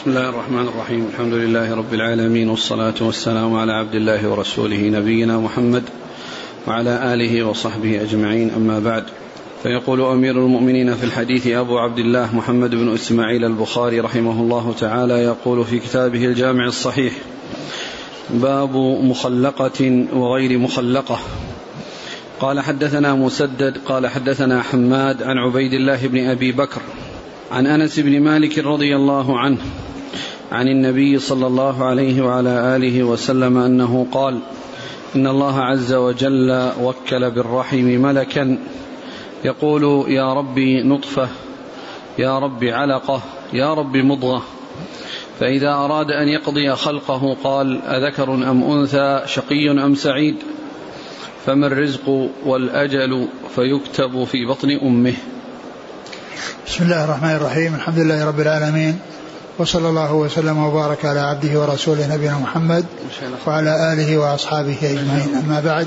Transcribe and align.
بسم 0.00 0.10
الله 0.10 0.28
الرحمن 0.28 0.68
الرحيم. 0.68 1.08
الحمد 1.12 1.32
لله 1.32 1.74
رب 1.74 1.94
العالمين 1.94 2.48
والصلاة 2.48 2.94
والسلام 3.00 3.54
على 3.54 3.72
عبد 3.72 3.94
الله 3.94 4.28
ورسوله 4.28 4.88
نبينا 4.88 5.38
محمد 5.38 5.82
وعلى 6.66 7.14
آله 7.14 7.44
وصحبه 7.44 8.02
أجمعين. 8.02 8.50
أما 8.50 8.78
بعد 8.78 9.04
فيقول 9.62 10.00
أمير 10.00 10.38
المؤمنين 10.38 10.94
في 10.94 11.04
الحديث 11.04 11.46
أبو 11.46 11.78
عبد 11.78 11.98
الله 11.98 12.36
محمد 12.36 12.70
بن 12.70 12.94
إسماعيل 12.94 13.44
البخاري 13.44 14.00
رحمه 14.00 14.40
الله 14.40 14.74
تعالى 14.80 15.14
يقول 15.14 15.64
في 15.64 15.78
كتابه 15.78 16.24
الجامع 16.24 16.66
الصحيح 16.66 17.12
باب 18.30 18.76
مخلقة 19.02 20.06
وغير 20.12 20.58
مخلقة. 20.58 21.18
قال 22.40 22.60
حدثنا 22.60 23.14
مسدد 23.14 23.78
قال 23.86 24.06
حدثنا 24.06 24.62
حماد 24.62 25.22
عن 25.22 25.38
عبيد 25.38 25.72
الله 25.72 26.06
بن 26.06 26.28
أبي 26.28 26.52
بكر 26.52 26.80
عن 27.50 27.66
أنس 27.66 28.00
بن 28.00 28.20
مالك 28.20 28.58
رضي 28.58 28.96
الله 28.96 29.38
عنه 29.38 29.58
عن 30.52 30.68
النبي 30.68 31.18
صلى 31.18 31.46
الله 31.46 31.84
عليه 31.84 32.22
وعلى 32.22 32.76
آله 32.76 33.02
وسلم 33.02 33.58
أنه 33.58 34.06
قال 34.12 34.38
إن 35.16 35.26
الله 35.26 35.60
عز 35.60 35.92
وجل 35.92 36.70
وكل 36.82 37.30
بالرحم 37.30 37.84
ملكا. 37.84 38.58
يقول 39.44 40.12
يا 40.12 40.34
ربي 40.34 40.82
نطفة 40.82 41.28
يا 42.18 42.38
رب 42.38 42.64
علقة 42.64 43.22
يا 43.52 43.74
رب 43.74 43.96
مضغة. 43.96 44.42
فإذا 45.40 45.72
أراد 45.74 46.10
أن 46.10 46.28
يقضي 46.28 46.74
خلقه 46.74 47.36
قال 47.44 47.82
أذكر 47.82 48.34
أم 48.34 48.62
أنثى 48.62 49.22
شقي 49.26 49.70
أم 49.70 49.94
سعيد؟ 49.94 50.36
فما 51.46 51.66
الرزق 51.66 52.28
والأجل 52.46 53.28
فيكتب 53.54 54.24
في 54.24 54.46
بطن 54.46 54.70
أمه. 54.70 55.14
بسم 56.70 56.84
الله 56.84 57.04
الرحمن 57.04 57.30
الرحيم. 57.30 57.74
الحمد 57.74 57.98
لله 57.98 58.26
رب 58.26 58.40
العالمين. 58.40 58.98
وصلى 59.58 59.88
الله 59.88 60.12
وسلم 60.12 60.64
وبارك 60.64 61.04
على 61.04 61.20
عبده 61.20 61.60
ورسوله 61.60 62.14
نبينا 62.14 62.38
محمد 62.38 62.84
وعلى 63.46 63.92
آله 63.92 64.18
وأصحابه 64.18 64.76
أجمعين. 64.82 65.34
أما 65.44 65.60
بعد. 65.60 65.86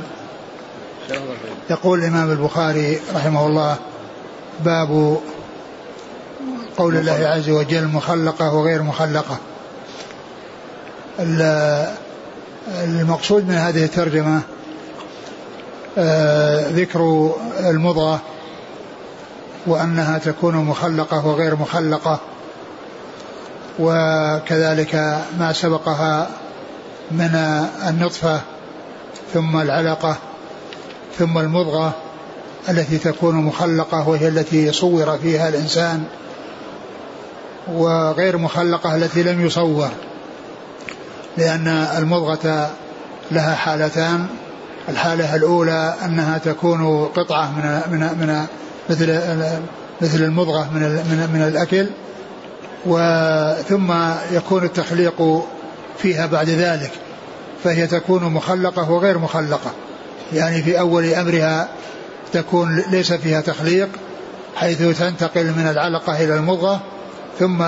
يقول 1.70 2.00
الإمام 2.00 2.32
البخاري 2.32 3.00
رحمه 3.16 3.48
الله 3.48 3.76
باب 4.66 5.18
قول 6.78 6.98
الله 6.98 7.28
عز 7.28 7.50
وجل 7.50 7.88
مخلقة 7.88 8.54
وغير 8.54 8.84
مخلقة. 8.84 9.38
المقصود 12.84 13.48
من 13.48 13.56
هذه 13.56 13.86
الترجمة 13.86 14.42
آه، 15.98 16.70
ذكر 16.70 17.32
المضغة 17.60 18.22
وأنها 19.68 20.18
تكون 20.18 20.56
مخلقة 20.56 21.28
وغير 21.28 21.56
مخلقة 21.56 22.20
وكذلك 23.80 24.96
ما 25.40 25.54
سبقها 25.54 26.30
من 27.12 27.36
النطفة 27.88 28.42
ثم 29.34 29.58
العلقة 29.58 30.16
ثم 31.20 31.38
المضغة 31.38 31.94
التي 32.70 32.98
تكون 32.98 33.36
مخلقة 33.36 34.10
وهي 34.10 34.28
التي 34.28 34.72
صور 34.72 35.18
فيها 35.18 35.50
الإنسان 35.50 36.04
وغير 37.68 38.38
مخلقة 38.38 38.96
التي 38.96 39.24
لم 39.24 39.46
يصور 39.46 39.90
لأن 41.38 41.68
المضغة 41.68 42.70
لها 43.32 43.56
حالتان 43.56 44.28
الحالة 44.90 45.36
الأولى 45.36 45.96
أنها 46.06 46.38
تكون 46.38 47.06
قطعة 47.06 47.52
من 47.52 47.82
من 47.92 48.00
من 48.00 48.46
مثل 48.90 49.20
مثل 50.02 50.24
المضغة 50.24 50.70
من 50.74 50.82
من, 50.82 51.30
من 51.34 51.42
الأكل 51.48 51.88
وثم 52.86 53.94
يكون 54.32 54.64
التخليق 54.64 55.44
فيها 55.98 56.26
بعد 56.26 56.50
ذلك 56.50 56.92
فهي 57.64 57.88
تكون 57.88 58.24
مخلقة 58.24 58.92
وغير 58.92 59.18
مخلقة. 59.18 59.72
يعني 60.34 60.64
في 60.64 60.80
أول 60.80 61.14
أمرها 61.14 61.68
تكون 62.34 62.84
ليس 62.92 63.14
فيها 63.14 63.42
تخليق 63.42 63.90
حيث 64.56 65.00
تنتقل 65.00 65.46
من 65.46 65.68
العلقة 65.70 66.24
إلى 66.24 66.36
المضغة 66.36 66.82
ثم 67.40 67.64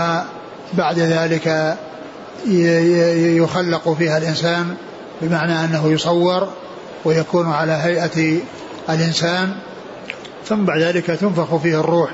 بعد 0.74 1.00
ذلك 1.00 1.78
يخلق 3.38 3.94
فيها 3.94 4.18
الإنسان 4.18 4.76
بمعنى 5.22 5.66
أنه 5.66 5.92
يصور 5.92 6.48
ويكون 7.06 7.52
على 7.52 7.72
هيئة 7.72 8.40
الإنسان. 8.90 9.56
ثم 10.48 10.66
بعد 10.66 10.82
ذلك 10.82 11.06
تنفخ 11.06 11.56
فيه 11.56 11.80
الروح 11.80 12.12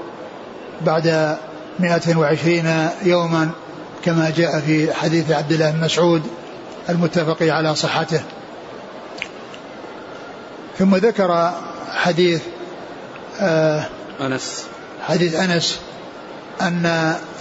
بعد 0.81 1.37
120 1.79 2.89
يوما 3.03 3.49
كما 4.03 4.29
جاء 4.29 4.59
في 4.59 4.93
حديث 4.93 5.31
عبد 5.31 5.51
الله 5.51 5.71
بن 5.71 5.79
مسعود 5.79 6.21
المتفق 6.89 7.37
على 7.41 7.75
صحته. 7.75 8.21
ثم 10.79 10.95
ذكر 10.95 11.51
حديث 11.89 12.41
آه 13.39 13.85
أنس. 14.21 14.65
حديث 15.07 15.35
أنس 15.35 15.79
أن 16.61 16.85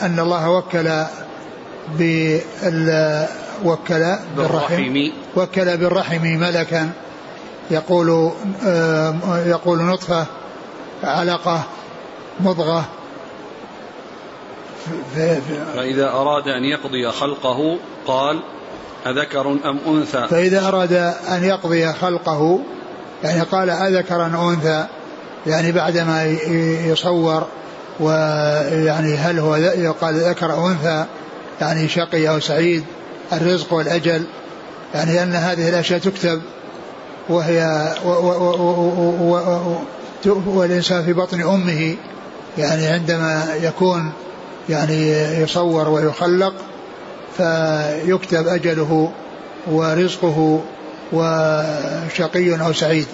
أن 0.03 0.19
الله 0.19 0.51
وكل 0.51 1.05
بال 1.99 3.27
وكل 3.65 4.17
بالرحم. 4.37 5.11
وكل 5.37 5.77
بالرحم 5.77 6.23
ملكا 6.27 6.91
يقول 7.71 8.33
آه 8.65 9.15
يقول 9.47 9.83
نطفة 9.83 10.27
علقة 11.03 11.63
مضغة. 12.41 12.85
فإذا 15.75 16.11
أراد 16.11 16.49
أن 16.49 16.65
يقضي 16.65 17.11
خلقه 17.11 17.79
قال 18.07 18.41
أذكر 19.07 19.51
أم 19.51 19.79
أنثى؟ 19.87 20.27
فإذا 20.31 20.69
أراد 20.69 20.93
أن 21.29 21.45
يقضي 21.45 21.93
خلقه 21.93 22.61
يعني 23.25 23.41
قال 23.41 23.71
أذكر 23.71 24.27
أم 24.27 24.37
أنثى 24.37 24.87
يعني 25.47 25.73
بعدما 25.73 26.25
يصور 26.87 27.47
ويعني 28.01 29.17
هل 29.17 29.39
هو 29.39 29.57
يقال 29.57 30.15
ذكر 30.15 30.53
أو 30.53 30.69
أنثى 30.69 31.05
يعني 31.61 31.89
شقي 31.89 32.29
أو 32.29 32.41
سعيد 32.41 32.85
الرزق 33.33 33.73
والأجل 33.73 34.25
يعني 34.95 35.23
أن 35.23 35.35
هذه 35.35 35.69
الأشياء 35.69 36.01
تكتب 36.01 36.43
وهي 37.29 37.93
و 38.05 38.09
و 38.09 38.31
و 39.21 39.37
و 39.37 39.77
والإنسان 40.27 41.05
في 41.05 41.13
بطن 41.13 41.41
أمه 41.41 41.97
يعني 42.59 42.87
عندما 42.87 43.55
يكون 43.63 44.13
يعني 44.69 45.11
يصور 45.43 45.89
ويخلق 45.89 46.55
فيكتب 47.37 48.47
أجله 48.47 49.13
ورزقه 49.67 50.63
وشقي 51.13 52.67
أو 52.67 52.73
سعيد. 52.73 53.07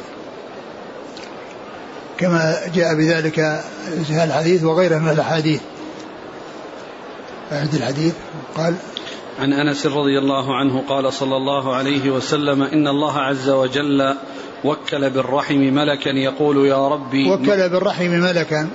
كما 2.18 2.56
جاء 2.74 2.94
بذلك 2.94 3.34
في 4.04 4.24
الحديث 4.24 4.64
وغيره 4.64 4.98
من 4.98 5.08
الأحاديث. 5.08 5.60
أعد 7.52 7.74
الحديث. 7.74 8.14
قال 8.56 8.74
عن 9.38 9.52
أنس 9.52 9.86
رضي 9.86 10.18
الله 10.18 10.56
عنه 10.56 10.82
قال 10.88 11.12
صلى 11.12 11.36
الله 11.36 11.74
عليه 11.74 12.10
وسلم 12.10 12.62
إن 12.62 12.88
الله 12.88 13.18
عز 13.18 13.48
وجل 13.48 14.16
وكل 14.66 15.10
بالرحم 15.10 15.58
ملكا 15.58 16.08
يقول 16.08 16.66
يا 16.66 16.88
ربي 16.88 17.30
وكل 17.30 17.68
بالرحم 17.68 18.10
ملكا. 18.10 18.68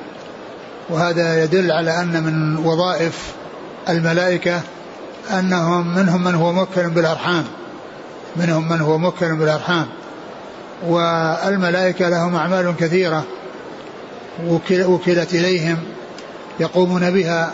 وهذا 0.89 1.43
يدل 1.43 1.71
على 1.71 2.01
أن 2.01 2.23
من 2.23 2.57
وظائف 2.57 3.33
الملائكة 3.89 4.61
أنهم 5.39 5.95
منهم 5.95 6.23
من 6.23 6.35
هو 6.35 6.53
موكل 6.53 6.89
بالأرحام. 6.89 7.43
منهم 8.35 8.69
من 8.69 8.81
هو 8.81 8.97
موكل 8.97 9.35
بالأرحام. 9.35 9.87
والملائكة 10.87 12.09
لهم 12.09 12.35
أعمال 12.35 12.73
كثيرة. 12.79 13.23
وكلت 14.85 15.33
إليهم 15.33 15.77
يقومون 16.59 17.11
بها. 17.11 17.51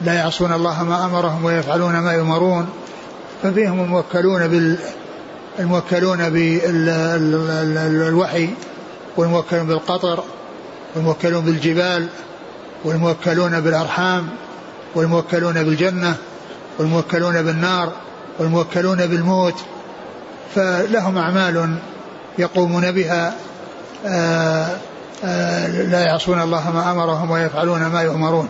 لا 0.00 0.14
يعصون 0.14 0.52
الله 0.52 0.84
ما 0.84 1.04
أمرهم 1.04 1.44
ويفعلون 1.44 1.98
ما 1.98 2.12
يؤمرون 2.12 2.68
ففيهم 3.42 3.80
الموكلون 3.80 4.48
بال 4.48 4.78
الموكلون 5.58 6.30
بالوحي 7.78 8.50
والموكلون 9.16 9.66
بالقطر 9.66 10.24
والموكلون 10.94 11.44
بالجبال 11.44 12.08
والموكلون 12.84 13.60
بالأرحام 13.60 14.28
والموكلون 14.94 15.64
بالجنة 15.64 16.16
والموكلون 16.78 17.42
بالنار 17.42 17.92
والموكلون 18.38 19.06
بالموت. 19.06 19.54
فلهم 20.54 21.18
أعمال 21.18 21.76
يقومون 22.38 22.92
بها 22.92 23.34
آآ 24.06 24.78
آآ 25.24 25.68
لا 25.68 26.00
يعصون 26.00 26.42
الله 26.42 26.70
ما 26.70 26.92
أمرهم 26.92 27.30
ويفعلون 27.30 27.86
ما 27.86 28.02
يؤمرون. 28.02 28.48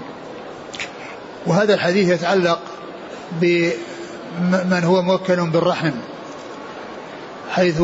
وهذا 1.47 1.75
الحديث 1.75 2.09
يتعلق 2.09 2.59
بمن 3.41 4.81
هو 4.85 5.03
موكل 5.03 5.51
بالرحم. 5.51 5.93
حيث 7.51 7.83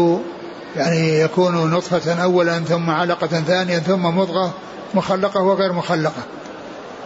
يعني 0.76 1.20
يكون 1.20 1.70
نطفة 1.70 2.22
أولا 2.22 2.60
ثم 2.60 2.90
علقة 2.90 3.26
ثانيا 3.26 3.78
ثم 3.78 4.02
مضغة 4.02 4.54
مخلقة 4.94 5.40
وغير 5.40 5.72
مخلقة. 5.72 6.22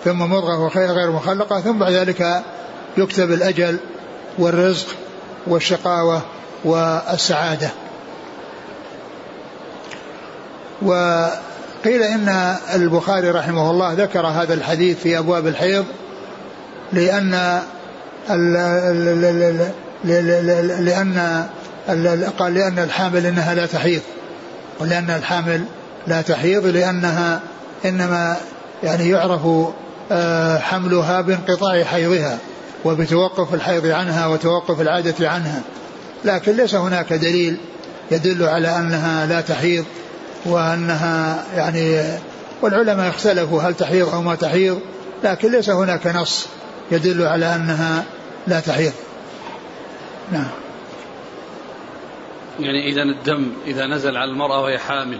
ثم 0.04 0.18
مضغة 0.18 0.58
وغير 0.60 1.10
مخلقة 1.10 1.60
ثم 1.60 1.78
بعد 1.78 1.92
ذلك 1.92 2.42
يكتب 2.96 3.32
الأجل 3.32 3.78
والرزق 4.38 4.86
والشقاوة 5.46 6.22
والسعادة. 6.64 7.70
وقيل 10.82 12.02
إن 12.02 12.56
البخاري 12.74 13.30
رحمه 13.30 13.70
الله 13.70 13.92
ذكر 13.92 14.26
هذا 14.26 14.54
الحديث 14.54 14.98
في 14.98 15.18
أبواب 15.18 15.46
الحيض 15.46 15.84
لأن 16.92 17.62
لأن 20.80 21.46
قال 22.38 22.54
لأن 22.54 22.78
الحامل 22.78 23.26
إنها 23.26 23.54
لا 23.54 23.66
تحيض. 23.66 24.00
ولأن 24.80 25.10
الحامل 25.10 25.64
لا 26.06 26.22
تحيض 26.22 26.66
لأنها 26.66 27.40
إنما 27.84 28.36
يعني 28.82 29.08
يعرف 29.08 29.40
آه، 30.12 30.58
حملها 30.58 31.20
بانقطاع 31.20 31.84
حيضها 31.84 32.38
وبتوقف 32.84 33.54
الحيض 33.54 33.86
عنها 33.86 34.26
وتوقف 34.26 34.80
العادة 34.80 35.30
عنها. 35.30 35.60
لكن 36.24 36.56
ليس 36.56 36.74
هناك 36.74 37.12
دليل 37.12 37.56
يدل 38.10 38.42
على 38.44 38.78
أنها 38.78 39.26
لا 39.26 39.40
تحيض 39.40 39.84
وأنها 40.44 41.44
يعني 41.56 42.02
والعلماء 42.62 43.08
اختلفوا 43.08 43.62
هل 43.62 43.74
تحيض 43.74 44.14
أو 44.14 44.22
ما 44.22 44.34
تحيض 44.34 44.80
لكن 45.24 45.52
ليس 45.52 45.70
هناك 45.70 46.06
نص 46.06 46.46
يدل 46.90 47.26
على 47.26 47.54
أنها 47.54 48.04
لا 48.46 48.60
تحيض. 48.60 48.92
نعم. 50.32 50.65
يعني 52.60 52.88
إذا 52.88 53.02
الدم 53.02 53.46
إذا 53.66 53.86
نزل 53.86 54.16
على 54.16 54.30
المرأة 54.30 54.62
وهي 54.62 54.78
حامل 54.78 55.18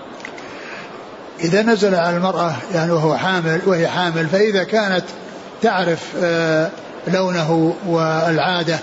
إذا 1.40 1.62
نزل 1.62 1.94
على 1.94 2.16
المرأة 2.16 2.54
يعني 2.74 2.92
وهو 2.92 3.16
حامل 3.16 3.60
وهي 3.66 3.88
حامل 3.88 4.26
فإذا 4.26 4.64
كانت 4.64 5.04
تعرف 5.62 6.00
آه، 6.22 6.70
لونه 7.08 7.74
والعادة 7.86 8.78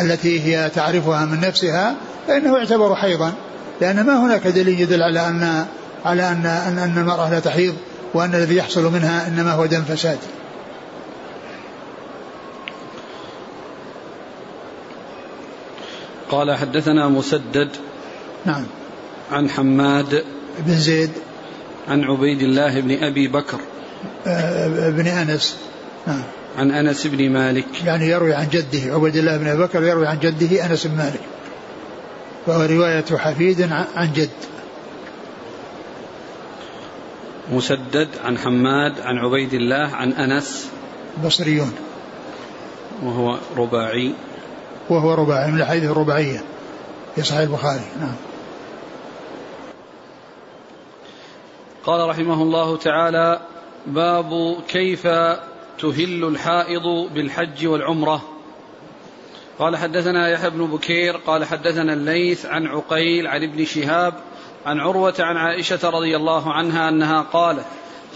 التي 0.00 0.40
هي 0.40 0.70
تعرفها 0.70 1.24
من 1.24 1.40
نفسها 1.40 1.94
فإنه 2.26 2.58
يعتبر 2.58 2.94
حيضا 2.94 3.32
لأن 3.80 4.06
ما 4.06 4.26
هناك 4.26 4.46
دليل 4.46 4.80
يدل 4.80 5.02
على 5.02 5.28
أن 5.28 5.66
على 6.04 6.28
أن 6.28 6.46
أن, 6.46 6.78
أن 6.78 6.98
المرأة 6.98 7.30
لا 7.30 7.40
تحيض 7.40 7.74
وأن 8.14 8.34
الذي 8.34 8.56
يحصل 8.56 8.92
منها 8.92 9.28
إنما 9.28 9.52
هو 9.52 9.66
دم 9.66 9.82
فساد. 9.82 10.18
قال 16.30 16.56
حدثنا 16.56 17.08
مسدد 17.08 17.68
نعم. 18.48 18.64
عن 19.32 19.50
حماد 19.50 20.24
بن 20.58 20.74
زيد. 20.74 21.10
عن 21.88 22.04
عبيد 22.04 22.42
الله 22.42 22.80
بن 22.80 23.04
أبي 23.04 23.28
بكر. 23.28 23.58
آه، 24.26 24.90
بن 24.90 25.06
أنس. 25.06 25.56
نعم. 26.06 26.22
عن 26.58 26.70
أنس 26.70 27.06
بن 27.06 27.30
مالك. 27.30 27.84
يعني 27.84 28.08
يروي 28.08 28.34
عن 28.34 28.48
جده 28.48 28.94
عبيد 28.94 29.16
الله 29.16 29.36
بن 29.36 29.46
أبي 29.46 29.62
بكر 29.62 29.82
يروي 29.82 30.06
عن 30.06 30.18
جده 30.18 30.66
أنس 30.66 30.86
بن 30.86 30.96
مالك. 30.96 31.20
وهو 32.46 32.62
رواية 32.62 33.04
حفيد 33.16 33.72
عن 33.96 34.12
جد. 34.12 34.30
مسدد 37.52 38.08
عن 38.24 38.38
حماد 38.38 39.00
عن 39.00 39.18
عبيد 39.18 39.54
الله 39.54 39.94
عن 39.94 40.12
أنس. 40.12 40.68
بصريون. 41.24 41.72
وهو 43.02 43.38
رباعي. 43.56 44.14
وهو 44.90 45.14
رباعي 45.14 45.50
من 45.50 45.60
الحديث 45.60 45.84
الرباعية 45.84 46.42
في 47.16 47.22
صحيح 47.22 47.40
البخاري. 47.40 47.84
نعم. 48.00 48.27
قال 51.88 52.08
رحمه 52.08 52.42
الله 52.42 52.76
تعالى 52.76 53.40
باب 53.86 54.56
كيف 54.68 55.06
تهل 55.78 56.24
الحائض 56.24 57.12
بالحج 57.14 57.66
والعمرة. 57.66 58.22
قال 59.58 59.76
حدثنا 59.76 60.28
يحيى 60.28 60.50
بن 60.50 60.66
بكير 60.66 61.16
قال 61.16 61.44
حدثنا 61.44 61.92
الليث 61.92 62.46
عن 62.46 62.66
عقيل 62.66 63.26
عن 63.26 63.42
ابن 63.42 63.64
شهاب 63.64 64.14
عن 64.66 64.80
عروة 64.80 65.14
عن 65.18 65.36
عائشة 65.36 65.90
رضي 65.90 66.16
الله 66.16 66.52
عنها 66.52 66.88
أنها 66.88 67.22
قالت 67.22 67.66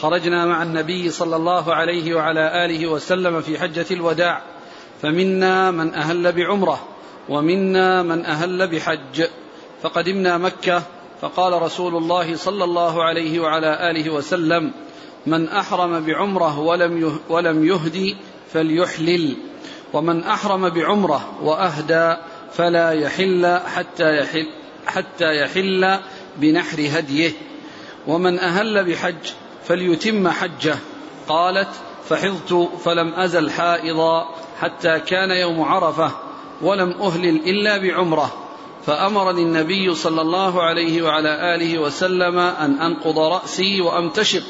خرجنا 0.00 0.46
مع 0.46 0.62
النبي 0.62 1.10
صلى 1.10 1.36
الله 1.36 1.74
عليه 1.74 2.14
وعلى 2.14 2.64
آله 2.64 2.86
وسلم 2.86 3.40
في 3.40 3.58
حجة 3.58 3.86
الوداع 3.90 4.42
فمنا 5.02 5.70
من 5.70 5.94
أهل 5.94 6.32
بعمرة 6.32 6.80
ومنا 7.28 8.02
من 8.02 8.24
أهل 8.24 8.68
بحج 8.68 9.24
فقدمنا 9.82 10.38
مكة 10.38 10.82
فقال 11.22 11.62
رسول 11.62 11.96
الله 11.96 12.36
صلى 12.36 12.64
الله 12.64 13.04
عليه 13.04 13.40
وعلى 13.40 13.90
آله 13.90 14.10
وسلم 14.10 14.72
من 15.26 15.48
أحرم 15.48 16.00
بعمرة 16.04 16.58
ولم 16.58 17.20
ولم 17.28 17.66
يهدي 17.66 18.16
فليحلل 18.52 19.36
ومن 19.92 20.24
أحرم 20.24 20.68
بعمرة 20.68 21.38
وأهدى 21.42 22.16
فلا 22.52 22.90
يحل 22.90 23.60
حتى 23.74 24.18
يحل 24.18 24.46
حتى 24.86 25.42
يحل 25.42 25.98
بنحر 26.36 26.78
هديه 26.78 27.32
ومن 28.06 28.38
أهل 28.38 28.84
بحج 28.84 29.30
فليتم 29.64 30.28
حجه. 30.28 30.76
قالت 31.28 31.70
فحضت 32.08 32.70
فلم 32.84 33.14
أزل 33.14 33.50
حائضا 33.50 34.34
حتى 34.60 35.00
كان 35.00 35.30
يوم 35.30 35.62
عرفة 35.62 36.10
ولم 36.62 36.90
أهلل 36.90 37.48
إلا 37.50 37.78
بعمرة. 37.78 38.41
فأمرني 38.86 39.42
النبي 39.42 39.94
صلى 39.94 40.20
الله 40.20 40.62
عليه 40.62 41.02
وعلى 41.02 41.54
آله 41.54 41.78
وسلم 41.78 42.38
أن 42.38 42.80
أنقض 42.80 43.18
رأسي 43.18 43.80
وأمتشط 43.80 44.42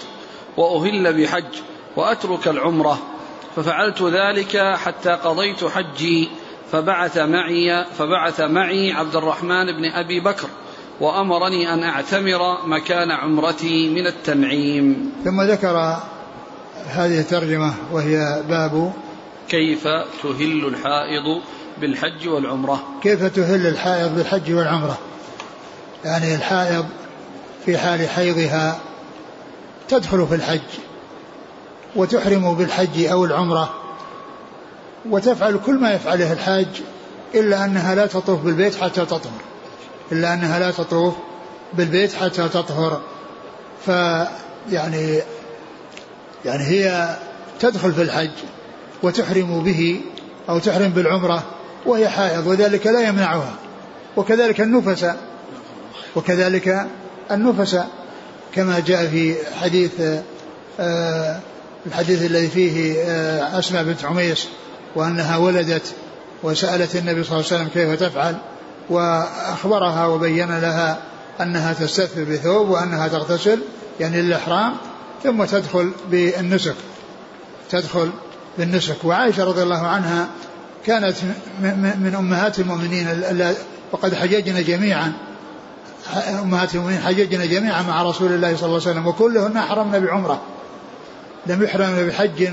وأهل 0.56 1.23
بحج 1.23 1.55
وأترك 1.96 2.49
العمرة 2.49 2.99
ففعلت 3.56 4.02
ذلك 4.02 4.76
حتى 4.76 5.11
قضيت 5.11 5.64
حجي 5.64 6.29
فبعث 6.73 7.19
معي 7.19 7.84
فبعث 7.99 8.40
معي 8.40 8.93
عبد 8.93 9.17
الرحمن 9.17 9.67
بن 9.67 9.84
أبي 9.84 10.20
بكر 10.20 10.49
وأمرني 11.00 11.75
أن 11.75 11.82
أعتمر 11.82 12.67
مكان 12.67 13.11
عمرتي 13.11 13.88
من 13.88 14.06
التنعيم. 14.06 15.12
ثم 15.25 15.43
ذكر 15.43 16.00
هذه 16.87 17.20
الترجمة 17.20 17.75
وهي 17.93 18.43
باب 18.49 18.93
كيف 19.53 19.89
تهل 20.23 20.67
الحائض 20.67 21.43
بالحج 21.81 22.29
والعمرة. 22.29 22.83
كيف 23.03 23.25
تهل 23.25 23.67
الحائض 23.67 24.15
بالحج 24.15 24.53
والعمرة؟ 24.53 24.99
يعني 26.05 26.35
الحائض 26.35 26.87
في 27.67 27.79
حال 27.79 28.09
حيضها 28.09 28.81
تدخل 29.89 30.27
في 30.27 30.35
الحج 30.35 30.61
وتحرم 31.97 32.55
بالحج 32.55 33.05
أو 33.05 33.25
العمرة 33.25 33.75
وتفعل 35.11 35.61
كل 35.67 35.75
ما 35.75 35.93
يفعله 35.93 36.32
الحاج 36.32 36.82
إلا 37.35 37.65
أنها 37.65 37.94
لا 37.94 38.06
تطوف 38.06 38.41
بالبيت 38.41 38.75
حتى 38.75 39.05
تطهر 39.05 39.41
إلا 40.13 40.35
أنها 40.35 40.59
لا 40.59 40.71
تطوف 40.71 41.15
بالبيت 41.73 42.15
حتى 42.15 42.49
تطهر 42.49 43.01
فيعني 43.87 45.21
يعني 46.44 46.65
هي 46.65 47.17
تدخل 47.61 47.93
في 47.93 48.03
الحج 48.03 48.31
وتحرم 49.03 49.63
به 49.65 50.01
أو 50.49 50.59
تحرم 50.59 50.89
بالعمرة 50.89 51.43
وهي 51.87 52.09
حائض 52.09 52.47
وذلك 52.47 52.87
لا 52.87 53.09
يمنعها. 53.09 53.55
وكذلك 54.17 54.61
النفس 54.61 55.06
وكذلك 56.17 56.87
النفس 57.31 57.79
كما 58.55 58.81
جاء 58.81 59.06
في 59.06 59.35
حديث 59.61 60.01
آه 60.81 61.41
الحديث 61.87 62.23
الذي 62.23 62.49
فيه 62.49 63.03
آه، 63.03 63.59
أسماء 63.59 63.85
بنت 63.85 64.05
عميس 64.05 64.49
وأنها 64.97 65.37
ولدت 65.37 65.94
وسألت 66.43 66.97
النبي 66.97 67.25
صلى 67.25 67.37
الله 67.37 67.47
عليه 67.53 67.56
وسلم 67.56 67.69
كيف 67.69 68.01
تفعل 68.01 68.37
وأخبرها 68.91 70.06
وبين 70.06 70.61
لها 70.61 70.99
أنها 71.41 71.73
تستثفر 71.73 72.25
بثوب 72.25 72.69
وأنها 72.69 73.09
تغتسل 73.09 73.59
يعني 74.01 74.23
للإحرام 74.23 74.73
ثم 75.25 75.44
تدخل 75.44 75.91
بالنسك 76.11 76.75
تدخل 77.71 78.11
بالنسك 78.59 79.05
وعائشة 79.05 79.44
رضي 79.44 79.63
الله 79.63 79.87
عنها 79.87 80.29
كانت 80.87 81.17
من 82.01 82.15
أمهات 82.19 82.59
المؤمنين 82.59 83.09
وقد 83.93 84.15
حججنا 84.15 84.61
جميعا. 84.61 85.13
أمهات 86.43 86.75
المؤمنين 86.75 87.01
حججنا 87.01 87.47
جميعا 87.47 87.82
مع 87.82 88.03
رسول 88.03 88.32
الله 88.32 88.56
صلى 88.56 88.67
الله 88.67 88.81
عليه 88.81 88.91
وسلم 88.91 89.06
وكلهن 89.06 89.56
أحرمنا 89.56 89.99
بعمرة. 89.99 90.41
لم 91.47 91.63
يحرمنا 91.63 92.03
بحج 92.03 92.49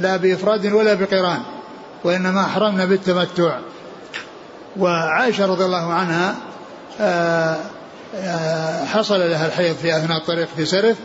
لا 0.00 0.16
بإفراد 0.16 0.66
ولا 0.66 0.94
بقران 0.94 1.42
وإنما 2.04 2.40
أحرمنا 2.40 2.84
بالتمتع. 2.84 3.58
وعائشة 4.78 5.46
رضي 5.46 5.64
الله 5.64 5.92
عنها 5.92 6.34
آه، 7.00 7.56
آه، 8.16 8.84
حصل 8.84 9.20
لها 9.20 9.46
الحيض 9.46 9.76
في 9.76 9.96
أثناء 9.96 10.18
الطريق 10.18 10.48
في 10.56 10.66
سرف 10.66 10.96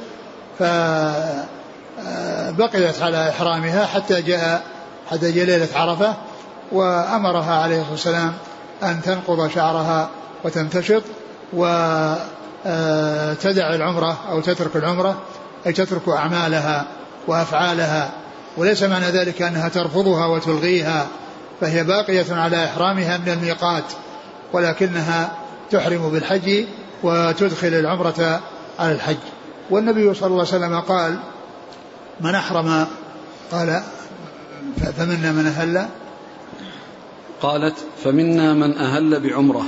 فبقيت 1.98 3.01
آه، 3.01 3.06
على 3.06 3.30
إحرامها 3.30 3.86
حتى 3.86 4.22
جاء 4.22 4.63
حتى 5.12 5.32
جاء 5.32 5.46
ليلة 5.46 5.68
عرفة 5.75 6.13
وأمرها 6.72 7.56
عليه 7.56 7.82
الصلاة 7.82 7.92
والسلام 7.92 8.34
أن 8.84 9.01
تنقض 9.01 9.50
شعرها 9.50 10.10
وتمتشط 10.44 11.04
وتدع 11.54 11.75
العمرة 13.75 14.18
أو 14.30 14.42
تترك 14.42 14.75
العمرة 14.75 15.18
أي 15.68 15.74
تترك 15.74 16.10
أعمالها 16.10 16.86
وأفعالها. 17.27 18.10
وليس 18.58 18.84
معنى 18.84 19.06
ذلك 19.06 19.42
أنها 19.42 19.70
ترفضها 19.70 20.25
وتلغيها 20.25 21.08
فهي 21.62 21.84
باقية 21.84 22.25
على 22.36 22.66
إحرامها 22.66 23.18
من 23.18 23.30
الميقات 23.30 23.84
ولكنها 24.54 25.32
تحرم 25.72 26.10
بالحج 26.10 26.66
وتدخل 27.04 27.68
العمرة 27.68 28.42
على 28.80 28.92
الحج. 28.92 29.18
والنبي 29.70 30.13
صلى 30.13 30.27
الله 30.27 30.46
عليه 30.48 30.58
وسلم 30.58 30.80
قال 30.80 31.18
من 32.21 32.36
أحرم؟ 32.36 32.88
قال 33.51 33.81
فمنا 34.97 35.31
من 35.31 35.47
أهل؟ 35.47 35.88
قالت 37.41 37.75
فمنا 38.03 38.53
من 38.53 38.77
أهل 38.77 39.19
بعمرة. 39.19 39.65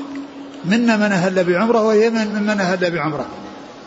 منا 0.66 0.98
من 0.98 1.12
أهل 1.12 1.44
بعمرة 1.44 1.82
وهي 1.82 2.10
من 2.10 2.44
من 2.44 2.60
أهل 2.60 2.92
بعمرة. 2.92 3.26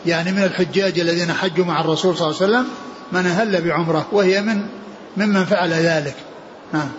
يعني 0.05 0.31
من 0.31 0.43
الحجاج 0.43 0.99
الذين 0.99 1.33
حجوا 1.33 1.65
مع 1.65 1.81
الرسول 1.81 2.17
صلى 2.17 2.27
الله 2.27 2.41
عليه 2.41 2.51
وسلم 2.51 2.67
من 3.11 3.25
أهل 3.25 3.61
بعمرة 3.61 4.07
وهي 4.11 4.41
من 4.41 4.65
ممن 5.17 5.45
فعل 5.45 5.73
ذلك. 5.73 6.15
نعم 6.73 6.89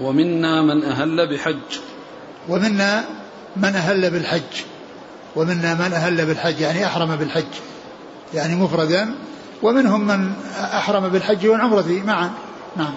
ومنا 0.00 0.62
من 0.62 0.84
أهل 0.84 1.34
بحج. 1.34 1.78
ومنا 2.48 3.04
من 3.56 3.74
أهل 3.74 4.10
بالحج. 4.10 4.64
ومنا 5.36 5.74
من 5.74 5.92
أهل 5.92 6.26
بالحج 6.26 6.60
يعني 6.60 6.86
أحرم 6.86 7.16
بالحج. 7.16 7.52
يعني 8.34 8.54
مفردا 8.54 9.14
ومنهم 9.62 10.06
من 10.06 10.32
أحرم 10.60 11.08
بالحج 11.08 11.46
والعمرة 11.46 12.02
معا. 12.06 12.30
نعم. 12.76 12.94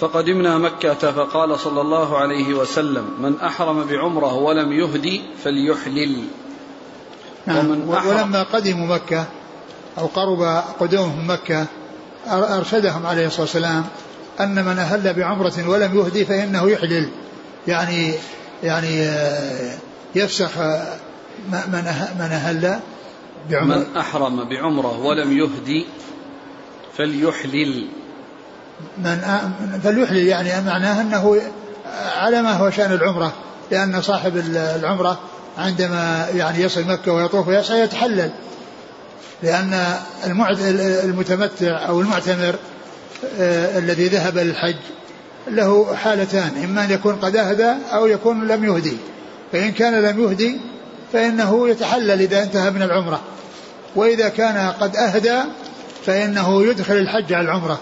فقدمنا 0.00 0.58
مكة 0.58 1.12
فقال 1.12 1.60
صلى 1.60 1.80
الله 1.80 2.18
عليه 2.18 2.54
وسلم 2.54 3.04
من 3.20 3.40
أحرم 3.40 3.84
بعمرة 3.84 4.34
ولم 4.34 4.72
يهدي 4.72 5.22
فليحلل. 5.44 6.24
نعم. 7.46 7.58
ومن 7.58 7.88
ولما 7.88 8.42
قدموا 8.42 8.86
مكة 8.86 9.24
أو 9.98 10.06
قرب 10.06 10.62
قدومهم 10.80 11.30
مكة 11.30 11.66
أرشدهم 12.28 13.06
عليه 13.06 13.26
الصلاة 13.26 13.42
والسلام 13.42 13.84
أن 14.40 14.64
من 14.64 14.78
أهل 14.78 15.14
بعمرة 15.14 15.68
ولم 15.68 15.98
يهدي 15.98 16.24
فإنه 16.24 16.70
يحلل. 16.70 17.08
يعني 17.68 18.14
يعني 18.62 19.02
آه، 19.02 19.76
يفسخ 20.14 20.58
آه، 20.58 20.96
من 21.48 21.84
من 22.18 22.28
أهل 22.32 22.80
بعمرة 23.50 23.76
من 23.76 23.96
أحرم 23.96 24.48
بعمرة 24.48 25.00
ولم 25.00 25.38
يهدي 25.38 25.86
فليحلل. 26.98 27.88
من 28.98 29.20
فليحلل 29.84 30.26
يعني 30.26 30.66
معناه 30.66 31.00
أنه 31.00 31.40
على 32.16 32.42
ما 32.42 32.52
هو 32.52 32.70
شأن 32.70 32.92
العمرة 32.92 33.32
لأن 33.70 34.02
صاحب 34.02 34.36
العمرة 34.56 35.20
عندما 35.58 36.28
يعني 36.34 36.62
يصل 36.62 36.84
مكة 36.84 37.12
ويطوف 37.12 37.48
ويسعى 37.48 37.80
يتحلل. 37.80 38.30
لأن 39.42 39.94
المتمتع 41.04 41.88
أو 41.88 42.00
المعتمر 42.00 42.54
آه 43.38 43.78
الذي 43.78 44.08
ذهب 44.08 44.38
للحج 44.38 44.76
له 45.48 45.94
حالتان 45.94 46.64
إما 46.64 46.84
أن 46.84 46.90
يكون 46.90 47.14
قد 47.14 47.36
أهدى 47.36 47.72
أو 47.92 48.06
يكون 48.06 48.48
لم 48.48 48.64
يهدي. 48.64 48.96
فإن 49.52 49.72
كان 49.72 50.02
لم 50.02 50.22
يهدي 50.22 50.60
فإنه 51.14 51.68
يتحلل 51.68 52.20
إذا 52.20 52.42
انتهى 52.42 52.70
من 52.70 52.82
العمرة. 52.82 53.20
وإذا 53.96 54.28
كان 54.28 54.72
قد 54.80 54.96
أهدى 54.96 55.40
فإنه 56.06 56.62
يدخل 56.62 56.94
الحج 56.94 57.32
على 57.32 57.44
العمرة 57.44 57.80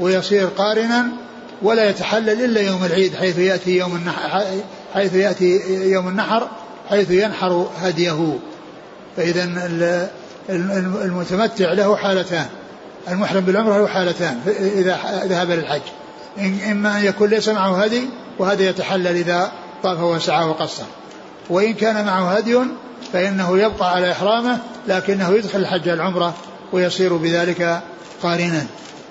ويصير 0.00 0.46
قارنا 0.46 1.06
ولا 1.62 1.90
يتحلل 1.90 2.44
إلا 2.44 2.60
يوم 2.60 2.84
العيد 2.84 3.14
حيث 3.14 3.38
يأتي 3.38 3.76
يوم 3.76 3.96
النحر 3.96 4.44
حيث 4.94 5.14
يأتي 5.14 5.60
يوم 5.90 6.08
النحر 6.08 6.48
حيث 6.88 7.10
ينحر 7.10 7.70
هديه. 7.80 8.38
فإذا 9.16 9.44
المتمتع 11.04 11.72
له 11.72 11.96
حالتان 11.96 12.46
المحرم 13.08 13.40
بالعمرة 13.40 13.78
له 13.78 13.86
حالتان 13.86 14.40
إذا 14.58 14.98
ذهب 15.24 15.50
للحج 15.50 15.82
إما 16.70 16.98
أن 16.98 17.04
يكون 17.04 17.30
ليس 17.30 17.48
معه 17.48 17.84
هدي 17.84 18.02
وهذا 18.38 18.68
يتحلل 18.68 19.06
إذا 19.06 19.52
طاف 19.82 20.00
وسعى 20.00 20.44
وقصر. 20.44 20.84
وإن 21.50 21.74
كان 21.74 22.06
معه 22.06 22.36
هدي 22.36 22.58
فإنه 23.12 23.58
يبقى 23.58 23.94
على 23.94 24.12
إحرامه 24.12 24.58
لكنه 24.88 25.30
يدخل 25.30 25.58
الحج 25.58 25.88
العمرة 25.88 26.34
ويصير 26.72 27.16
بذلك 27.16 27.82
قارنا 28.22 28.66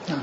نعم. 0.10 0.22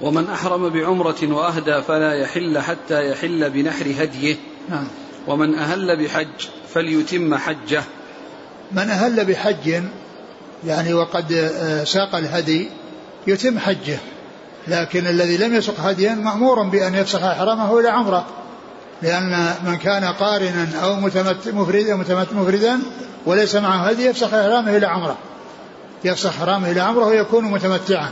ومن 0.00 0.30
أحرم 0.30 0.68
بعمرة 0.68 1.16
وأهدى 1.22 1.82
فلا 1.82 2.12
يحل 2.12 2.58
حتى 2.58 3.10
يحل 3.10 3.50
بنحر 3.50 3.86
هديه 3.98 4.36
نعم. 4.68 4.88
ومن 5.26 5.54
أهل 5.54 6.04
بحج 6.04 6.48
فليتم 6.74 7.34
حجه 7.34 7.82
من 8.72 8.90
أهل 8.90 9.24
بحج 9.24 9.82
يعني 10.66 10.94
وقد 10.94 11.32
آه، 11.32 11.84
ساق 11.84 12.14
الهدي 12.14 12.68
يتم 13.26 13.58
حجه 13.58 13.98
لكن 14.68 15.06
الذي 15.06 15.36
لم 15.36 15.54
يسق 15.54 15.80
هديا 15.80 16.14
مأمور 16.14 16.62
بأن 16.62 16.94
يفسخ 16.94 17.22
إحرامه 17.22 17.80
إلى 17.80 17.88
عمرة 17.88 18.26
لأن 19.02 19.54
من 19.66 19.76
كان 19.76 20.04
قارنا 20.04 20.68
أو 20.82 20.96
متمت 20.96 21.48
مفردا 21.48 21.96
متمت 21.96 22.32
مفردا 22.32 22.80
وليس 23.26 23.54
معه 23.54 23.88
هدي 23.88 24.06
يفسخ 24.06 24.34
إحرامه 24.34 24.76
إلى 24.76 24.86
عمرة. 24.86 25.16
يفسخ 26.04 26.26
إحرامه 26.26 26.70
إلى 26.70 26.80
عمرة 26.80 27.04
ويكون 27.04 27.44
متمتعا. 27.44 28.10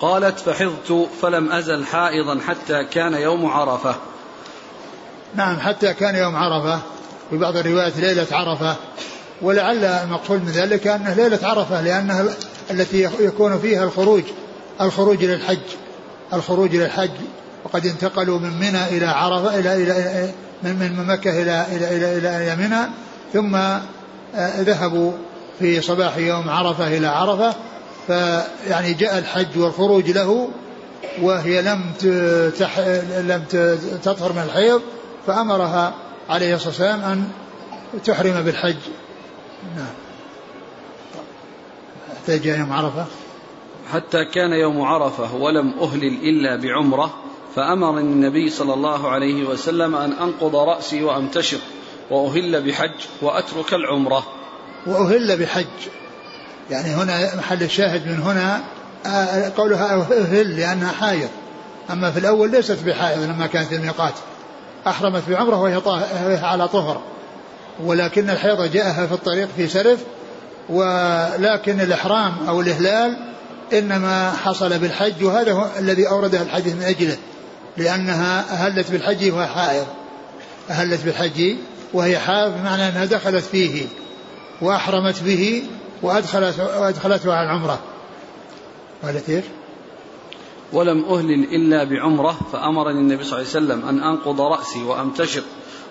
قالت 0.00 0.38
فحضت 0.38 1.08
فلم 1.22 1.52
أزل 1.52 1.84
حائضا 1.84 2.40
حتى 2.46 2.84
كان 2.84 3.14
يوم 3.14 3.46
عرفة. 3.46 3.94
نعم 5.34 5.60
حتى 5.60 5.94
كان 5.94 6.16
يوم 6.16 6.36
عرفة. 6.36 6.80
في 7.30 7.38
بعض 7.38 7.56
الروايات 7.56 7.96
ليلة 7.96 8.26
عرفة. 8.32 8.76
ولعل 9.42 9.84
المقصود 9.84 10.44
من 10.44 10.50
ذلك 10.50 10.86
أنه 10.86 11.14
ليلة 11.14 11.38
عرفة 11.42 11.80
لأنها 11.80 12.24
التي 12.70 13.08
يكون 13.20 13.58
فيها 13.58 13.84
الخروج 13.84 14.22
الخروج 14.80 15.24
للحج. 15.24 15.58
الخروج 16.32 16.76
للحج 16.76 17.10
وقد 17.64 17.86
انتقلوا 17.86 18.38
من 18.38 18.60
منى 18.60 18.84
إلى 18.84 19.06
عرفة 19.06 19.58
إلى 19.58 19.82
إلى 19.82 20.30
من 20.62 20.78
من 20.78 21.06
مكة 21.06 21.42
إلى 21.42 21.66
إلى 21.72 21.96
إلى 21.96 22.18
إلى, 22.18 22.36
إلى 22.36 22.56
منى 22.56 22.86
ثم 23.32 23.54
آه، 24.34 24.60
ذهبوا 24.60 25.12
في 25.58 25.80
صباح 25.80 26.16
يوم 26.16 26.50
عرفة 26.50 26.86
إلى 26.86 27.06
عرفة 27.06 27.54
فيعني 28.06 28.92
جاء 28.92 29.18
الحج 29.18 29.58
والخروج 29.58 30.10
له 30.10 30.48
وهي 31.22 31.62
لم 31.62 31.92
تح 32.58 32.78
لم 33.18 33.44
تطهر 34.02 34.32
من 34.32 34.42
الحيض 34.42 34.82
فأمرها 35.26 35.94
عليه 36.28 36.54
الصلاة 36.54 36.68
والسلام 36.68 37.00
أن 37.00 37.28
تحرم 38.04 38.42
بالحج. 38.42 38.76
نعم. 39.76 39.94
جاء 42.28 42.58
يوم 42.58 42.72
عرفة؟ 42.72 43.06
حتى 43.92 44.24
كان 44.24 44.52
يوم 44.52 44.82
عرفة 44.82 45.34
ولم 45.34 45.74
أهلل 45.80 46.28
إلا 46.28 46.56
بعمرة 46.56 47.14
فأمر 47.54 47.98
النبي 47.98 48.50
صلى 48.50 48.74
الله 48.74 49.08
عليه 49.08 49.44
وسلم 49.44 49.94
أن 49.94 50.12
أنقض 50.12 50.56
رأسي 50.56 51.02
وأمتشط 51.02 51.60
وأهل 52.10 52.62
بحج 52.62 53.00
وأترك 53.22 53.74
العمرة. 53.74 54.26
وأهل 54.86 55.36
بحج. 55.36 55.66
يعني 56.70 56.88
هنا 56.88 57.36
محل 57.36 57.62
الشاهد 57.62 58.06
من 58.06 58.20
هنا 58.20 58.60
آه، 59.06 59.52
قولها 59.56 60.06
أهل 60.20 60.56
لأنها 60.56 60.92
حائض. 60.92 61.28
أما 61.90 62.10
في 62.10 62.18
الأول 62.18 62.50
ليست 62.50 62.78
بحائض 62.86 63.22
لما 63.22 63.46
كانت 63.46 63.72
الميقات. 63.72 64.14
أحرمت 64.86 65.22
بعمرة 65.28 65.60
وهي 65.62 65.80
على 66.42 66.68
طهر. 66.68 67.00
ولكن 67.84 68.30
الحيض 68.30 68.72
جاءها 68.72 69.06
في 69.06 69.12
الطريق 69.12 69.48
في 69.56 69.68
سرف 69.68 70.04
ولكن 70.68 71.80
الإحرام 71.80 72.34
أو 72.48 72.60
الإهلال 72.60 73.16
إنما 73.72 74.30
حصل 74.30 74.78
بالحج 74.78 75.24
وهذا 75.24 75.52
هو 75.52 75.66
الذي 75.78 76.08
أورده 76.08 76.42
الحديث 76.42 76.74
من 76.74 76.82
أجله 76.82 77.16
لأنها 77.76 78.52
أهلت 78.52 78.90
بالحج 78.90 79.32
وهي 79.32 79.46
حائض. 79.46 79.86
أهلت 80.70 81.04
بالحج 81.04 81.56
وهي 81.92 82.18
حائض 82.18 82.52
بمعنى 82.52 82.88
أنها 82.88 83.04
دخلت 83.04 83.44
فيه 83.44 83.86
وأحرمت 84.62 85.22
به 85.22 85.62
وأدخلت 86.02 86.60
وأدخلته 86.60 87.34
على 87.34 87.46
العمرة. 87.46 87.78
قالت 89.02 89.30
إيش؟ 89.30 89.44
ولم 90.72 91.04
أهلل 91.04 91.44
إلا 91.44 91.84
بعمرة 91.84 92.38
فأمرني 92.52 93.00
النبي 93.00 93.24
صلى 93.24 93.38
الله 93.38 93.50
عليه 93.54 93.66
وسلم 93.66 93.88
أن 93.88 94.02
أنقض 94.02 94.40
رأسي 94.40 94.82
وأمتشط 94.82 95.44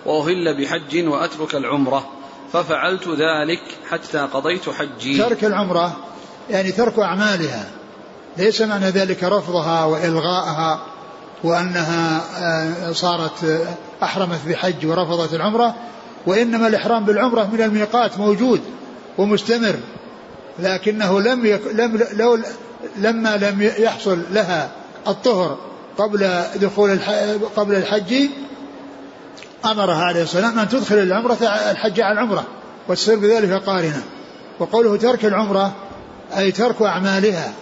وأهل 0.06 0.60
بحج 0.60 1.08
وأترك 1.08 1.54
العمرة 1.54 2.08
ففعلت 2.52 3.08
ذلك 3.08 3.62
حتى 3.90 4.18
قضيت 4.18 4.70
حجي. 4.70 5.18
ترك 5.18 5.44
العمرة 5.44 5.96
يعني 6.50 6.72
ترك 6.72 6.98
أعمالها 6.98 7.64
ليس 8.36 8.62
معنى 8.62 8.90
ذلك 8.90 9.24
رفضها 9.24 9.84
وإلغائها 9.84 10.80
وأنها 11.44 12.20
آه، 12.38 12.92
صارت 12.92 13.44
آه، 13.44 13.74
أحرمت 14.02 14.40
بحج 14.48 14.86
ورفضت 14.86 15.34
العمرة 15.34 15.74
وإنما 16.26 16.66
الإحرام 16.66 17.04
بالعمرة 17.04 17.48
من 17.52 17.62
الميقات 17.62 18.18
موجود 18.18 18.60
ومستمر 19.18 19.74
لكنه 20.58 21.20
لم 21.20 21.46
يك 21.46 21.60
لم 21.72 22.04
لو 22.12 22.38
لما 22.96 23.36
لم 23.36 23.62
يحصل 23.78 24.22
لها 24.30 24.70
الطهر 25.08 25.58
قبل 25.98 26.42
دخول. 26.56 26.98
قبل 27.56 27.74
الحج 27.74 28.14
أمرها 29.64 30.04
عليه 30.04 30.22
السلام 30.22 30.58
أن 30.58 30.68
تدخل 30.68 30.98
العمرة 30.98 31.38
الحج 31.70 32.00
على 32.00 32.12
العمرة 32.12 32.44
وتصير 32.88 33.18
بذلك 33.18 33.52
قارنة 33.52 34.02
وقوله 34.58 34.96
ترك 34.96 35.24
العمرة 35.24 35.72
أي 36.36 36.52
ترك 36.52 36.82
أعمالها 36.82 37.52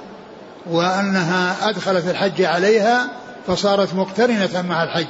وأنها 0.70 1.68
أدخلت 1.68 2.08
الحج 2.08 2.42
عليها 2.42 3.06
فصارت 3.46 3.94
مقترنة 3.94 4.64
مع 4.68 4.82
الحج 4.82 5.06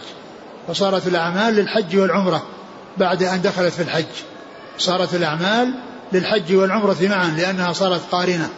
فصارت 0.68 1.06
الأعمال 1.06 1.54
للحج 1.54 1.96
والعمرة 1.96 2.42
بعد 2.96 3.22
أن 3.22 3.42
دخلت 3.42 3.72
في 3.72 3.82
الحج. 3.82 4.04
صارت 4.78 5.14
الأعمال 5.14 5.74
للحج 6.12 6.54
والعمرة 6.54 6.96
معا 7.02 7.34
لأنها 7.36 7.72
صارت 7.72 8.00
قارنة 8.12 8.48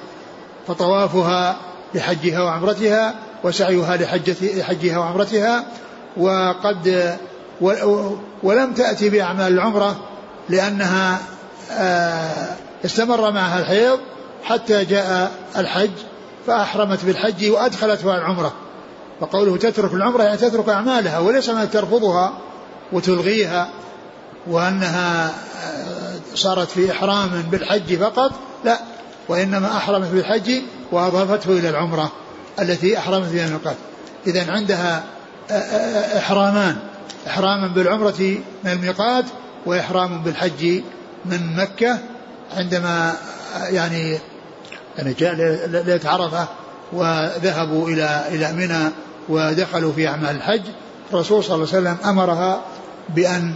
فطوافها 0.67 1.57
لحجها 1.95 2.43
وعمرتها 2.43 3.14
وسعيها 3.45 3.97
لحجها 4.40 4.99
وعمرتها 4.99 5.64
وقد 6.17 7.17
ولم 8.43 8.73
تأتي 8.73 9.09
بأعمال 9.11 9.52
العمرة 9.52 9.97
لأنها 10.49 11.19
آه، 11.73 12.57
استمر 12.85 13.31
معها 13.31 13.61
الحيض 13.61 13.99
حتى 14.42 14.85
جاء 14.85 15.33
الحج 15.57 15.90
فأحرمت 16.47 17.04
بالحج 17.04 17.50
وأدخلتها 17.50 18.18
العمرة. 18.18 18.52
فقوله 19.21 19.57
تترك 19.57 19.95
العمرة 19.95 20.23
يعني 20.23 20.37
تترك 20.37 20.68
أعمالها 20.68 21.18
وليس 21.18 21.49
أنها 21.49 21.64
ترفضها 21.64 22.38
وتلغيها 22.92 23.68
وأنها 24.47 25.26
آه، 25.28 26.14
صارت 26.35 26.71
في 26.71 26.90
إحرام 26.90 27.42
بالحج 27.50 27.97
فقط 27.97 28.33
لا 28.64 28.78
وإنما 29.28 29.76
أحرمت 29.76 30.09
بالحج 30.09 30.50
وأضافته 30.92 31.50
إلى 31.59 31.68
العمرة 31.68 32.12
التي 32.61 32.99
أحرمت 32.99 33.33
بها 33.33 33.47
الميقات 33.47 33.76
إذا 34.26 34.52
عندها 34.52 35.04
آه، 35.50 35.52
آه، 35.52 36.18
إحرامان 36.18 36.76
إحراما 37.26 37.68
بالعمرة 37.68 38.38
من 38.64 38.71
الميقات 38.73 39.25
وإحرام 39.66 40.23
بالحج 40.23 40.83
من 41.25 41.57
مكة 41.57 41.99
عندما 42.57 43.14
يعني 43.71 44.19
يعني 44.99 45.12
جاء 45.12 45.35
ليلة 45.67 46.00
عرفة 46.05 46.49
وذهبوا 46.93 47.88
إلى 47.88 48.25
إلى 48.28 48.52
منى 48.52 48.90
ودخلوا 49.28 49.93
في 49.93 50.09
أعمال 50.09 50.37
الحج. 50.37 50.62
الرسول 51.11 51.45
صلى 51.45 51.55
الله 51.55 51.69
عليه 51.69 51.78
وسلم 51.78 51.97
أمرها 52.11 52.62
بأن 53.09 53.55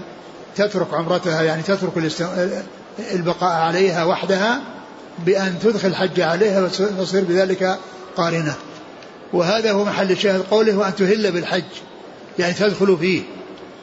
تترك 0.57 0.95
عمرتها 0.95 1.43
يعني 1.43 1.63
تترك 1.63 2.13
البقاء 3.13 3.53
عليها 3.53 4.05
وحدها 4.05 4.61
بأن 5.19 5.59
تدخل 5.63 5.89
الحج 5.89 6.21
عليها 6.21 6.63
وتصير 6.99 7.25
بذلك 7.25 7.79
قارنة. 8.17 8.55
وهذا 9.33 9.73
هو 9.73 9.85
محل 9.85 10.11
الشاهد 10.11 10.43
قوله 10.51 10.79
وأن 10.79 10.95
تهل 10.95 11.33
بالحج 11.33 11.65
يعني 12.39 12.55
تدخل 12.55 12.97
فيه. 13.01 13.23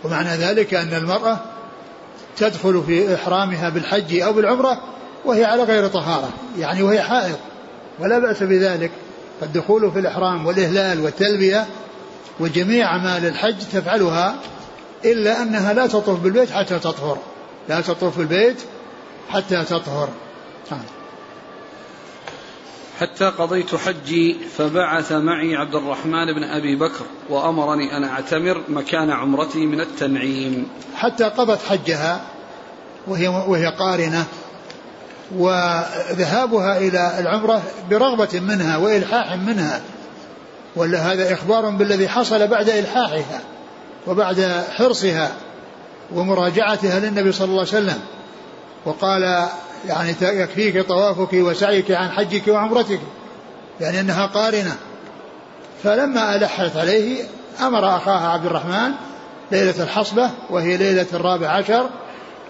ومعنى 0.04 0.30
ذلك 0.30 0.74
أن 0.74 0.94
المرأة 0.94 1.40
تدخل 2.38 2.84
في 2.88 3.16
إحرامها 3.16 3.70
بالحج 3.70 4.20
أو 4.20 4.34
بالعمرة 4.34 4.82
وهي 5.26 5.46
على 5.46 5.64
غير 5.64 5.88
طهارة 5.88 6.30
يعني 6.58 6.84
وهي 6.84 7.02
حائض 7.02 7.38
ولا 8.00 8.20
بأس 8.20 8.44
بذلك. 8.44 8.92
فالدخول 9.42 9.92
في 9.92 10.00
الإحرام 10.00 10.46
والإهلال 10.46 11.02
والتلبية 11.02 11.66
وجميع 12.40 12.88
أعمال 12.88 13.26
الحج 13.26 13.60
تفعلها 13.60 14.36
إلا 15.06 15.42
أنها 15.42 15.74
لا 15.74 15.88
تطوف 15.88 16.20
بالبيت 16.20 16.52
حتى 16.52 16.80
تطهر. 16.80 17.18
لا 17.70 17.82
تطوف 17.82 18.18
بالبيت 18.18 18.62
حتى 19.30 19.64
تطهر. 19.64 20.10
نعم. 20.72 20.82
حتى 23.00 23.26
قضيت 23.26 23.76
حجي 23.76 24.38
فبعث 24.58 25.12
معي 25.12 25.56
عبد 25.56 25.76
الرحمن 25.76 26.34
بن 26.36 26.44
أبي 26.44 26.76
بكر 26.76 27.06
وأمرني 27.30 27.98
أن 27.98 28.04
أعتمر 28.04 28.64
مكان 28.70 29.12
عمرتي 29.12 29.66
من 29.66 29.82
التنعيم. 29.82 30.68
حتى 30.96 31.24
قضت 31.24 31.60
حجها 31.70 32.22
وهي, 33.08 33.28
وهي 33.28 33.76
قارنة. 33.80 34.26
وذهابها 35.38 36.78
إلى 36.78 37.20
العمرة 37.20 37.62
برغبة 37.90 38.40
منها 38.40 38.78
وإلحاح 38.78 39.34
منها. 39.34 39.82
ولا 40.76 41.00
هذا 41.00 41.34
إخبار 41.34 41.70
بالذي 41.70 42.10
حصل 42.10 42.48
بعد 42.48 42.70
إلحاحها 42.70 43.42
وبعد 44.08 44.64
حرصها 44.78 45.32
ومراجعتها 46.16 47.00
للنبي 47.00 47.32
صلى 47.32 47.46
الله 47.46 47.60
عليه 47.60 47.70
وسلم. 47.70 48.00
وقال 48.86 49.48
يعني 49.88 50.16
يكفيك 50.22 50.88
طوافك 50.88 51.34
وسعيك 51.34 51.92
عن 51.92 52.12
حجك 52.12 52.48
وعمرتك 52.48 53.00
يعني 53.82 54.00
أنها 54.00 54.26
قارنة. 54.26 54.76
فلما 55.84 56.36
ألحت 56.36 56.78
عليه 56.78 57.24
أمر 57.62 57.96
أخاها 57.96 58.28
عبد 58.28 58.46
الرحمن 58.46 58.92
ليلة 59.52 59.84
الحصبة 59.84 60.30
وهي 60.50 60.78
ليلة 60.78 61.06
الرابع 61.14 61.48
عشر 61.48 61.90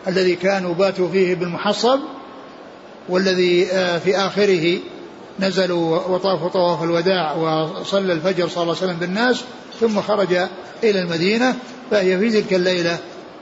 الذي 0.08 0.36
كانوا 0.36 0.74
باتوا 0.74 1.10
فيه 1.10 1.36
بالمحصب 1.36 2.00
والذي 3.10 3.72
آه، 3.72 3.98
في 3.98 4.18
آخره 4.18 4.80
نزلوا 5.40 5.98
وطافوا 6.08 6.50
طواف 6.50 6.84
الوداع 6.84 7.36
وصلى 7.36 8.14
الفجر 8.14 8.48
صلى 8.48 8.64
الله 8.64 8.76
عليه 8.76 8.86
وسلم 8.86 9.00
بالناس 9.00 9.44
ثم 9.80 10.02
خرج 10.02 10.34
إلى 10.84 11.02
المدينة 11.02 11.56
فهي 11.92 12.20
في 12.20 12.42
تلك 12.42 12.54
الليلة 12.54 12.98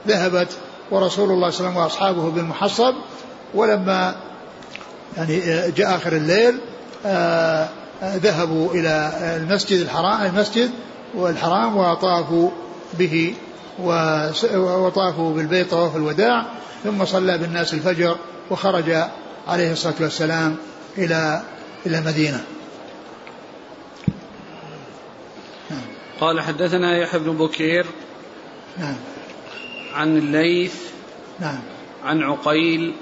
ذهبت 0.08 0.48
ورسول 0.90 1.30
الله 1.30 1.50
صلى 1.50 1.68
الله 1.68 1.70
عليه 1.70 1.84
وسلم 1.90 2.06
وأصحابه 2.08 2.30
بالمحصب. 2.30 2.94
ولما 3.54 4.14
يعني 5.16 5.42
آه، 5.42 5.68
جاء 5.68 5.96
آخر 5.96 6.12
الليل 6.12 6.58
آه، 7.06 7.68
ذهبوا 8.02 8.74
إلى 8.74 9.12
المسجد 9.36 9.80
الحرام 9.80 10.26
المسجد 10.26 10.70
والحرام 11.14 11.76
وطافوا 11.76 12.50
به 12.98 13.34
وطافوا 14.54 15.34
بالبيت 15.34 15.70
طواف 15.70 15.96
الوداع 15.96 16.46
ثم 16.84 17.04
صلى 17.04 17.38
بالناس 17.38 17.74
الفجر 17.74 18.16
وخرج 18.50 18.96
عليه 19.48 19.72
الصلاة 19.72 19.94
والسلام 20.00 20.56
إلى 20.98 21.42
إلى 21.86 21.98
المدينة. 21.98 22.44
نعم. 25.70 25.80
قال 26.20 26.40
حدثنا 26.40 26.98
يحيى 26.98 27.20
بن 27.20 27.36
بكير 27.36 27.86
نعم. 28.78 28.96
عن 29.94 30.16
الليث 30.16 30.74
نعم. 31.40 31.58
عن 32.04 32.22
عقيل. 32.22 32.94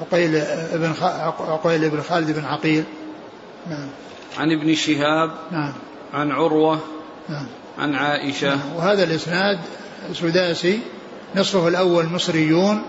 عقيل 0.00 0.30
بن 0.72 0.94
عقيل 1.40 1.90
بن 1.90 2.02
خالد 2.02 2.30
بن 2.30 2.44
عقيل. 2.44 2.84
نعم. 3.70 3.88
عن 4.38 4.52
ابن 4.52 4.74
شهاب. 4.74 5.30
نعم. 5.50 5.72
عن 6.14 6.30
عروة. 6.30 6.80
نعم. 7.28 7.46
عن 7.78 7.94
عائشة. 7.94 8.48
نعم. 8.48 8.76
وهذا 8.76 9.04
الإسناد 9.04 9.58
سداسي. 10.12 10.80
نصفه 11.36 11.68
الأول 11.68 12.06
مصريون 12.06 12.82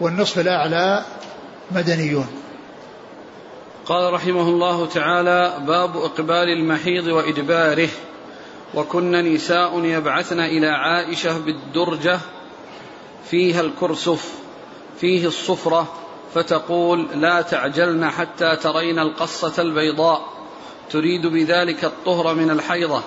والنصف 0.00 0.38
الأعلى 0.38 1.04
مدنيون. 1.70 2.26
قال 3.86 4.12
رحمه 4.12 4.48
الله 4.48 4.86
تعالى 4.86 5.64
باب 5.66 5.96
إقبال 5.96 6.48
المحيض 6.48 7.06
وإدباره. 7.06 7.88
وكن 8.74 9.34
نساء 9.34 9.84
يبعثن 9.84 10.40
إلى 10.40 10.66
عائشة 10.66 11.38
بالدرجة 11.38 12.20
فيها 13.30 13.60
الكرسف 13.60 14.32
فيه 15.00 15.26
الصفرة 15.26 15.92
فتقول 16.34 17.06
لا 17.14 17.42
تعجلن 17.42 18.10
حتى 18.10 18.56
ترين 18.56 18.98
القصة 18.98 19.62
البيضاء 19.62 20.22
تريد 20.90 21.26
بذلك 21.26 21.84
الطهر 21.84 22.34
من 22.34 22.50
الحيضة. 22.50 23.02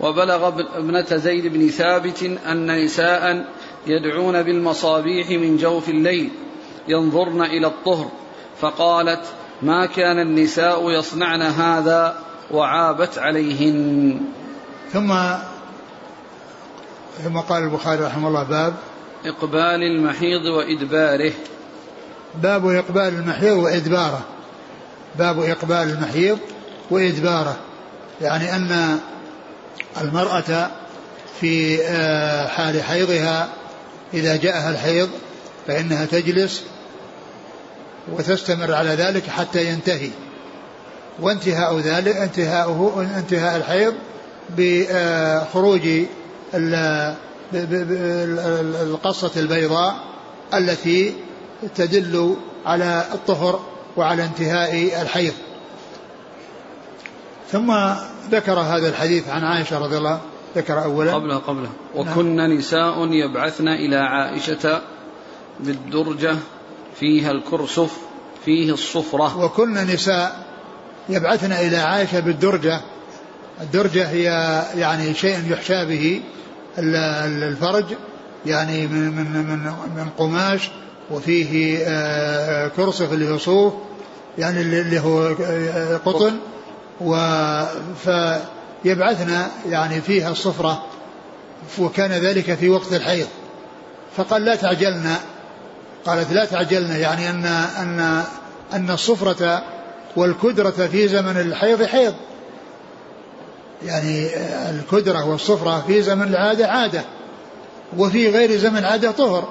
وبلغ 0.00 0.48
ابنة 0.74 1.16
زيد 1.16 1.46
بن 1.46 1.68
ثابت 1.68 2.22
أن 2.22 2.84
نساء 2.84 3.52
يدعون 3.86 4.42
بالمصابيح 4.42 5.30
من 5.30 5.56
جوف 5.56 5.88
الليل. 5.88 6.30
ينظرن 6.88 7.42
إلى 7.42 7.66
الطهر 7.66 8.08
فقالت 8.60 9.22
ما 9.62 9.86
كان 9.86 10.18
النساء 10.18 10.90
يصنعن 10.90 11.42
هذا 11.42 12.16
وعابت 12.50 13.18
عليهن. 13.18 14.20
ثم 14.92 15.14
ثم 17.24 17.38
قال 17.38 17.62
البخاري 17.62 18.04
رحمه 18.04 18.28
الله 18.28 18.42
باب 18.42 18.74
إقبال 19.26 19.82
المحيض 19.82 20.44
وإدباره. 20.44 21.32
باب 22.42 22.66
إقبال 22.66 23.08
المحيض 23.08 23.56
وإدباره. 23.56 24.20
باب 25.18 25.40
إقبال 25.40 25.90
المحيض 25.90 26.38
وإدباره. 26.90 27.56
يعني 28.20 28.56
أن 28.56 28.98
المرأة 30.00 30.70
في 31.40 31.78
آه، 31.82 32.46
حال 32.46 32.82
حيضها 32.82 33.48
إذا 34.14 34.36
جاءها 34.36 34.70
الحيض 34.70 35.08
فإنها 35.66 36.04
تجلس 36.04 36.64
وتستمر 38.12 38.74
على 38.74 38.90
ذلك 38.90 39.28
حتى 39.28 39.66
ينتهي. 39.66 40.10
وانتهاء 41.20 41.78
ذلك 41.78 42.16
انتهاؤه 42.16 43.06
انتهاء 43.18 43.56
الحيض 43.56 43.94
بخروج 44.56 45.88
القصة 48.82 49.40
البيضاء 49.40 49.96
التي 50.54 51.14
تدل 51.74 52.36
على 52.66 53.04
الطهر 53.14 53.60
وعلى 53.96 54.24
انتهاء 54.24 55.02
الحيض. 55.02 55.32
ثم 57.52 57.74
ذكر 58.30 58.58
هذا 58.60 58.88
الحديث 58.88 59.28
عن 59.28 59.44
عائشة 59.44 59.78
رضي 59.78 59.96
الله 59.96 60.20
ذكر 60.56 60.84
أولا. 60.84 61.14
قبله 61.14 61.36
قبله. 61.36 61.68
وكن 61.94 62.36
نعم. 62.36 62.52
نساء 62.52 63.08
يبعثن 63.10 63.68
إلى 63.68 63.96
عائشة 63.96 64.82
بالدرجة 65.60 66.36
فيها 67.00 67.30
الكرسف 67.30 67.90
فيه 68.44 68.72
الصفرة. 68.72 69.44
وكن 69.44 69.74
نساء 69.74 70.46
يبعثنا 71.08 71.60
إلى 71.60 71.76
عائشة 71.76 72.20
بالدرجة. 72.20 72.80
الدرجة 73.60 74.08
هي 74.08 74.24
يعني 74.76 75.14
شيء 75.14 75.52
يحشى 75.52 75.84
به 75.84 76.20
الفرج 76.78 77.84
يعني 78.46 78.86
من 78.86 79.10
من 79.10 79.32
من 79.32 79.58
من 79.96 80.08
قماش 80.18 80.70
وفيه 81.10 81.78
آه، 81.86 82.68
كرسف 82.68 83.12
اللي 83.12 83.30
هو 83.30 83.38
صوف 83.38 83.72
يعني 84.38 84.60
اللي 84.60 85.00
هو 85.00 85.34
قطن. 86.04 86.38
و 87.00 87.16
فيبعثنا 88.04 89.50
يعني 89.68 90.00
فيها 90.00 90.30
الصفرة 90.30 90.86
وكان 91.78 92.12
ذلك 92.12 92.54
في 92.54 92.68
وقت 92.68 92.92
الحيض. 92.92 93.26
فقال 94.16 94.44
لا 94.44 94.54
تعجلنا 94.54 95.20
قالت 96.06 96.32
لا 96.32 96.44
تعجلنا 96.44 96.96
يعني 96.96 97.30
أن 97.30 97.44
أن 97.78 98.24
أن 98.72 98.90
الصفرة 98.90 99.62
والكدرة 100.16 100.70
في 100.70 101.08
زمن 101.08 101.40
الحيض 101.40 101.82
حيض. 101.82 102.14
يعني 103.82 104.28
الكدرة 104.70 105.24
والصفرة 105.24 105.84
في 105.86 106.02
زمن 106.02 106.28
العادة 106.28 106.68
عادة 106.68 107.04
وفي 107.98 108.30
غير 108.30 108.58
زمن 108.58 108.78
العادة 108.78 109.10
طهر. 109.10 109.48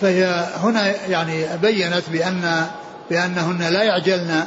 فهي 0.00 0.24
هنا 0.62 1.06
يعني 1.06 1.56
بينت 1.62 2.02
بأن 2.12 2.66
بأنهن 3.10 3.62
لا 3.72 3.82
يعجلن 3.82 4.44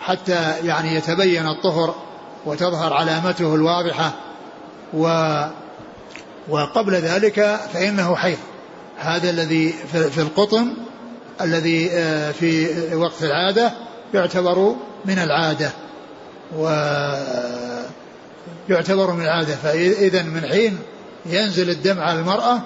حتى 0.00 0.54
يعني 0.64 0.94
يتبين 0.94 1.46
الطهر 1.46 1.94
وتظهر 2.46 2.92
علامته 2.92 3.54
الواضحة 3.54 4.12
و 4.94 5.06
وقبل 6.48 6.94
ذلك 6.94 7.60
فإنه 7.72 8.16
حيض. 8.16 8.38
هذا 9.04 9.30
الذي 9.30 9.74
في 9.92 10.20
القطن 10.20 10.72
الذي 11.40 11.90
آه، 11.92 12.30
في 12.32 12.68
وقت 12.94 13.22
العادة 13.22 13.72
يعتبر 14.14 14.74
من 15.04 15.18
العادة. 15.18 15.70
و 16.58 16.68
يعتبر 18.68 19.12
من 19.12 19.24
العادة. 19.24 19.54
فإذا 19.54 20.22
من 20.22 20.40
حين 20.40 20.78
ينزل 21.26 21.70
الدم 21.70 22.00
على 22.00 22.18
المرأة 22.18 22.62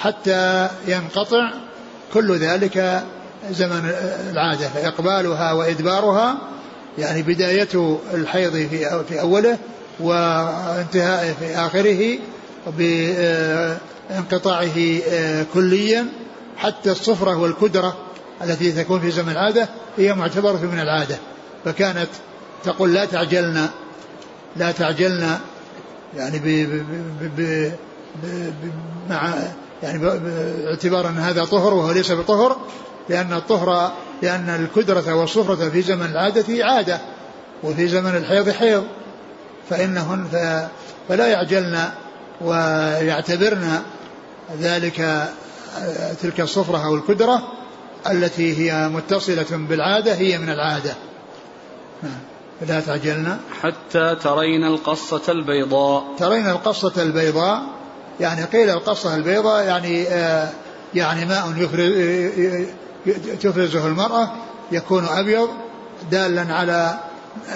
حتى 0.00 0.68
ينقطع 0.86 1.50
كل 2.14 2.36
ذلك 2.36 3.02
زمن 3.50 3.92
العادة. 4.30 4.68
فإقبالها 4.68 5.52
وإدبارها 5.52 6.36
يعني 6.98 7.22
بداية 7.22 7.98
الحيض 8.14 8.52
في 9.08 9.20
أوله 9.20 9.58
وانتهاء 10.00 11.34
في 11.40 11.56
آخره 11.56 12.18
بانقطاعه 14.10 14.76
كليا 15.54 16.06
حتى 16.56 16.90
الصفرة 16.90 17.36
والكدرة 17.36 17.96
التي 18.42 18.72
تكون 18.72 19.00
في 19.00 19.10
زمن 19.10 19.32
العادة 19.32 19.68
هي 19.96 20.14
معتبرة 20.14 20.60
من 20.72 20.80
العادة. 20.80 21.16
فكانت 21.64 22.08
تقول 22.64 22.94
لا 22.94 23.04
تعجلنا 23.04 23.70
لا 24.56 24.72
تعجلنا 24.72 25.40
يعني 26.16 26.38
ب 26.38 26.44
ب 26.44 27.30
ب 27.36 27.72
ب 28.22 28.70
مع 29.10 29.34
يعني 29.82 29.98
باعتبار 29.98 31.08
أن 31.08 31.18
هذا 31.18 31.44
طهر 31.44 31.74
وهو 31.74 31.90
ليس 31.92 32.12
بطهر 32.12 32.56
لأن 33.08 33.32
الطهر 33.32 33.92
لأن 34.22 34.48
الكدرة 34.48 35.14
والصفرة 35.14 35.68
في 35.68 35.82
زمن 35.82 36.06
العادة 36.06 36.64
عادة 36.64 36.98
وفي 37.62 37.88
زمن 37.88 38.16
الحيض 38.16 38.50
حيض 38.50 38.84
فإنهن 39.70 40.68
فلا 41.08 41.26
يعجلن 41.26 41.88
ويعتبرن 42.40 43.82
ذلك 44.60 45.28
تلك 46.22 46.40
الصفرة 46.40 46.84
أو 46.86 46.94
الكدرة 46.94 47.42
التي 48.10 48.58
هي 48.58 48.88
متصلة 48.88 49.46
بالعادة 49.50 50.14
هي 50.14 50.38
من 50.38 50.48
العادة. 50.48 50.94
نعم 52.02 52.18
لا 52.68 52.80
تعجلن 52.80 53.38
حتى 53.62 54.16
ترين 54.22 54.64
القصة 54.64 55.22
البيضاء. 55.28 56.04
ترين 56.18 56.48
القصة 56.48 57.02
البيضاء 57.02 57.62
يعني 58.20 58.44
قيل 58.44 58.70
القصة 58.70 59.14
البيضاء 59.14 59.64
يعني 59.64 60.08
آه 60.08 60.50
يعني 60.94 61.24
ماء 61.24 61.68
تفرزه 63.40 63.86
المرأة 63.86 64.30
يكون 64.72 65.04
أبيض 65.04 65.48
دالا 66.10 66.54
على 66.54 66.98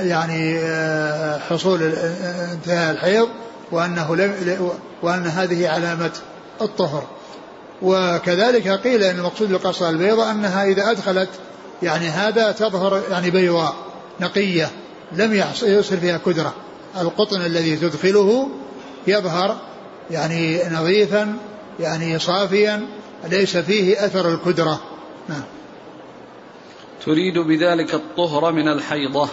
يعني 0.01 0.59
آه 0.59 1.39
حصول 1.39 1.83
انتهاء 2.53 2.93
الحيض. 2.93 3.29
وأنه 3.73 4.17
لم 4.17 4.71
وأن 5.03 5.27
هذه 5.27 5.69
علامة 5.69 6.11
الطهر. 6.61 7.07
وكذلك 7.83 8.69
قيل 8.69 9.03
أن 9.03 9.19
المقصود 9.19 9.49
بالقصة 9.49 9.91
البيضاء 9.91 10.31
أنها 10.31 10.65
إذا 10.65 10.91
أدخلت 10.91 11.29
يعني 11.83 12.09
هذا 12.09 12.53
تظهر 12.53 13.03
يعني 13.11 13.31
بيضاء 13.31 13.75
نقية 14.21 14.71
لم 15.13 15.35
يصل 15.63 15.97
فيها 15.97 16.19
كدرة. 16.19 16.55
القطن 17.01 17.41
الذي 17.41 17.77
تدخله 17.77 18.49
يظهر 19.07 19.57
يعني 20.11 20.61
نظيفا 20.71 21.37
يعني 21.81 22.19
صافيا 22.19 22.87
ليس 23.31 23.57
فيه 23.57 24.07
أثر 24.07 24.35
الكدرة. 24.35 24.81
نعم. 25.29 25.43
تريد 27.05 27.39
بذلك 27.39 27.95
الطهر 27.95 28.53
من 28.53 28.69
الحيضة. 28.69 29.29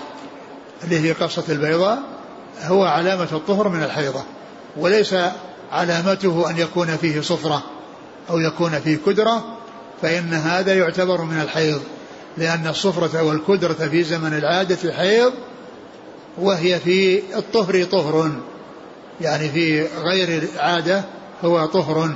اللي 0.84 1.00
هي 1.00 1.12
قصة 1.12 1.43
البيضاء 1.50 2.14
هو 2.63 2.84
علامة 2.84 3.28
الطهر 3.32 3.70
من 3.70 3.84
الحيضة 3.84 4.24
وليس 4.78 5.15
علامته 5.72 6.50
أن 6.50 6.58
يكون 6.58 6.88
فيه 6.88 7.22
صفرة 7.22 7.63
أو 8.30 8.39
يكون 8.39 8.80
فيه 8.80 8.98
كدرة 9.06 9.44
فإن 10.02 10.34
هذا 10.34 10.74
يعتبر 10.74 11.22
من 11.22 11.41
الحيض 11.41 11.82
لأن 12.38 12.68
الصفرة 12.68 13.24
والكدرة 13.24 13.74
في 13.74 14.04
زمن 14.04 14.34
العادة 14.34 14.94
حيض 14.94 15.34
وهي 16.38 16.80
في 16.80 17.22
الطهر 17.38 17.84
طهر 17.84 18.32
يعني 19.22 19.50
في 19.50 19.88
غير 19.88 20.44
العادة 20.44 21.04
هو 21.44 21.65
طهر 21.65 22.15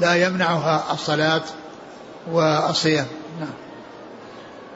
لا 0.00 0.14
يمنعها 0.26 0.92
الصلاة 0.92 1.42
والصيام. 2.32 3.06
نعم. 3.40 3.54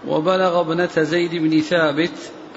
وبلغ 0.09 0.61
ابنة 0.61 1.03
زيد 1.03 1.31
بن 1.31 1.61
ثابت 1.61 2.13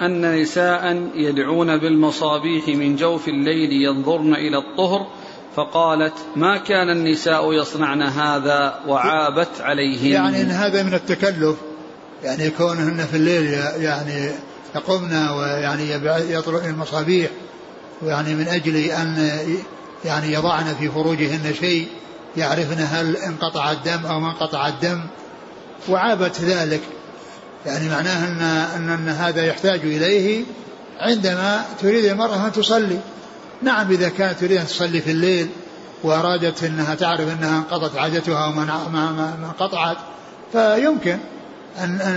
أن 0.06 0.42
نساء 0.42 1.08
يدعون 1.14 1.76
بالمصابيح 1.76 2.68
من 2.68 2.96
جوف 2.96 3.28
الليل 3.28 3.72
ينظرن 3.72 4.34
إلى 4.34 4.58
الطهر 4.58 5.06
فقالت 5.56 6.14
ما 6.36 6.56
كان 6.56 6.90
النساء 6.90 7.52
يصنعن 7.52 8.02
هذا 8.02 8.80
وعابت 8.88 9.60
عليهن؟ 9.60 10.06
يعني 10.06 10.40
إن 10.40 10.50
هذا 10.50 10.82
من 10.82 10.94
التكلف 10.94 11.56
يعني 12.22 12.50
كونهن 12.50 13.06
في 13.06 13.16
الليل 13.16 13.44
يعني 13.82 14.30
يقمن 14.74 15.28
ويعني 15.28 15.90
يطلقن 16.34 16.70
المصابيح 16.70 17.30
يعني 18.02 18.34
من 18.34 18.48
أجل 18.48 18.76
أن 18.76 19.30
يعني 20.04 20.32
يضعن 20.32 20.74
في 20.80 20.88
فروجهن 20.88 21.54
شيء 21.60 21.88
يعرفن 22.36 22.86
هل 22.90 23.16
انقطع 23.16 23.72
الدم 23.72 24.06
أو 24.06 24.20
ما 24.20 24.30
انقطع 24.30 24.68
الدم 24.68 25.00
وعابت 25.88 26.40
ذلك. 26.40 26.80
يعني 27.66 27.88
معناه 27.88 28.28
أن, 28.28 28.40
أن, 28.76 28.90
أن 28.90 29.08
هذا 29.08 29.44
يحتاج 29.44 29.80
إليه 29.80 30.44
عندما 31.00 31.64
تريد 31.80 32.04
المرأة 32.04 32.46
أن 32.46 32.52
تصلي. 32.52 32.98
نعم 33.62 33.90
إذا 33.90 34.08
كانت 34.08 34.40
تريد 34.40 34.56
أن 34.56 34.66
تصلي 34.66 35.00
في 35.00 35.10
الليل 35.10 35.48
وأرادت 36.02 36.64
أنها 36.64 36.94
تعرف 36.94 37.38
أنها 37.38 37.58
انقضت 37.58 37.96
عادتها 37.96 38.46
وما 38.46 38.64
ما 38.92 39.34
انقطعت 39.48 39.96
فيمكن 40.52 41.18
أن, 41.78 42.00
أن, 42.00 42.16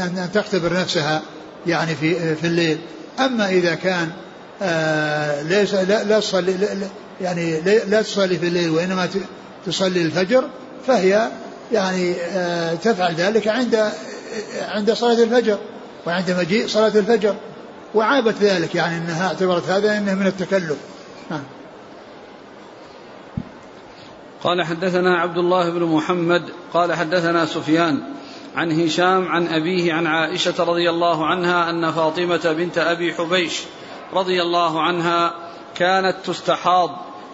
أن, 0.00 0.18
أن 0.18 0.32
تختبر 0.32 0.72
نفسها 0.72 1.22
يعني 1.66 1.94
في 1.94 2.34
في 2.34 2.46
الليل. 2.46 2.78
أما 3.20 3.48
إذا 3.48 3.74
كان 3.74 4.10
آه 4.62 5.42
ليس 5.42 5.74
لا, 5.74 6.04
لا 6.04 6.20
تصلي 6.20 6.56
يعني 7.20 7.60
لا 7.60 8.02
تصلي 8.02 8.38
في 8.38 8.46
الليل 8.46 8.70
وإنما 8.70 9.08
تصلي 9.66 10.02
الفجر 10.02 10.44
فهي 10.86 11.28
يعني 11.72 12.14
آه 12.14 12.74
تفعل 12.74 13.14
ذلك 13.14 13.48
عند 13.48 13.92
عند 14.68 14.92
صلاة 14.92 15.22
الفجر 15.22 15.58
وعند 16.06 16.30
مجيء 16.30 16.66
صلاة 16.66 16.92
الفجر. 16.98 17.34
وعابت 17.94 18.34
ذلك 18.40 18.74
يعني 18.74 18.96
انها 18.96 19.26
اعتبرت 19.26 19.68
هذا 19.68 19.98
إنه 19.98 20.14
من 20.14 20.26
التكلف. 20.26 20.76
نعم. 21.30 21.42
قال 24.44 24.62
حدثنا 24.62 25.18
عبد 25.20 25.38
الله 25.38 25.70
بن 25.70 25.82
محمد 25.82 26.42
قال 26.74 26.92
حدثنا 26.92 27.46
سفيان 27.46 28.02
عن 28.56 28.80
هشام 28.80 29.28
عن 29.28 29.46
أبيه 29.46 29.92
عن 29.92 30.06
عائشة 30.06 30.64
رضي 30.64 30.90
الله 30.90 31.26
عنها 31.26 31.70
أن 31.70 31.90
فاطمة 31.90 32.54
بنت 32.58 32.78
أبي 32.78 33.14
حبيش 33.14 33.60
رضي 34.12 34.42
الله 34.42 34.82
عنها 34.82 35.34
كانت 35.74 36.16
تستحاض 36.24 36.90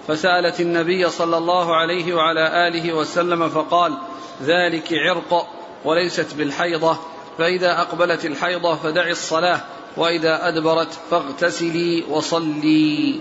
فسألت 0.08 0.60
النبي 0.60 1.10
صلى 1.10 1.36
الله 1.36 1.76
عليه 1.76 2.14
وعلى 2.14 2.68
آله 2.68 2.92
وسلم 2.92 3.48
فقال 3.48 3.98
ذلك 4.42 4.92
عرق 4.92 5.46
وليست 5.84 6.34
بالحيضة 6.34 6.98
فإذا 7.38 7.80
أقبلت 7.80 8.24
الحيضة 8.24 8.76
فدعي 8.76 9.12
الصلاة 9.12 9.60
وإذا 9.96 10.48
أدبرت 10.48 10.88
فاغتسلي 11.10 12.04
وصلي. 12.10 13.20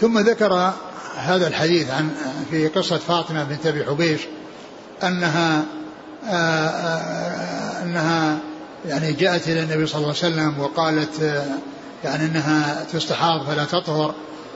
ثم 0.00 0.18
ذكر 0.18 0.72
هذا 1.16 1.46
الحديث 1.46 1.90
عن 1.90 2.10
في 2.50 2.68
قصة 2.68 2.98
فاطمة 2.98 3.44
بنت 3.44 3.66
أبي 3.66 3.84
حبيش 3.84 4.20
أنها 5.02 5.64
آه، 6.28 6.68
آه، 6.68 7.82
أنها 7.82 8.38
يعني 8.86 9.12
جاءت 9.12 9.48
إلى 9.48 9.60
النبي 9.60 9.86
صلى 9.86 9.96
الله 9.96 10.14
عليه 10.22 10.34
وسلم 10.34 10.60
وقالت 10.60 11.44
يعني 12.04 12.26
أنها 12.26 12.84
تستحاض 12.92 13.46
فلا 13.46 13.64
تطهر 13.64 14.14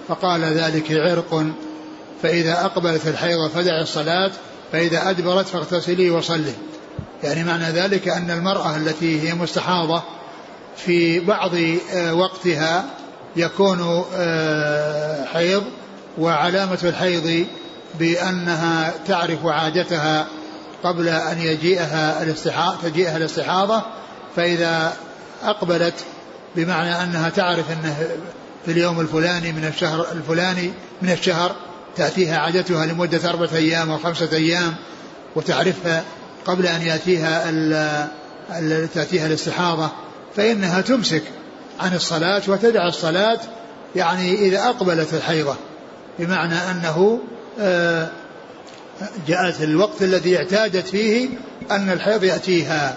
فقال 0.09 0.45
ذلك 0.45 0.93
عرق 0.93 1.45
فإذا 2.23 2.65
أقبلت 2.65 3.07
الحيضة 3.07 3.49
فدع 3.49 3.81
الصلاة 3.81 4.31
فإذا 4.73 5.11
أدبرت 5.11 5.47
فاغتسلي 5.47 6.11
وصلي. 6.11 6.53
يعني 7.23 7.45
معنى 7.45 7.65
ذلك 7.65 8.09
أن 8.09 8.31
المرأة 8.31 8.77
التي 8.77 9.29
هي 9.29 9.35
مستحاضة 9.35 10.03
في 10.77 11.21
بعض 11.21 11.51
آه، 11.95 12.15
وقتها 12.15 12.85
يكون 13.37 14.05
آه، 14.17 15.25
حيض 15.25 15.63
وعلامة 16.19 16.79
الحيض 16.83 17.47
بأنها 17.99 18.95
تعرف 19.07 19.47
عادتها 19.47 20.27
قبل 20.85 21.09
أن 21.09 21.41
يجيئها 21.41 22.35
تجيئها 22.83 23.17
الاستحاضة. 23.17 23.83
فإذا 24.37 24.93
أقبلت 25.45 25.95
بمعنى 26.57 27.03
أنها 27.03 27.29
تعرف 27.29 27.71
أنه 27.71 27.97
في 28.65 28.73
اليوم 28.73 29.01
الفلاني 29.01 29.53
من 29.53 29.65
الشهر 29.65 30.07
الفلاني 30.13 30.73
من 31.03 31.11
الشهر 31.11 31.57
تأتيها 31.97 32.39
عادتها 32.39 32.87
لمدة 32.87 33.31
أربعة 33.31 33.55
أيام 33.55 33.91
أو 33.91 33.99
خمسة 33.99 34.37
أيام 34.37 34.75
وتعرفها 35.37 36.05
قبل 36.45 36.67
أن 36.67 36.83
يأتيها 36.83 37.51
تأتيها 38.95 39.27
الاستحاضة 39.27 39.91
فإنها 40.37 40.81
تمسك 40.81 41.23
عن 41.81 41.95
الصلاة 41.95 42.43
وتدع 42.49 42.89
الصلاة 42.89 43.39
يعني 43.97 44.35
إذا 44.35 44.59
أقبلت 44.59 45.15
الحيضة. 45.15 45.57
بمعنى 46.19 46.55
أنه 46.55 47.21
آه، 47.61 48.09
جاءت 49.29 49.63
الوقت 49.63 50.03
الذي 50.03 50.37
اعتادت 50.37 50.89
فيه 50.89 51.29
أن 51.71 51.91
الحيض 51.91 52.25
يأتيها. 52.25 52.97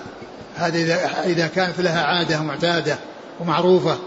هذا 0.57 0.99
إذا 1.25 1.47
كانت 1.47 1.81
لها 1.81 2.01
عادة 2.01 2.41
معتادة 2.41 2.97
ومعروفة 3.39 3.97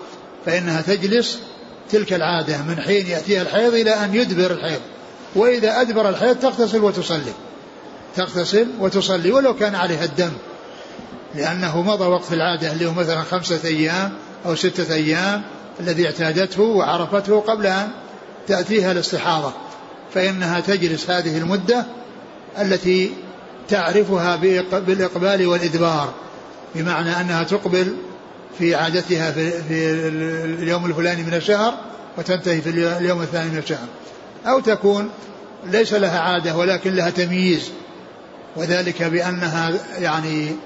فإنها 0.46 0.80
تجلس 0.80 1.38
تلك 1.90 2.12
العادة 2.12 2.62
من 2.62 2.80
حين 2.80 3.06
يأتيها 3.06 3.42
الحيض 3.42 3.74
إلى 3.74 3.90
أن 3.90 4.14
يدبر 4.14 4.50
الحيض. 4.50 4.80
وإذا 5.34 5.80
أدبر 5.80 6.08
الحيض 6.08 6.36
تغتسل 6.36 6.80
وتصلي. 6.80 7.32
تغتسل 8.16 8.66
وتصلي 8.80 9.32
ولو 9.32 9.56
كان 9.56 9.74
عليها 9.74 10.04
الدم. 10.04 10.32
لأنه 11.34 11.82
مضى 11.82 12.04
وقت 12.04 12.32
العادة 12.32 12.72
اللي 12.72 12.86
هو 12.86 12.92
مثلا 12.92 13.22
خمسة 13.22 13.60
أيام 13.64 14.12
أو 14.46 14.54
ستة 14.54 14.94
أيام 14.94 15.42
الذي 15.80 16.06
اعتادته 16.06 16.62
وعرفته 16.62 17.40
قبل 17.40 17.66
أن 17.66 17.88
تأتيها 18.48 18.92
الاستحاضة. 18.92 19.52
فإنها 20.14 20.60
تجلس 20.60 21.10
هذه 21.10 21.38
المدة 21.38 21.86
التي 22.60 23.12
تعرفها 23.68 24.36
بالإقبال 24.72 25.46
والإدبار. 25.46 26.12
بمعنى 26.74 27.20
أنها 27.20 27.42
تقبل 27.42 27.96
في 28.58 28.74
عادتها 28.74 29.32
في, 29.32 29.52
اليوم 30.62 30.86
الفلاني 30.86 31.22
من 31.22 31.34
الشهر 31.34 31.74
وتنتهي 32.18 32.60
في 32.60 32.70
اليوم 32.70 33.22
الثاني 33.22 33.50
من 33.50 33.58
الشهر. 33.58 33.86
أو 34.46 34.60
تكون 34.60 35.10
ليس 35.66 35.92
لها 35.92 36.20
عادة 36.20 36.56
ولكن 36.56 36.94
لها 36.94 37.10
تمييز. 37.10 37.70
وذلك 38.56 39.02
بأنها 39.02 39.72
يعني 39.98 40.56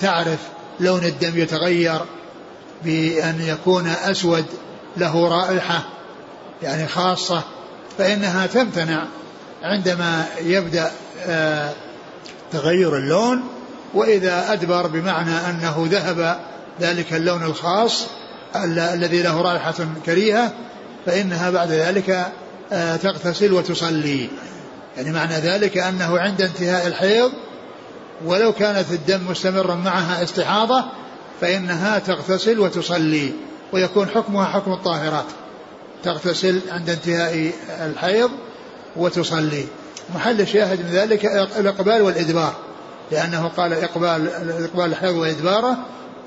تعرف 0.00 0.38
لون 0.80 1.04
الدم 1.04 1.38
يتغير 1.38 2.00
بأن 2.84 3.40
يكون 3.40 3.86
أسود 3.86 4.44
له 4.96 5.28
رائحة 5.28 5.84
يعني 6.62 6.86
خاصة 6.86 7.42
فإنها 7.98 8.46
تمتنع 8.46 9.04
عندما 9.62 10.26
يبدأ 10.40 10.90
آه، 11.26 11.72
تغير 12.52 12.96
اللون. 12.96 13.42
وإذا 13.94 14.52
أدبر 14.52 14.86
بمعنى 14.86 15.30
أنه 15.30 15.88
ذهب 15.90 16.40
ذلك 16.80 17.14
اللون 17.14 17.42
الخاص 17.42 18.06
الذي 18.66 19.22
له 19.22 19.42
رائحة 19.42 19.74
كريهة 20.06 20.52
فإنها 21.06 21.50
بعد 21.50 21.70
ذلك 21.70 22.26
آه، 22.72 22.96
تغتسل 22.96 23.52
وتصلي. 23.52 24.28
يعني 24.96 25.12
معنى 25.12 25.34
ذلك 25.34 25.78
أنه 25.78 26.18
عند 26.18 26.42
انتهاء 26.42 26.86
الحيض 26.86 27.32
ولو 28.24 28.52
كانت 28.52 28.90
الدم 28.90 29.30
مستمرا 29.30 29.74
معها 29.74 30.22
استحاضة 30.22 30.84
فإنها 31.40 31.98
تغتسل 31.98 32.60
وتصلي 32.60 33.32
ويكون 33.72 34.08
حكمها 34.08 34.44
حكم 34.44 34.72
الطاهرات. 34.72 35.26
تغتسل 36.04 36.60
عند 36.70 36.90
انتهاء 36.90 37.52
الحيض 37.70 38.30
وتصلي. 38.96 39.64
محل 40.14 40.40
الشاهد 40.40 40.80
من 40.80 40.90
ذلك 40.90 41.26
الإقبال 41.58 42.02
والإدبار 42.02 42.54
لأنه 43.12 43.48
قال 43.48 43.72
إقبال 43.72 44.28
إقبال 44.64 44.84
الحيض 44.84 45.16
وإدباره 45.16 45.76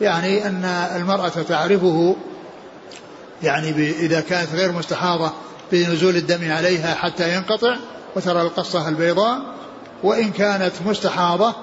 يعني 0.01 0.47
أن 0.47 0.65
المرأة 0.95 1.29
تعرفه 1.29 2.15
يعني 3.43 3.69
إذا 3.89 4.21
كانت 4.21 4.53
غير 4.53 4.71
مستحاضة 4.71 5.31
بنزول 5.71 6.15
الدم 6.15 6.51
عليها 6.51 6.95
حتى 6.95 7.35
ينقطع 7.35 7.75
وترى 8.15 8.41
القصة 8.41 8.89
البيضاء 8.89 9.41
وإن 10.03 10.31
كانت 10.31 10.71
مستحاضة 10.85 11.55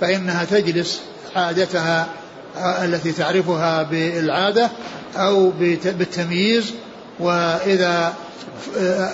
فإنها 0.00 0.44
تجلس 0.44 1.00
عادتها 1.36 2.06
التي 2.58 3.12
تعرفها 3.12 3.82
بالعادة 3.82 4.70
أو 5.16 5.50
بالتمييز 5.84 6.74
وإذا 7.20 8.14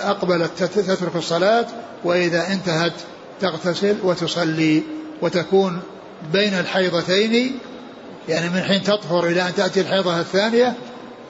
أقبلت 0.03 0.63
تترك 0.63 1.15
الصلاة 1.15 1.65
وإذا 2.03 2.47
انتهت 2.47 2.93
تغتسل 3.41 3.95
وتصلي 4.03 4.83
وتكون 5.21 5.79
بين 6.33 6.53
الحيضتين 6.53 7.59
يعني 8.29 8.49
من 8.49 8.61
حين 8.61 8.83
تطهر 8.83 9.25
إلى 9.27 9.47
أن 9.47 9.55
تأتي 9.55 9.81
الحيضة 9.81 10.19
الثانية 10.19 10.73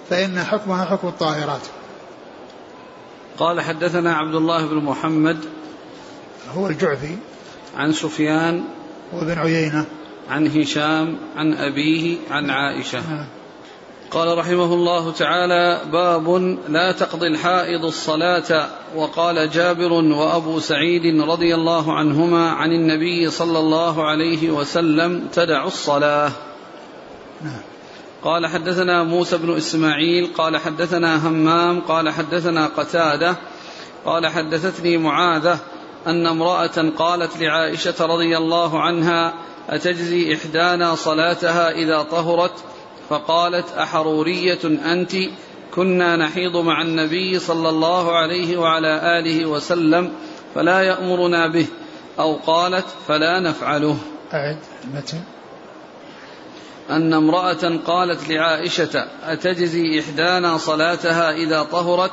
فإن 0.09 0.39
حكمها 0.39 0.85
حكم 0.85 1.07
الطاهرات. 1.07 1.61
قال 3.37 3.61
حدثنا 3.61 4.13
عبد 4.13 4.35
الله 4.35 4.65
بن 4.65 4.75
محمد 4.75 5.37
هو 6.55 6.67
الجعفي. 6.67 7.17
عن 7.77 7.93
سفيان 7.93 8.63
وابن 9.13 9.37
عيينة. 9.39 9.85
عن 10.29 10.47
هشام 10.47 11.17
عن 11.35 11.53
أبيه 11.53 12.17
عن 12.31 12.49
عائشة. 12.49 12.99
نعم. 13.09 13.25
قال 14.11 14.37
رحمه 14.37 14.73
الله 14.73 15.11
تعالى 15.11 15.81
باب 15.91 16.29
لا 16.69 16.91
تقضي 16.91 17.27
الحائض 17.27 17.85
الصلاة. 17.85 18.69
وقال 18.95 19.49
جابر 19.49 19.93
وأبو 19.93 20.59
سعيد 20.59 21.21
رضي 21.21 21.55
الله 21.55 21.93
عنهما 21.93 22.49
عن 22.49 22.71
النبي 22.71 23.29
صلى 23.29 23.59
الله 23.59 24.09
عليه 24.09 24.51
وسلم 24.51 25.27
تدع 25.33 25.65
الصلاة. 25.65 26.31
نعم. 27.43 27.61
قال 28.23 28.47
حدثنا 28.47 29.03
موسى 29.03 29.37
بن 29.37 29.57
إسماعيل 29.57 30.29
قال 30.37 30.57
حدثنا 30.57 31.27
همام 31.27 31.81
قال 31.81 32.09
حدثنا 32.09 32.67
قتادة 32.67 33.35
قال 34.05 34.27
حدثتني 34.27 34.97
معاذة 34.97 35.59
أن 36.07 36.27
امرأة 36.27 36.91
قالت 36.97 37.37
لعائشة 37.37 38.05
رضي 38.05 38.37
الله 38.37 38.81
عنها 38.81 39.33
أتجزي 39.69 40.35
إحدانا 40.35 40.95
صلاتها 40.95 41.71
إذا 41.71 42.03
طهرت؟ 42.03 42.53
فقالت 43.09 43.71
أحرورية 43.77 44.59
أنت؟ 44.63 45.11
كنا 45.75 46.15
نحيض 46.15 46.57
مع 46.57 46.81
النبي 46.81 47.39
صلى 47.39 47.69
الله 47.69 48.15
عليه 48.15 48.57
وعلى 48.57 49.19
آله 49.19 49.45
وسلم 49.45 50.11
فلا 50.55 50.81
يأمرنا 50.81 51.47
به 51.47 51.65
أو 52.19 52.35
قالت 52.35 52.85
فلا 53.07 53.39
نفعله. 53.39 53.97
أعد 54.33 54.57
أن 56.89 57.13
امرأة 57.13 57.79
قالت 57.85 58.29
لعائشة 58.29 59.05
أتجزي 59.23 59.99
إحدانا 59.99 60.57
صلاتها 60.57 61.31
إذا 61.31 61.63
طهرت؟ 61.63 62.11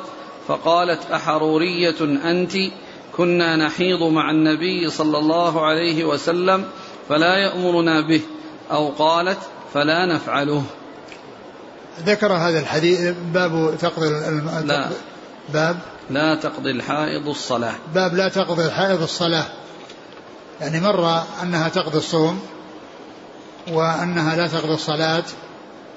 فقالت 0.48 1.10
أحرورية 1.10 2.00
أنت؟ 2.00 2.52
كنا 3.16 3.56
نحيض 3.56 4.02
مع 4.02 4.30
النبي 4.30 4.90
صلى 4.90 5.18
الله 5.18 5.66
عليه 5.66 6.04
وسلم 6.04 6.64
فلا 7.08 7.36
يأمرنا 7.36 8.00
به. 8.00 8.20
أو 8.70 8.88
قالت 8.88 9.38
فلا 9.74 10.06
نفعله. 10.06 10.62
ذكر 12.06 12.32
هذا 12.32 12.60
الحديث 12.60 13.14
باب 13.34 13.74
تقضي 13.80 14.08
لا. 14.64 14.88
باب؟ 15.52 15.78
لا 16.10 16.34
تقضي 16.34 16.70
الحائض 16.70 17.28
الصلاة. 17.28 17.74
باب 17.94 18.14
لا 18.14 18.28
تقضي 18.28 18.64
الحائض 18.64 19.02
الصلاة. 19.02 19.46
يعني 20.60 20.80
مر 20.80 21.22
أنها 21.42 21.68
تقضي 21.68 21.98
الصوم 21.98 22.40
وأنها 23.68 24.36
لا 24.36 24.46
تقضي 24.46 24.74
الصلاة 24.74 25.24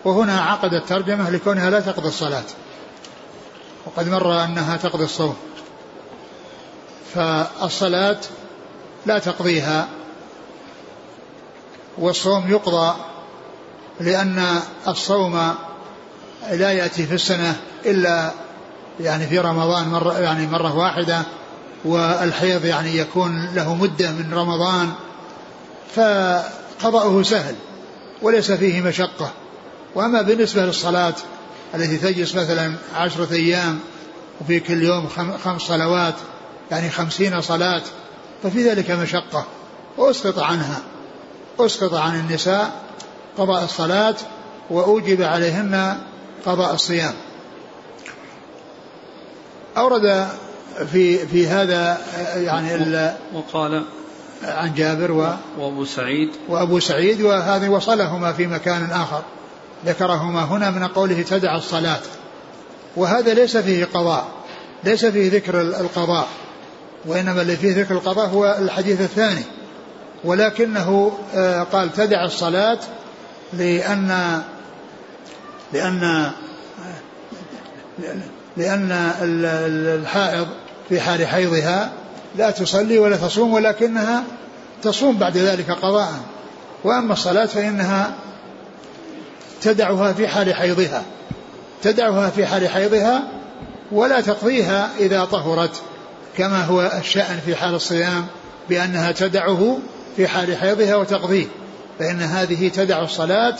وهنا 0.06 0.42
عقد 0.42 0.74
الترجمة 0.74 1.30
لكونها 1.30 1.70
لا 1.70 1.80
تقضي 1.80 2.08
الصلاة. 2.08 2.44
وقد 3.86 4.10
مر 4.10 4.44
أنها 4.44 4.78
تقضي 4.78 5.04
الصوم. 5.04 5.36
فالصلاة 7.16 8.20
لا 9.06 9.20
تقضيها 9.20 9.88
والصوم 11.98 12.52
يقضى 12.52 12.96
لأن 14.00 14.60
الصوم 14.88 15.56
لا 16.52 16.72
يأتي 16.72 17.06
في 17.06 17.14
السنة 17.14 17.56
إلا 17.86 18.32
يعني 19.00 19.28
في 19.28 19.40
رمضان 19.40 19.88
مرة 19.88 20.20
يعني 20.20 20.48
مرة 20.48 20.78
واحدة 20.78 21.22
والحيض 21.86 22.66
يعني 22.66 22.98
يكون 22.98 23.50
له 23.56 23.76
مدة 23.76 24.12
من 24.12 24.34
رمضان. 24.34 24.94
فقضاؤه 26.84 27.24
سهل 27.24 27.56
وليس 28.22 28.52
فيه 28.52 28.82
مشقة. 28.82 29.32
وأما 29.96 30.22
بالنسبة 30.22 30.66
للصلاة 30.66 31.14
التي 31.76 31.98
تجلس 31.98 32.36
مثلا 32.36 32.76
عشرة 32.96 33.34
أيام 33.34 33.80
وفي 34.42 34.60
كل 34.60 34.84
يوم 34.84 35.08
خمس 35.44 35.62
صلوات 35.62 36.14
يعني 36.72 36.90
خمسين 36.90 37.42
صلاة 37.42 37.82
ففي 38.44 38.70
ذلك 38.70 38.92
مشقة. 38.92 39.46
وأسقط 39.98 40.40
عنها. 40.40 40.82
أسقط 41.60 41.94
عن 41.94 42.20
النساء 42.20 42.72
قضاء 43.38 43.64
الصلاة 43.64 44.16
وأوجب 44.70 45.22
عليهن 45.22 45.98
قضاء 46.46 46.74
الصيام. 46.74 47.14
أورد 49.78 50.28
في 50.92 51.28
في 51.28 51.48
هذا 51.48 52.02
يعني 52.36 53.14
وقال 53.34 53.84
عن 54.46 54.74
جابر 54.74 55.12
و 55.12 55.28
وأبو 55.58 55.86
سعيد. 55.86 56.30
وأبو 56.50 56.80
سعيد 56.80 57.22
وهذه 57.22 57.70
وصلهما 57.70 58.34
في 58.34 58.48
مكان 58.48 58.92
آخر. 58.92 59.22
ذكرهما 59.86 60.44
هنا 60.44 60.70
من 60.70 60.88
قوله 60.88 61.22
تدع 61.22 61.56
الصلاة. 61.56 62.02
وهذا 62.96 63.34
ليس 63.34 63.58
فيه 63.58 63.86
قضاء 63.86 64.28
ليس 64.84 65.06
فيه 65.06 65.32
ذكر 65.32 65.62
القضاء 65.62 66.28
وإنما 67.06 67.42
اللي 67.42 67.58
فيه 67.58 67.82
ذكر 67.82 67.94
القضاء 67.94 68.30
هو 68.30 68.58
الحديث 68.60 69.02
الثاني. 69.02 69.44
ولكنه 70.24 71.18
آه، 71.36 71.64
قال 71.64 71.94
تدع 71.94 72.26
الصلاة 72.26 72.80
لأن 73.54 74.42
لأن 75.74 76.32
لأن 78.58 78.92
الحائض 79.22 80.48
في 80.90 81.02
حال 81.02 81.28
حيضها 81.28 81.92
لا 82.36 82.52
تصلي 82.52 83.00
ولا 83.00 83.18
تصوم 83.18 83.54
ولكنها 83.54 84.24
تصوم 84.82 85.18
بعد 85.18 85.38
ذلك 85.38 85.72
قضاء. 85.72 86.14
وأما 86.84 87.14
الصلاة 87.14 87.46
فإنها 87.46 88.14
تدعها 89.62 90.14
في 90.14 90.28
حال 90.28 90.54
حيضها 90.54 91.04
تدعها 91.84 92.30
في 92.30 92.46
حال 92.46 92.70
حيضها 92.70 93.24
ولا 93.92 94.22
تقضيها 94.22 94.90
إذا 95.00 95.26
طهرت 95.26 95.82
كما 96.38 96.64
هو 96.64 96.92
الشأن 97.00 97.40
في 97.46 97.56
حال 97.56 97.76
الصيام 97.76 98.26
بأنها 98.70 99.12
تدعه 99.12 99.78
في 100.16 100.28
حال 100.28 100.58
حيضها 100.58 100.96
وتقضيه. 100.96 101.46
فإن 102.00 102.22
هذه 102.22 102.68
تدع 102.70 103.04
الصلاة 103.04 103.56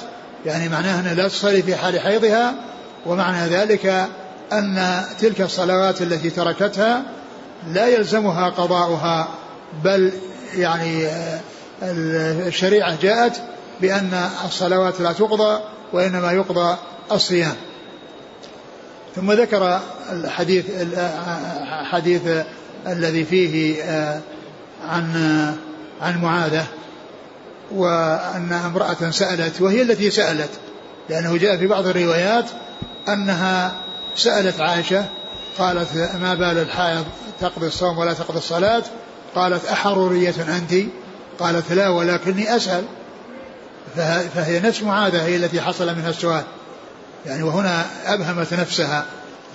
يعني 0.46 0.70
معناها 0.70 1.00
أنها 1.00 1.14
لا 1.14 1.28
تصلي 1.28 1.64
في 1.64 1.76
حال 1.76 2.00
حيضها 2.00 2.54
ومعنى 3.06 3.48
ذلك 3.48 4.08
أن 4.54 5.04
تلك 5.20 5.42
الصلوات 5.42 6.02
التي 6.02 6.30
تركتها 6.30 7.04
لا 7.68 7.88
يلزمها 7.88 8.50
قضاؤها 8.50 9.28
بل 9.84 10.12
يعني 10.56 11.08
الشريعة 12.48 13.02
جاءت 13.02 13.42
بأن 13.82 14.30
الصلوات 14.46 15.02
لا 15.02 15.12
تقضى 15.12 15.60
وإنما 15.94 16.32
يقضى 16.32 16.78
الصيام. 17.12 17.56
ثم 19.16 19.32
ذكر 19.32 19.80
الحديث 20.12 20.66
الحديث 21.82 22.22
الذي 22.88 23.26
فيه 23.26 23.84
آه، 23.84 24.20
عن 24.88 25.16
عن 26.02 26.22
معاذة 26.22 26.66
وأن 27.72 28.54
امرأة 28.66 29.12
سألت 29.12 29.62
وهي 29.62 29.82
التي 29.82 30.12
سألت 30.12 30.50
لأنه 31.10 31.38
جاء 31.38 31.58
في 31.58 31.68
بعض 31.68 31.88
الروايات 31.88 32.46
أنها 33.08 33.72
سألت 34.16 34.62
عائشة 34.62 35.06
قالت 35.60 35.88
ما 36.22 36.34
بال 36.34 36.58
الحائض 36.58 37.06
تقضي 37.42 37.68
الصوم 37.68 37.98
ولا 37.98 38.14
تقضي 38.14 38.38
الصلاة؟ 38.38 38.84
قالت 39.36 39.66
أحرورية 39.66 40.36
أنت 40.58 40.74
قالت 41.40 41.72
لا 41.72 41.90
ولكني 41.90 42.56
أسأل. 42.56 42.84
فهي 44.36 44.60
نفس 44.60 44.84
معاذة 44.84 45.26
هي 45.26 45.36
التي 45.36 45.62
حصل 45.62 45.96
منها 45.96 46.10
السؤال. 46.10 46.44
يعني 47.26 47.44
وهنا 47.44 47.86
أبهمت 48.06 48.54
نفسها 48.54 49.06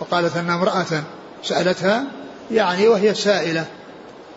فقالت 0.00 0.36
أن 0.36 0.50
امرأة 0.50 1.02
سألتها 1.44 2.04
يعني 2.50 2.88
وهي 2.88 3.14
سائلة. 3.14 3.64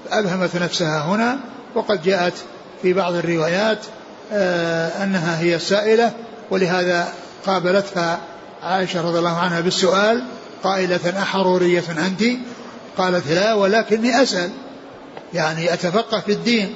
أبهمت 0.10 0.56
نفسها 0.56 1.06
هنا 1.06 1.40
وقد 1.76 2.04
جاءت 2.04 2.34
في 2.82 2.94
بعض 2.94 3.14
الروايات 3.14 3.80
آه، 4.34 5.04
أنها 5.04 5.40
هي 5.40 5.56
السائلة 5.56 6.12
ولهذا 6.50 7.08
قابلتها 7.46 8.20
عائشة 8.64 9.02
رضي 9.02 9.20
الله 9.20 9.38
عنها 9.38 9.62
بالسؤال 9.62 10.24
قائلة 10.64 11.22
أحرورية 11.22 11.84
أنت 12.08 12.24
قالت 12.98 13.28
لا 13.28 13.54
ولكني 13.54 14.24
أسأل 14.24 14.50
يعني 15.34 15.74
أتفقه 15.74 16.20
في 16.20 16.32
الدين. 16.32 16.76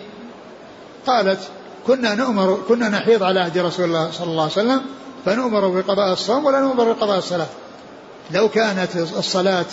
قالت 1.07 1.39
كنا 1.87 2.15
نؤمر 2.15 2.59
كنا 2.67 2.89
نحيض 2.89 3.23
على 3.23 3.39
عهد 3.39 3.57
رسول 3.57 3.85
الله 3.85 4.11
صلى 4.11 4.27
الله 4.27 4.43
عليه 4.43 4.51
وسلم 4.51 4.81
فنؤمر 5.25 5.67
بقضاء 5.67 6.13
الصوم 6.13 6.45
ولا 6.45 6.59
نؤمر 6.59 6.91
بقضاء 6.91 7.17
الصلاة. 7.17 7.47
لو 8.31 8.49
كانت 8.49 8.95
الصلاة 8.95 9.65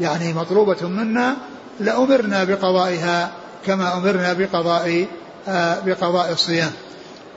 يعني 0.00 0.32
مطلوبة 0.32 0.88
منا 0.88 1.36
لأمرنا 1.80 2.44
بقضائها 2.44 3.30
كما 3.66 3.94
أمرنا 3.94 4.32
بقضاء 4.32 5.06
آه، 5.48 5.80
بقضاء 5.80 6.32
الصيام. 6.32 6.72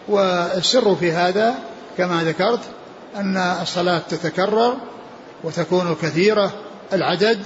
والسر 0.07 0.95
في 0.95 1.11
هذا 1.11 1.55
كما 1.97 2.23
ذكرت 2.23 2.59
أن 3.15 3.37
الصلاة 3.37 4.01
تتكرر 4.09 4.77
وتكون 5.43 5.95
كثيرة 6.01 6.53
العدد 6.93 7.39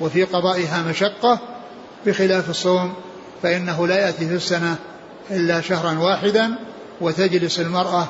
وفي 0.00 0.24
قضائها 0.24 0.82
مشقة 0.82 1.38
بخلاف 2.06 2.50
الصوم 2.50 2.94
فإنه 3.42 3.86
لا 3.86 3.98
يأتي 4.06 4.28
في 4.28 4.34
السنة 4.34 4.76
إلا 5.30 5.60
شهرا 5.60 5.98
واحدا 5.98 6.54
وتجلس 7.00 7.60
المرأة 7.60 8.08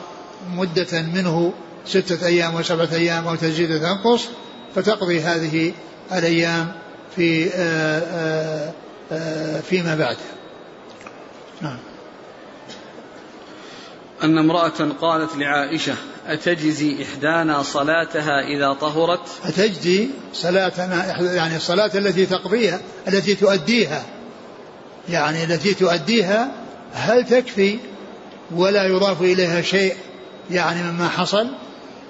مدة 0.55 1.03
منه 1.03 1.53
ستة 1.87 2.27
أيام 2.27 2.55
وسبعة 2.55 2.88
أيام 2.92 3.29
أو 3.29 3.35
تزيد 3.35 3.81
تنقص 3.81 4.29
فتقضي 4.74 5.20
هذه 5.20 5.72
الأيام 6.12 6.72
في 7.16 7.51
آآ 7.55 8.03
آآ 8.12 8.72
آآ 9.12 9.61
فيما 9.61 9.94
بعد. 9.94 10.16
نعم. 11.61 11.79
أن 14.23 14.39
امرأة 14.39 14.93
قالت 15.01 15.37
لعائشة 15.37 15.95
أتجزي 16.27 17.03
إحدانا 17.03 17.63
صلاتها 17.63 18.41
إذا 18.41 18.73
طهرت؟ 18.73 19.21
أتجزي 19.45 20.09
صلاتنا 20.33 21.21
يعني 21.35 21.57
الصلاة 21.57 21.91
التي 21.95 22.27
تقضيها 22.27 22.81
التي 23.09 23.35
تؤديها 23.35 24.05
يعني 25.09 25.45
التي 25.45 25.75
تؤديها 25.75 26.51
هل 26.93 27.25
تكفي 27.25 27.79
ولا 28.51 28.87
يضاف 28.87 29.23
إليها 29.23 29.63
شيء؟ 29.63 29.97
يعني 30.51 30.83
مما 30.83 31.09
حصل 31.09 31.49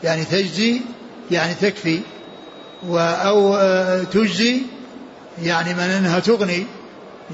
يعني 0.04 0.24
تجزي 0.24 0.80
يعني 1.30 1.54
تكفي 1.54 2.00
أو 2.94 3.56
آه، 3.56 4.02
تجزي 4.02 4.62
يعني 5.42 5.74
من 5.74 5.80
أنها 5.80 6.18
تغني 6.18 6.66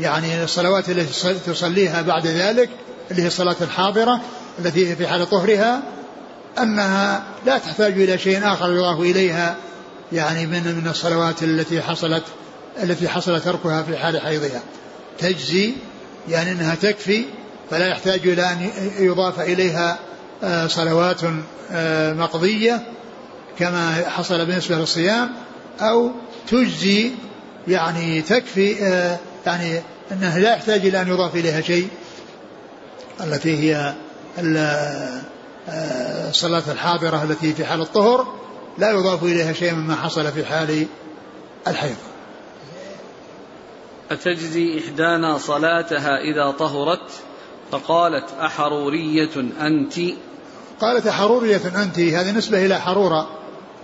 يعني 0.00 0.44
الصلوات 0.44 0.88
التي 0.88 1.34
تصليها 1.34 2.02
بعد 2.02 2.26
ذلك 2.26 2.68
اللي 3.10 3.22
هي 3.22 3.26
الصلاة 3.26 3.56
الحاضرة 3.60 4.20
التي 4.58 4.90
هي 4.90 4.96
في 4.96 5.06
حال 5.06 5.30
طهرها 5.30 5.82
أنها 6.58 7.22
لا 7.46 7.58
تحتاج 7.58 7.92
إلى 7.92 8.18
شيء 8.18 8.46
آخر 8.46 8.72
يضاف 8.72 9.00
إليها 9.00 9.56
يعني 10.12 10.46
من 10.46 10.80
من 10.82 10.88
الصلوات 10.90 11.42
التي 11.42 11.82
حصلت 11.82 12.24
التي 12.82 13.08
حصل 13.08 13.40
تركها 13.40 13.82
في 13.82 13.96
حال 13.96 14.20
حيضها. 14.20 14.60
تجزي 15.18 15.72
يعني 16.28 16.52
أنها 16.52 16.74
تكفي 16.74 17.24
فلا 17.70 17.88
يحتاج 17.88 18.28
إلى 18.28 18.42
أن 18.42 18.70
يضاف 18.98 19.40
إليها 19.40 19.98
آه، 20.42 20.66
صلوات 20.66 21.20
آه، 21.72 22.12
مقضية 22.12 22.82
كما 23.58 24.04
حصل 24.08 24.46
بالنسبة 24.46 24.76
للصيام 24.76 25.30
أو 25.80 26.10
تجزي 26.50 27.10
يعني 27.68 28.22
تكفي 28.22 28.84
آه، 28.84 29.18
يعني 29.46 29.80
أنه 30.12 30.38
لا 30.38 30.52
يحتاج 30.52 30.86
إلى 30.86 31.00
أن 31.00 31.08
يضاف 31.08 31.34
إليها 31.34 31.60
شيء 31.60 31.88
التي 33.20 33.58
هي 33.58 33.94
الصلاة 36.28 36.62
الحاضرة 36.72 37.22
التي 37.22 37.54
في 37.54 37.64
حال 37.64 37.80
الطهر 37.80 38.26
لا 38.78 38.90
يضاف 38.90 39.22
إليها 39.22 39.52
شيء 39.52 39.74
مما 39.74 39.96
حصل 39.96 40.32
في 40.32 40.44
حال 40.44 40.86
الحيض. 41.66 41.96
أتجزي 44.10 44.78
إحدانا 44.78 45.38
صلاتها 45.38 46.18
إذا 46.20 46.50
طهرت؟ 46.58 47.10
فقالت 47.72 48.24
أحرورية 48.40 49.36
أنت. 49.60 49.94
قالت 50.80 51.06
أحرورية 51.06 51.60
أنت 51.82 51.98
هذه 51.98 52.30
نسبة 52.30 52.66
إلى 52.66 52.80
حرورة 52.80 53.28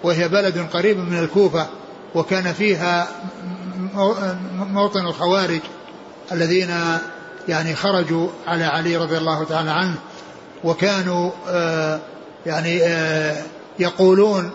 وهي 0.03 0.29
بلد 0.29 0.67
قريب 0.73 0.99
من 0.99 1.19
الكوفة 1.19 1.67
وكان 2.15 2.53
فيها 2.53 3.09
موطن 4.59 5.07
الخوارج 5.07 5.61
الذين 6.33 6.71
يعني 7.49 7.75
خرجوا 7.75 8.29
على 8.47 8.65
علي 8.65 8.97
رضي 8.97 9.19
الله 9.19 9.45
تعالى 9.45 9.71
عنه. 9.71 9.97
وكانوا 10.65 11.31
آه، 11.49 12.01
يعني 12.47 12.83
آه، 12.83 13.37
يقولون 13.79 14.51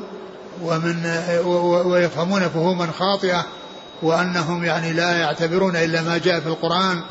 ومن 0.64 1.06
آه، 1.06 1.42
ويفهمون 1.88 2.42
فهوما 2.42 2.88
خاطئة 3.00 3.46
وأنهم 4.02 4.64
يعني 4.64 4.94
لا 4.94 5.18
يعتبرون 5.18 5.76
إلا 5.76 6.02
ما 6.02 6.18
جاء 6.18 6.40
في 6.40 6.48
القرآن 6.48 7.02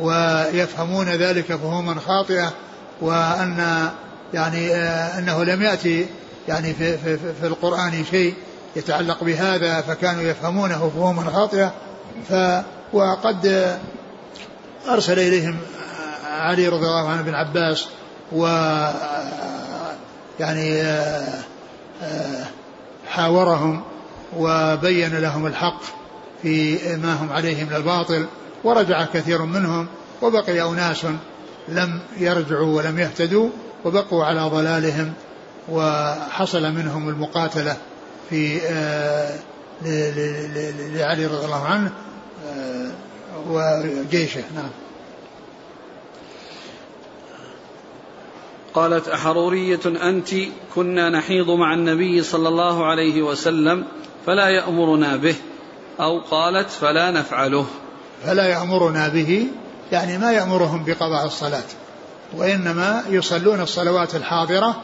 ويفهمون 0.00 1.08
ذلك 1.08 1.44
فهوما 1.44 2.00
خاطئة 2.06 2.52
وأن 3.00 3.88
يعني 4.34 4.74
أنه 5.18 5.44
لم 5.44 5.62
يأتي 5.62 6.06
يعني 6.48 6.74
في, 6.74 6.98
في, 6.98 7.16
في 7.40 7.46
القرآن 7.46 8.04
شيء 8.10 8.34
يتعلق 8.76 9.24
بهذا 9.24 9.80
فكانوا 9.80 10.22
يفهمونه 10.22 10.92
فهما 10.96 11.30
خاطئة. 11.30 11.72
ف 12.28 12.34
وقد 12.92 13.76
أرسل 14.88 15.18
إليهم 15.18 15.56
علي 16.30 16.68
رضي 16.68 16.86
الله 16.86 17.08
عنه 17.08 17.22
بن 17.22 17.34
عباس 17.34 17.86
و 18.32 18.46
يعني 20.40 20.82
حاورهم 23.08 23.82
وبين 24.36 25.18
لهم 25.18 25.46
الحق 25.46 25.80
في 26.42 26.78
ما 26.96 27.14
هم 27.14 27.32
عليه 27.32 27.64
من 27.64 27.72
الباطل 27.76 28.26
ورجع 28.64 29.04
كثير 29.04 29.42
منهم 29.42 29.86
وبقي 30.22 30.62
أناس 30.62 31.06
لم 31.68 32.00
يرجعوا 32.16 32.76
ولم 32.76 32.98
يهتدوا 32.98 33.48
وبقوا 33.84 34.24
على 34.24 34.40
ضلالهم 34.40 35.12
وحصل 35.68 36.72
منهم 36.72 37.08
المقاتلة 37.08 37.76
في 38.30 38.60
آه، 38.66 39.38
لعلي 40.94 41.26
رضي 41.26 41.44
الله 41.44 41.64
عنه 41.64 41.92
آه، 42.46 42.90
وجيشه. 43.48 44.42
نعم. 44.54 44.70
قالت 48.74 49.08
أحرورية 49.08 49.80
أنت 49.86 50.28
كنا 50.74 51.10
نحيض 51.10 51.50
مع 51.50 51.74
النبي 51.74 52.22
صلى 52.22 52.48
الله 52.48 52.86
عليه 52.86 53.22
وسلم 53.22 53.84
فلا 54.26 54.48
يأمرنا 54.48 55.16
به. 55.16 55.34
أو 56.00 56.20
قالت 56.20 56.70
فلا 56.70 57.10
نفعله. 57.10 57.66
فلا 58.24 58.48
يأمرنا 58.48 59.08
به 59.08 59.46
يعني 59.92 60.18
ما 60.18 60.32
يأمرهم 60.32 60.84
بقضاء 60.84 61.26
الصلاة 61.26 61.64
وإنما 62.36 63.04
يصلون 63.08 63.60
الصلوات 63.60 64.14
الحاضرة 64.14 64.82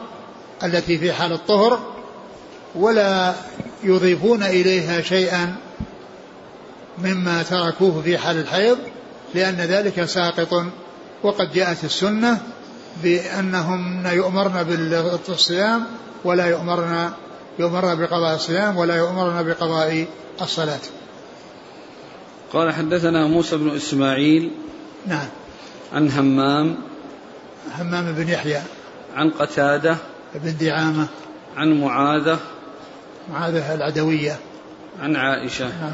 التي 0.63 0.97
في 0.97 1.13
حال 1.13 1.33
الطهر 1.33 1.79
ولا 2.75 3.33
يضيفون 3.83 4.43
إليها 4.43 5.01
شيئا 5.01 5.55
مما 6.97 7.43
تركوه 7.43 8.01
في 8.01 8.17
حال 8.17 8.37
الحيض 8.37 8.77
لأن 9.33 9.55
ذلك 9.55 10.05
ساقط 10.05 10.65
وقد 11.23 11.53
جاءت 11.53 11.83
السنة 11.83 12.41
بأنهم 13.03 14.07
يؤمرن 14.07 14.63
بالصيام 15.27 15.85
ولا 16.23 16.45
يؤمرن 16.45 17.11
يؤمرن 17.59 17.95
بقضاء 17.99 18.35
الصيام 18.35 18.77
ولا 18.77 18.95
يؤمرن 18.95 19.43
بقضاء 19.43 20.07
الصلاة. 20.41 20.79
قال 22.53 22.73
حدثنا 22.73 23.27
موسى 23.27 23.57
بن 23.57 23.75
إسماعيل 23.75 24.51
نعم. 25.07 25.27
عن 25.93 26.11
همام 26.11 26.77
همام 27.79 28.11
بن 28.13 28.29
يحيى. 28.29 28.61
عن 29.15 29.29
قتادة 29.29 29.97
بن 30.35 30.57
دعامة. 30.57 31.07
عن 31.57 31.81
معاذة 31.81 32.39
معاذة 33.33 33.73
العدوية. 33.73 34.39
عن 35.01 35.15
عائشة. 35.15 35.65
نعم. 35.65 35.93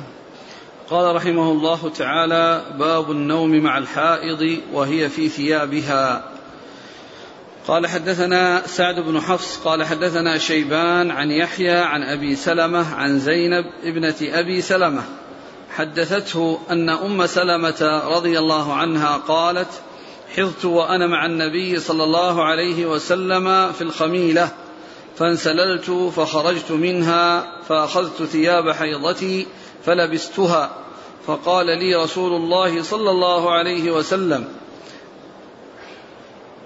قال 0.89 1.15
رحمه 1.15 1.51
الله 1.51 1.89
تعالى 1.97 2.65
باب 2.79 3.11
النوم 3.11 3.63
مع 3.63 3.77
الحائض 3.77 4.59
وهي 4.73 5.09
في 5.09 5.29
ثيابها. 5.29 6.36
قال 7.67 7.87
حدثنا 7.87 8.67
سعد 8.67 8.99
بن 8.99 9.21
حفص 9.21 9.57
قال 9.57 9.83
حدثنا 9.83 10.37
شيبان 10.37 11.11
عن 11.11 11.31
يحيى 11.31 11.77
عن 11.77 12.03
أبي 12.03 12.35
سلمة 12.35 12.95
عن 12.95 13.19
زينب 13.19 13.65
ابنة 13.83 14.15
أبي 14.21 14.61
سلمة. 14.61 15.03
حدثته 15.69 16.59
أن 16.71 16.89
أم 16.89 17.25
سلمة 17.25 18.01
رضي 18.05 18.39
الله 18.39 18.73
عنها 18.73 19.17
قالت 19.17 19.67
حضت 20.37 20.65
وأنا 20.65 21.07
مع 21.07 21.25
النبي 21.25 21.79
صلى 21.79 22.03
الله 22.03 22.43
عليه 22.43 22.85
وسلم 22.85 23.71
في 23.71 23.81
الخميلة 23.81 24.49
فانسللت 25.17 25.91
فخرجت 25.91 26.71
منها 26.71 27.47
فأخذت 27.63 28.23
ثياب 28.23 28.71
حيضتي 28.71 29.47
فلبستها 29.85 30.71
فقال 31.27 31.65
لي 31.65 31.95
رسول 31.95 32.33
الله 32.33 32.81
صلى 32.83 33.09
الله 33.09 33.51
عليه 33.51 33.91
وسلم 33.91 34.47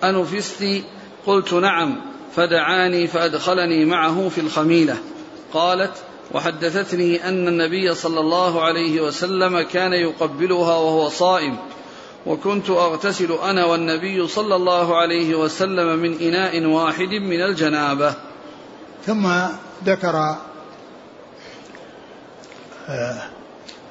أنفست 0.03 0.83
قلت 1.25 1.53
نعم 1.53 2.01
فدعاني 2.35 3.07
فأدخلني 3.07 3.85
معه 3.85 4.29
في 4.29 4.41
الخميلة. 4.41 4.97
قالت 5.53 5.91
وحدثتني 6.33 7.27
أن 7.27 7.47
النبي 7.47 7.95
صلى 7.95 8.19
الله 8.19 8.61
عليه 8.61 9.01
وسلم 9.01 9.61
كان 9.61 9.93
يقبلها 9.93 10.77
وهو 10.77 11.09
صائم 11.09 11.57
وكنت 12.25 12.69
أغتسل 12.69 13.31
أنا 13.43 13.65
والنبي 13.65 14.27
صلى 14.27 14.55
الله 14.55 14.97
عليه 14.97 15.35
وسلم 15.35 15.99
من 15.99 16.17
إناء 16.21 16.65
واحد 16.65 17.09
من 17.09 17.41
الجنابة. 17.41 18.13
ثم 19.05 19.27
ذكر 19.85 20.35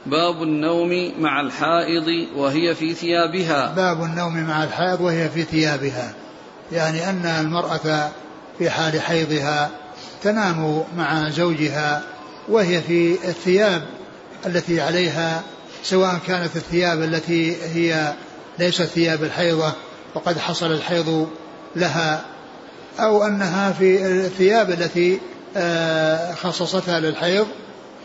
باب 0.06 0.42
النوم 0.42 1.12
مع 1.18 1.40
الحائض 1.40 2.28
وهي 2.36 2.74
في 2.74 2.94
ثيابها. 2.94 3.74
باب 3.74 4.02
النوم 4.02 4.36
مع 4.36 4.64
الحائض 4.64 5.00
وهي 5.00 5.28
في 5.28 5.42
ثيابها. 5.42 6.14
يعني 6.72 7.10
أن 7.10 7.26
المرأة 7.26 8.10
في 8.58 8.70
حال 8.70 9.00
حيضها 9.00 9.70
تنام 10.22 10.84
مع 10.96 11.30
زوجها 11.30 12.02
وهي 12.48 12.82
في 12.82 13.12
الثياب 13.28 13.82
التي 14.46 14.80
عليها 14.80 15.42
سواء 15.82 16.18
كانت 16.26 16.56
الثياب 16.56 17.02
التي 17.02 17.56
هي 17.62 18.12
ليست 18.58 18.82
ثياب 18.82 19.24
الحيضة 19.24 19.72
وقد 20.14 20.38
حصل 20.38 20.72
الحيض 20.72 21.28
لها 21.76 22.24
أو 23.00 23.24
أنها 23.24 23.72
في 23.72 24.06
الثياب 24.06 24.70
التي 24.70 25.20
آه، 25.56 26.34
خصصتها 26.34 27.00
للحيض 27.00 27.46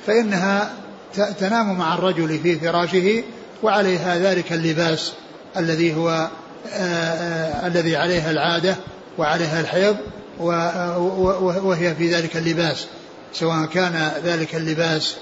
فإنها 0.08 0.74
تنام 1.16 1.78
مع 1.78 1.93
الرجل 1.93 2.39
في 2.39 2.59
فراشه 2.59 3.24
وعليها 3.63 4.18
ذلك 4.18 4.53
اللباس 4.53 5.13
الذي 5.57 5.95
هو 5.95 6.09
آه، 6.09 6.78
آه، 6.78 7.68
الذي 7.68 7.95
عليها 7.95 8.32
العادة 8.32 8.76
وعليها 9.18 9.61
الحيض 9.61 9.95
وهي 10.39 11.95
في 11.95 12.13
ذلك 12.16 12.38
اللباس. 12.38 12.88
سواء 13.34 13.66
كان 13.66 14.11
ذلك 14.24 14.55
اللباس 14.55 15.16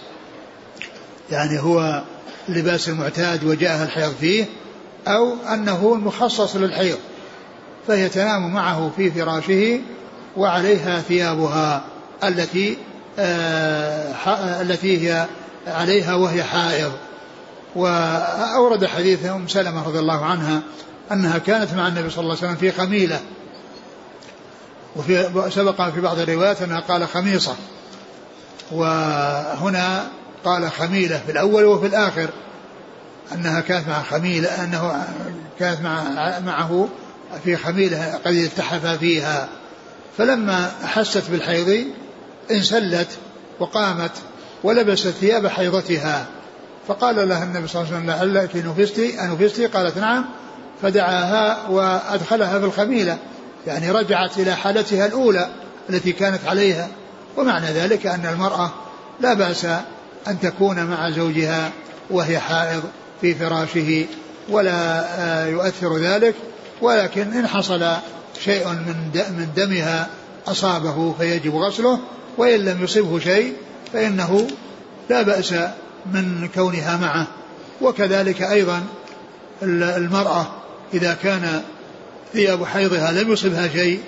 يعني 1.31 1.59
هو 1.59 2.03
اللباس 2.49 2.89
المعتاد 2.89 3.43
وجاءها 3.43 3.83
الحيض 3.83 4.13
فيه 4.21 4.45
أو 5.07 5.35
أنه 5.53 5.93
مخصص 5.93 6.55
للحيض. 6.55 6.97
فهي 7.87 8.09
تنام 8.09 8.53
معه 8.53 8.91
في 8.97 9.11
فراشه 9.11 9.79
وعليها 10.37 10.99
ثيابها 10.99 11.83
التي 12.23 12.77
آه 13.19 14.61
التي 14.61 15.09
هي 15.09 15.27
عليها 15.67 16.15
وهي 16.15 16.43
حائض. 16.43 16.91
وأورد 17.75 18.85
حديث 18.85 19.25
أم 19.25 19.47
سلمة 19.47 19.87
رضي 19.87 19.99
الله 19.99 20.25
عنها 20.25 20.61
أنها 21.11 21.37
كانت 21.37 21.73
مع 21.73 21.87
النبي 21.87 22.09
صلى 22.09 22.19
الله 22.23 22.37
عليه 22.37 22.47
وسلم 22.47 22.55
في 22.55 22.71
خميلة. 22.71 23.19
وفي 24.95 25.49
سبق 25.49 25.89
في 25.89 26.01
بعض 26.01 26.19
الروايات 26.19 26.61
أنها 26.61 26.79
قال 26.79 27.07
خميصة. 27.07 27.55
وهنا 28.71 30.07
قال 30.45 30.71
خميلة 30.71 31.21
في 31.25 31.31
الأول 31.31 31.65
وفي 31.65 31.87
الآخر. 31.87 32.29
أنها 33.33 33.61
كانت 33.61 33.87
مع 33.87 34.03
خميلة 34.03 34.63
أنه 34.63 35.07
كانت 35.59 35.81
مع 35.81 36.03
معه 36.39 36.89
في 37.43 37.57
خميلة 37.57 38.19
قد 38.25 38.33
التحف 38.33 38.85
فيها. 38.85 39.47
فلما 40.17 40.71
أحست 40.83 41.23
بالحيض 41.29 41.85
انسلت 42.51 43.07
وقامت 43.59 44.11
ولبست 44.63 45.07
ثياب 45.07 45.47
حيضتها. 45.47 46.25
فقال 46.87 47.29
لها 47.29 47.43
النبي 47.43 47.67
صلى 47.67 47.81
الله 47.81 47.93
عليه 47.93 48.03
وسلم 48.03 48.33
لعلك 48.33 48.55
نفستي 48.55 49.21
أنفستي 49.21 49.65
قالت 49.65 49.97
نعم. 49.97 50.25
فدعاها 50.81 51.67
وأدخلها 51.69 52.59
في 52.59 52.65
الخميلة. 52.65 53.17
يعني 53.67 53.91
رجعت 53.91 54.37
إلى 54.37 54.55
حالتها 54.55 55.05
الأولى 55.05 55.49
التي 55.89 56.11
كانت 56.11 56.47
عليها. 56.47 56.87
ومعنى 57.37 57.65
ذلك 57.65 58.07
أن 58.07 58.25
المرأة 58.25 58.71
لا 59.19 59.33
بأس 59.33 59.65
أن 60.27 60.39
تكون 60.41 60.83
مع 60.83 61.09
زوجها 61.09 61.71
وهي 62.09 62.39
حائض 62.39 62.83
في 63.21 63.35
فراشه 63.35 64.05
ولا 64.49 65.05
آه، 65.19 65.47
يؤثر 65.47 65.97
ذلك. 65.97 66.35
ولكن 66.81 67.33
إن 67.33 67.47
حصل 67.47 67.91
شيء 68.43 68.67
من 69.13 69.47
دمها 69.55 70.07
أصابه 70.47 71.13
فيجب 71.19 71.55
غسله 71.55 71.99
وإن 72.37 72.59
لم 72.59 72.83
يصبه 72.83 73.19
شيء 73.19 73.53
فإنه 73.93 74.47
لا 75.09 75.21
بأس 75.21 75.53
من 76.13 76.49
كونها 76.55 76.97
معه. 76.97 77.27
وكذلك 77.81 78.41
أيضا 78.41 78.83
المرأة 79.63 80.47
إذا 80.93 81.13
كان 81.13 81.61
ثياب 82.33 82.65
حيضها 82.65 83.11
لم 83.11 83.31
يصبها 83.31 83.67
شيء 83.67 83.99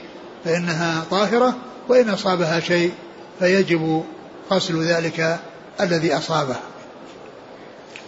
فإنها 0.46 1.04
طاهرة 1.12 1.56
وإن 1.90 2.10
أصابها 2.10 2.60
شيء 2.60 2.92
فيجب 3.40 4.04
غسل 4.52 4.84
ذلك 4.84 5.40
الذي 5.82 6.18
أصابه 6.18 6.56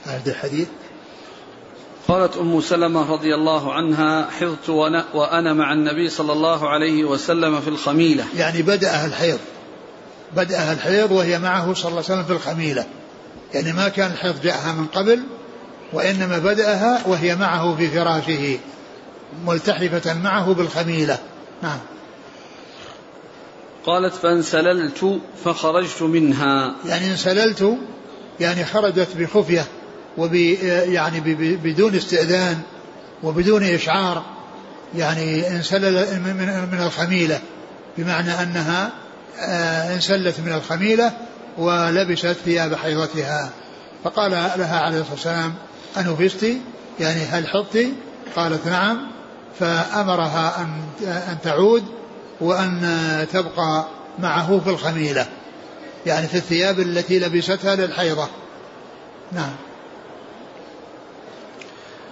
هذا 0.06 0.32
الحديث. 0.32 0.68
قالت 2.08 2.38
أم 2.38 2.62
سلمة 2.62 3.12
رضي 3.12 3.36
الله 3.36 3.74
عنها 3.74 4.30
حضت 4.40 4.70
وأنا, 4.70 5.06
وأنا 5.14 5.54
مع 5.54 5.74
النبي 5.74 6.10
صلى 6.10 6.34
الله 6.34 6.70
عليه 6.70 7.04
وسلم 7.06 7.62
في 7.62 7.68
الخميلة. 7.68 8.26
يعني 8.38 8.62
بدأها 8.62 9.06
الحيض. 9.06 9.40
بدأها 10.36 10.74
الحيض 10.74 11.12
وهي 11.12 11.40
معه 11.40 11.74
صلى 11.74 11.90
الله 11.90 12.04
عليه 12.04 12.14
وسلم 12.14 12.24
في 12.24 12.32
الخميلة. 12.32 12.86
يعني 13.54 13.74
ما 13.74 13.90
كان 13.90 14.12
الحيض 14.12 14.42
جاءها 14.42 14.72
من 14.72 14.86
قبل 14.86 15.24
وإنما 15.94 16.38
بدأها 16.38 17.08
وهي 17.08 17.36
معه 17.36 17.76
في 17.76 17.88
فراشه 17.88 18.60
ملتحفة 19.46 20.14
معه 20.14 20.54
بالخميلة. 20.54 21.18
نعم. 21.64 21.80
قالت 23.86 24.14
فانسللت 24.14 25.20
فخرجت 25.46 26.02
منها. 26.02 26.76
يعني 26.86 27.12
انسللت 27.12 27.78
يعني 28.40 28.66
خرجت 28.66 29.08
بخفية 29.18 29.66
وب 30.18 30.34
يعني 30.34 31.20
بدون 31.64 31.96
استئذان 31.96 32.62
وبدون 33.24 33.64
إشعار 33.64 34.24
يعني 34.96 35.48
انسلل 35.48 36.20
من 36.72 36.80
الخميلة 36.82 37.40
بمعنى 37.98 38.32
أنها 38.32 38.92
انسلت 39.94 40.40
من 40.40 40.54
الخميلة 40.54 41.12
ولبست 41.58 42.28
ثياب 42.46 42.76
حيضتها. 42.76 43.50
فقال 44.04 44.32
لها 44.32 44.80
عليه 44.80 45.00
الصلاة 45.00 45.14
والسلام 45.14 45.54
أنفستي 45.98 46.62
يعني 47.00 47.22
هل 47.22 47.48
حطي 47.48 47.94
قالت 48.36 48.68
نعم. 48.68 49.08
فأمرها 49.60 50.62
أن 50.62 50.82
أن 51.08 51.38
تعود 51.44 51.84
وأن 52.42 53.28
تبقى 53.34 53.86
معه 54.20 54.60
في 54.64 54.70
الخميلة 54.70 55.28
يعني 56.06 56.28
في 56.28 56.38
الثياب 56.38 56.80
التي 56.80 57.20
لبستها 57.20 57.76
للحيضة. 57.76 58.28
نعم. 59.32 59.56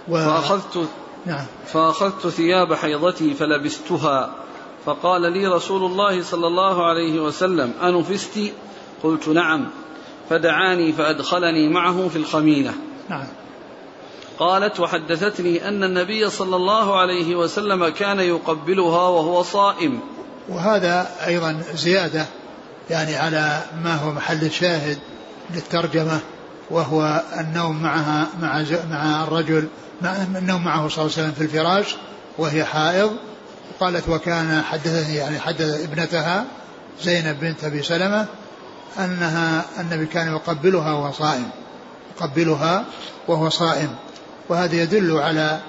و... 0.08 0.18
فأخذت 0.18 0.88
نعم. 1.26 1.46
فأخذت 1.66 2.26
ثياب 2.26 2.74
حيضتي 2.74 3.34
فلبستها. 3.34 4.34
فقال 4.86 5.32
لي 5.32 5.46
رسول 5.46 5.90
الله 5.90 6.22
صلى 6.22 6.46
الله 6.46 6.86
عليه 6.86 7.20
وسلم 7.20 7.72
أنفست 7.82 8.40
قلت 9.02 9.28
نعم. 9.28 9.66
فدعاني 10.30 10.92
فأدخلني 10.92 11.68
معه 11.68 12.08
في 12.08 12.16
الخميلة 12.16 12.72
نعم. 13.08 13.26
قالت 14.38 14.80
وحدثتني 14.80 15.68
أن 15.68 15.84
النبي 15.84 16.30
صلى 16.30 16.56
الله 16.56 16.98
عليه 16.98 17.36
وسلم 17.36 17.88
كان 17.88 18.20
يقبلها 18.20 19.08
وهو 19.08 19.42
صائم. 19.42 20.00
وهذا 20.48 21.10
أيضا 21.26 21.62
زيادة 21.74 22.26
يعني 22.90 23.16
على 23.16 23.62
ما 23.84 23.94
هو 23.94 24.12
محل 24.12 24.44
الشاهد 24.44 24.98
للترجمة 25.54 26.20
وهو 26.70 27.22
النوم 27.40 27.82
معها 27.82 28.26
مع 28.40 28.64
مع 28.90 29.24
الرجل 29.24 29.68
مع 30.02 30.16
النوم 30.38 30.64
معه 30.64 30.88
صلى 30.88 31.04
الله 31.04 31.16
عليه 31.16 31.28
وسلم 31.28 31.32
في 31.32 31.40
الفراش 31.40 31.96
وهي 32.38 32.64
حائض 32.64 33.16
قالت 33.80 34.08
وكان 34.08 34.62
حدثني 34.62 35.16
يعني 35.16 35.40
حدث 35.40 35.84
ابنتها 35.84 36.44
زينب 37.02 37.40
بنت 37.40 37.64
أبي 37.64 37.82
سلمة 37.82 38.26
أنها 38.98 39.64
النبي 39.80 40.06
كان 40.06 40.28
يقبلها 40.28 40.92
وهو 40.92 41.12
صائم 41.12 41.50
يقبلها 42.16 42.84
وهو 43.28 43.48
صائم 43.48 43.96
وهذا 44.48 44.74
يدل 44.74 45.16
على 45.16 45.60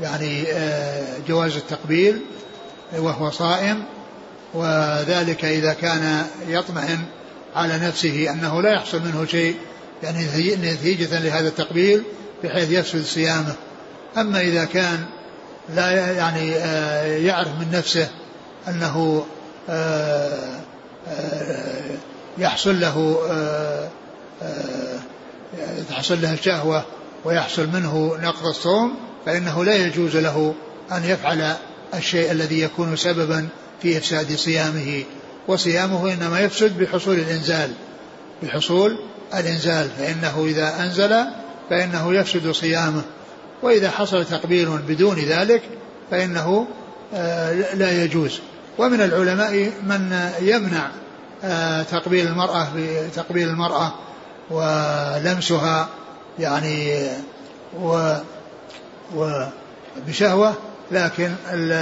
يعني 0.00 0.44
آه، 0.52 1.18
جواز 1.28 1.56
التقبيل 1.56 2.22
وهو 2.98 3.30
صائم 3.30 3.84
وذلك 4.54 5.44
إذا 5.44 5.72
كان 5.72 6.26
يطمئن 6.48 6.98
على 7.56 7.78
نفسه 7.78 8.30
أنه 8.30 8.62
لا 8.62 8.72
يحصل 8.72 9.00
منه 9.02 9.26
شيء 9.26 9.56
يعني 10.02 10.26
نتيجة 10.56 11.18
لهذا 11.18 11.48
التقبيل 11.48 12.02
بحيث 12.44 12.70
يفسد 12.70 13.04
صيامه. 13.04 13.54
أما 14.16 14.40
إذا 14.40 14.64
كان 14.64 15.04
لا 15.74 16.12
يعني 16.12 16.56
آه، 16.56 17.04
يعرف 17.04 17.48
من 17.48 17.70
نفسه 17.72 18.08
أنه 18.68 19.26
آه، 19.68 20.60
يحصل 22.38 22.80
له 22.80 23.18
تحصل 25.90 26.22
له 26.22 26.32
الشهوة 26.32 26.84
ويحصل 27.24 27.68
منه 27.68 28.16
نقض 28.22 28.46
الصوم 28.46 28.94
فإنه 29.26 29.64
لا 29.64 29.76
يجوز 29.76 30.16
له 30.16 30.54
أن 30.92 31.04
يفعل 31.04 31.56
الشيء 31.94 32.30
الذي 32.30 32.60
يكون 32.60 32.96
سببا 32.96 33.48
في 33.82 33.98
إفساد 33.98 34.36
صيامه 34.36 35.02
وصيامه 35.48 36.12
إنما 36.12 36.40
يفسد 36.40 36.78
بحصول 36.78 37.14
الإنزال. 37.14 37.70
بحصول 38.42 38.98
الإنزال 39.34 39.90
فإنه 39.98 40.44
إذا 40.46 40.82
أنزل 40.84 41.24
فإنه 41.70 42.14
يفسد 42.14 42.50
صيامه. 42.50 43.02
وإذا 43.62 43.90
حصل 43.90 44.24
تقبيل 44.24 44.78
بدون 44.78 45.18
ذلك 45.18 45.62
فإنه 46.10 46.66
آه، 47.14 47.74
لا 47.74 48.04
يجوز. 48.04 48.40
ومن 48.78 49.00
العلماء 49.00 49.72
من 49.82 50.30
يمنع 50.40 50.90
آه، 51.44 51.82
تقبيل 51.82 52.26
المرأة 52.26 52.68
بتقبيل 52.76 53.48
المرأة 53.48 53.92
ولمسها 54.50 55.88
يعني 56.38 57.08
و 57.80 58.14
وبشهوة 59.16 60.54
لكن 60.90 61.32
ال 61.50 61.72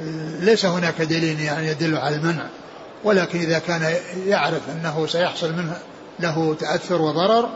ال 0.00 0.44
ليس 0.44 0.66
هناك 0.66 1.02
دليل 1.02 1.40
يعني 1.40 1.68
يدل 1.68 1.96
على 1.96 2.16
المنع. 2.16 2.44
ولكن 3.04 3.38
إذا 3.38 3.58
كان 3.58 3.94
يعرف 4.26 4.60
أنه 4.70 5.06
سيحصل 5.06 5.52
منه 5.52 5.76
له 6.20 6.56
تأثر 6.60 7.02
وضرر 7.02 7.48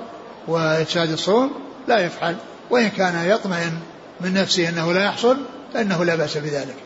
وإفساد 0.49 1.11
الصوم 1.11 1.53
لا 1.88 1.99
يفعل. 1.99 2.36
وإن 2.72 2.88
كان 2.88 3.30
يطمئن 3.30 3.72
من 4.20 4.34
نفسه 4.34 4.68
أنه 4.68 4.92
لا 4.92 5.04
يحصل 5.04 5.36
فإنه 5.74 6.04
لا 6.04 6.14
بأس 6.14 6.38
بذلك. 6.38 6.76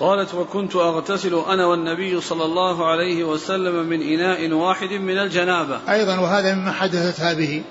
قالت 0.00 0.34
وكنت 0.34 0.76
أغتسل 0.76 1.34
أنا 1.48 1.66
والنبي 1.66 2.20
صلى 2.20 2.44
الله 2.44 2.90
عليه 2.90 3.24
وسلم 3.24 3.86
من 3.86 4.02
إناء 4.02 4.52
واحد 4.52 4.88
من 4.88 5.18
الجنابة. 5.18 5.80
أيضا 5.88 6.18
وهذا 6.18 6.54
مما 6.54 6.72
حدثتها 6.72 7.32
به 7.32 7.62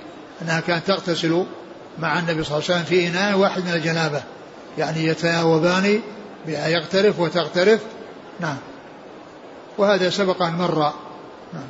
أنها 0.41 0.59
كانت 0.59 0.87
تغتسل 0.87 1.45
مع 1.99 2.19
النبي 2.19 2.43
صلى 2.43 2.57
الله 2.57 2.69
عليه 2.69 2.79
وسلم 2.79 2.83
في 2.83 3.07
إناء 3.07 3.37
واحد 3.37 3.61
من 3.61 3.73
الجنابة. 3.73 4.23
يعني 4.77 5.05
يتناوبان 5.05 6.01
يغترف 6.47 7.19
وتغترف. 7.19 7.81
نعم. 8.39 8.57
وهذا 9.77 10.09
سبق 10.09 10.41
أن 10.41 10.53
مر. 10.53 10.93
نعم. 11.53 11.67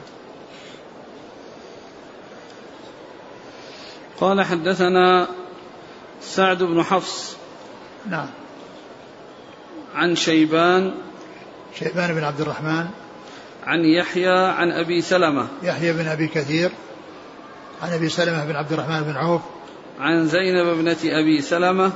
قال 4.20 4.41
حدثنا 4.41 5.28
سعد 6.22 6.63
بن 6.63 6.84
حفص 6.84 7.38
نعم. 8.09 8.28
عن 9.95 10.15
شيبان 10.15 10.93
شيبان 11.80 12.13
بن 12.15 12.24
عبد 12.24 12.41
الرحمن. 12.41 12.86
عن 13.63 13.86
يحيى 13.86 14.38
عن 14.38 14.72
أبي 14.72 15.01
سلمة. 15.01 15.47
يحيى 15.63 15.93
بن 15.93 16.07
أبي 16.07 16.28
كثير. 16.28 16.72
عن 17.82 17.93
أبي 17.93 18.09
سلمة 18.09 18.45
بن 18.45 18.55
عبد 18.55 18.74
الرحمن 18.74 19.01
بن 19.01 19.17
عوف. 19.17 19.41
عن 19.99 20.28
زينب 20.28 20.67
ابنة 20.67 20.97
أبي 21.03 21.41
سلمة. 21.41 21.91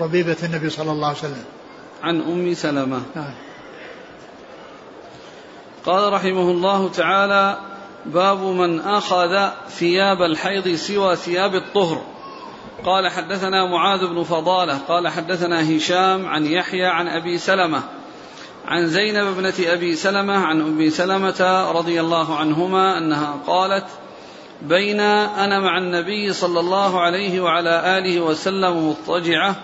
ربيبة 0.00 0.36
النبي 0.42 0.70
صلى 0.70 0.92
الله 0.92 1.08
عليه 1.08 1.18
وسلم. 1.18 1.44
عن 2.02 2.20
أم 2.20 2.54
سلمة. 2.54 3.02
نعم. 3.16 3.34
قال 5.84 6.12
رحمه 6.12 6.50
الله 6.50 6.88
تعالى 6.88 7.58
باب 8.06 8.40
من 8.40 8.80
أخذ 8.80 9.48
ثياب 9.68 10.22
الحيض 10.22 10.68
سوى 10.68 11.16
ثياب 11.16 11.54
الطهر. 11.54 12.02
قال 12.84 13.08
حدثنا 13.08 13.64
معاذ 13.64 14.06
بن 14.06 14.22
فضالة 14.22 14.78
قال 14.78 15.08
حدثنا 15.08 15.76
هشام 15.76 16.26
عن 16.26 16.46
يحيى 16.46 16.86
عن 16.86 17.08
أبي 17.08 17.38
سلمة 17.38 17.82
عن 18.66 18.86
زينب 18.86 19.26
ابنة 19.26 19.54
أبي 19.60 19.96
سلمة 19.96 20.34
عن 20.34 20.60
أم 20.60 20.90
سلمة 20.90 21.70
رضي 21.72 22.00
الله 22.00 22.36
عنهما 22.36 22.98
أنها 22.98 23.40
قالت 23.46 23.86
بين 24.62 25.00
أنا 25.00 25.60
مع 25.60 25.78
النبي 25.78 26.32
صلى 26.32 26.60
الله 26.60 27.00
عليه 27.00 27.40
وعلى 27.40 27.98
آله 27.98 28.20
وسلم 28.20 28.88
مضطجعة 28.88 29.56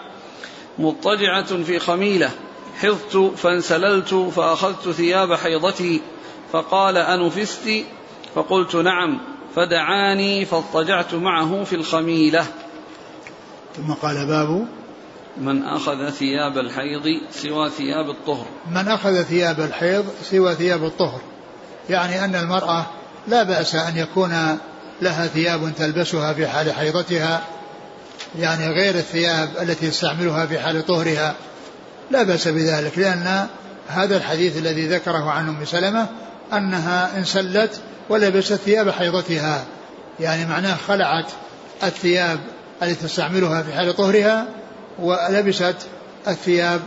مضطجعة 0.78 1.62
في 1.62 1.78
خميلة 1.78 2.30
حضت 2.80 3.16
فانسللت 3.36 4.14
فأخذت 4.14 4.88
ثياب 4.88 5.34
حيضتي 5.34 6.00
فقال 6.52 6.96
أنفست 6.96 7.84
فقلت 8.34 8.76
نعم 8.76 9.20
فدعاني 9.56 10.44
فاضطجعت 10.44 11.14
معه 11.14 11.64
في 11.64 11.76
الخميلة. 11.76 12.46
ثم 13.76 13.92
قال 13.92 14.26
باب 14.26 14.66
من 15.36 15.62
أخذ 15.62 16.10
ثياب 16.10 16.58
الحيض 16.58 17.02
سوى 17.30 17.70
ثياب 17.70 18.10
الطهر. 18.10 18.46
من 18.70 18.88
أخذ 18.88 19.22
ثياب 19.22 19.60
الحيض 19.60 20.04
سوى 20.22 20.54
ثياب 20.54 20.84
الطهر. 20.84 21.20
يعني 21.90 22.24
أن 22.24 22.34
المرأة 22.34 22.86
لا 23.28 23.42
بأس 23.42 23.74
أن 23.74 23.96
يكون 23.96 24.58
لها 25.02 25.26
ثياب 25.26 25.72
تلبسها 25.78 26.32
في 26.32 26.46
حال 26.46 26.72
حيضتها 26.72 27.42
يعني 28.38 28.66
غير 28.66 28.94
الثياب 28.94 29.48
التي 29.62 29.90
تستعملها 29.90 30.46
في 30.46 30.58
حال 30.58 30.86
طهرها. 30.86 31.34
لا 32.10 32.22
بأس 32.22 32.48
بذلك 32.48 32.98
لأن 32.98 33.46
هذا 33.88 34.16
الحديث 34.16 34.56
الذي 34.56 34.86
ذكره 34.86 35.30
عن 35.30 35.48
أم 35.48 35.64
سلمة 35.64 36.08
أنها 36.52 37.18
انسلت 37.18 37.80
ولبست 38.08 38.54
ثياب 38.54 38.90
حيضتها. 38.90 39.64
يعني 40.20 40.46
معناه 40.46 40.76
خلعت 40.88 41.26
الثياب 41.82 42.40
التي 42.82 42.94
تستعملها 42.94 43.62
في 43.62 43.72
حال 43.72 43.96
طهرها 43.96 44.46
ولبست 44.98 45.76
الثياب 46.28 46.80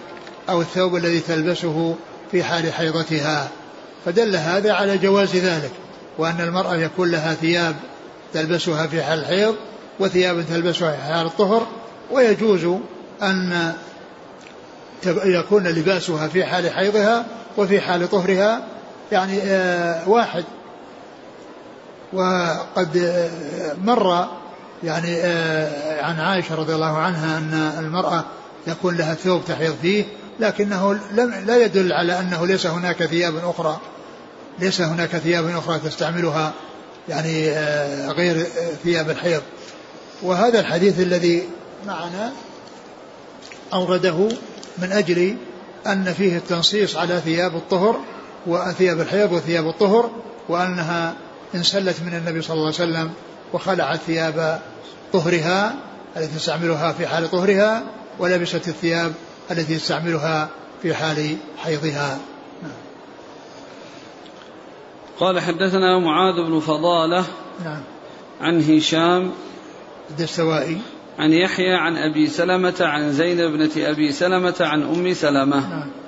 أو 0.49 0.61
الثوب 0.61 0.95
الذي 0.95 1.19
تلبسه 1.19 1.95
في 2.31 2.43
حال 2.43 2.73
حيضتها. 2.73 3.47
فدل 4.05 4.35
هذا 4.35 4.73
على 4.73 4.97
جواز 4.97 5.35
ذلك 5.35 5.71
وأن 6.17 6.41
المرأة 6.41 6.75
يكون 6.75 7.11
لها 7.11 7.33
ثياب 7.33 7.75
تلبسها 8.33 8.87
في 8.87 9.03
حال 9.03 9.19
الحيض 9.19 9.55
وثياب 9.99 10.45
تلبسها 10.49 10.91
في 10.91 11.13
حال 11.13 11.25
الطهر 11.25 11.67
ويجوز 12.11 12.77
أن 13.21 13.73
يكون 15.25 15.67
لباسها 15.67 16.27
في 16.27 16.45
حال 16.45 16.69
حيضها 16.69 17.25
وفي 17.57 17.81
حال 17.81 18.09
طهرها 18.09 18.61
يعني 19.11 19.41
آه، 19.41 20.09
واحد. 20.09 20.43
وقد 22.13 22.97
آه، 22.97 23.29
مر 23.83 24.27
يعني 24.83 25.15
آه، 25.15 26.03
عن 26.03 26.19
عائشة 26.19 26.55
رضي 26.55 26.75
الله 26.75 26.97
عنها 26.97 27.37
أن 27.37 27.53
المرأة 27.79 28.23
يكون 28.67 28.97
لها 28.97 29.13
ثوب 29.13 29.45
تحيض 29.45 29.75
فيه 29.81 30.05
لكنه 30.39 30.99
لا 31.45 31.57
يدل 31.57 31.93
على 31.93 32.19
أنه 32.19 32.47
ليس 32.47 32.65
هناك 32.65 33.05
ثياب 33.05 33.35
أخرى 33.37 33.79
ليس 34.59 34.81
هناك 34.81 35.09
ثياب 35.09 35.47
أخرى 35.47 35.79
تستعملها 35.79 36.53
يعني 37.09 37.51
غير 38.07 38.45
ثياب 38.83 39.09
الحيض. 39.09 39.41
وهذا 40.21 40.59
الحديث 40.59 40.99
الذي 40.99 41.49
معنا 41.87 42.31
أورده 43.73 44.29
من 44.77 44.91
أجل 44.91 45.35
أن 45.87 46.13
فيه 46.13 46.37
التنصيص 46.37 46.97
على 46.97 47.19
ثياب 47.19 47.55
الطهر 47.55 47.99
وثياب 48.47 48.99
الحيض 48.99 49.31
وثياب 49.31 49.67
الطهر 49.67 50.11
وأنها 50.49 51.13
انسلت 51.55 52.01
من 52.01 52.13
النبي 52.13 52.41
صلى 52.41 52.53
الله 52.53 52.65
عليه 52.65 52.75
وسلم 52.75 53.11
وخلعت 53.53 53.99
ثياب 53.99 54.61
طهرها 55.13 55.75
التي 56.17 56.35
تستعملها 56.35 56.91
في 56.91 57.07
حال 57.07 57.31
طهرها 57.31 57.83
ولبست 58.19 58.67
الثياب 58.67 59.13
التي 59.51 59.75
تستعملها 59.75 60.49
في 60.81 60.93
حال 60.95 61.37
حيضها. 61.57 62.19
قال 65.19 65.39
حدثنا 65.39 65.99
معاذ 65.99 66.35
بن 66.49 66.59
فضالة 66.59 67.25
نعم. 67.65 67.81
عن 68.41 68.61
هشام 68.61 69.31
الدستوائي. 70.09 70.77
عن 71.19 71.33
يحيى 71.33 71.75
عن 71.75 71.97
أبي 71.97 72.27
سلمة 72.27 72.75
عن 72.81 73.13
زينب 73.13 73.57
بنت 73.57 73.77
أبي 73.77 74.11
سلمة 74.11 74.55
عن 74.59 74.81
أم 74.81 75.13
سلمة. 75.13 75.69
نعم. 75.69 76.02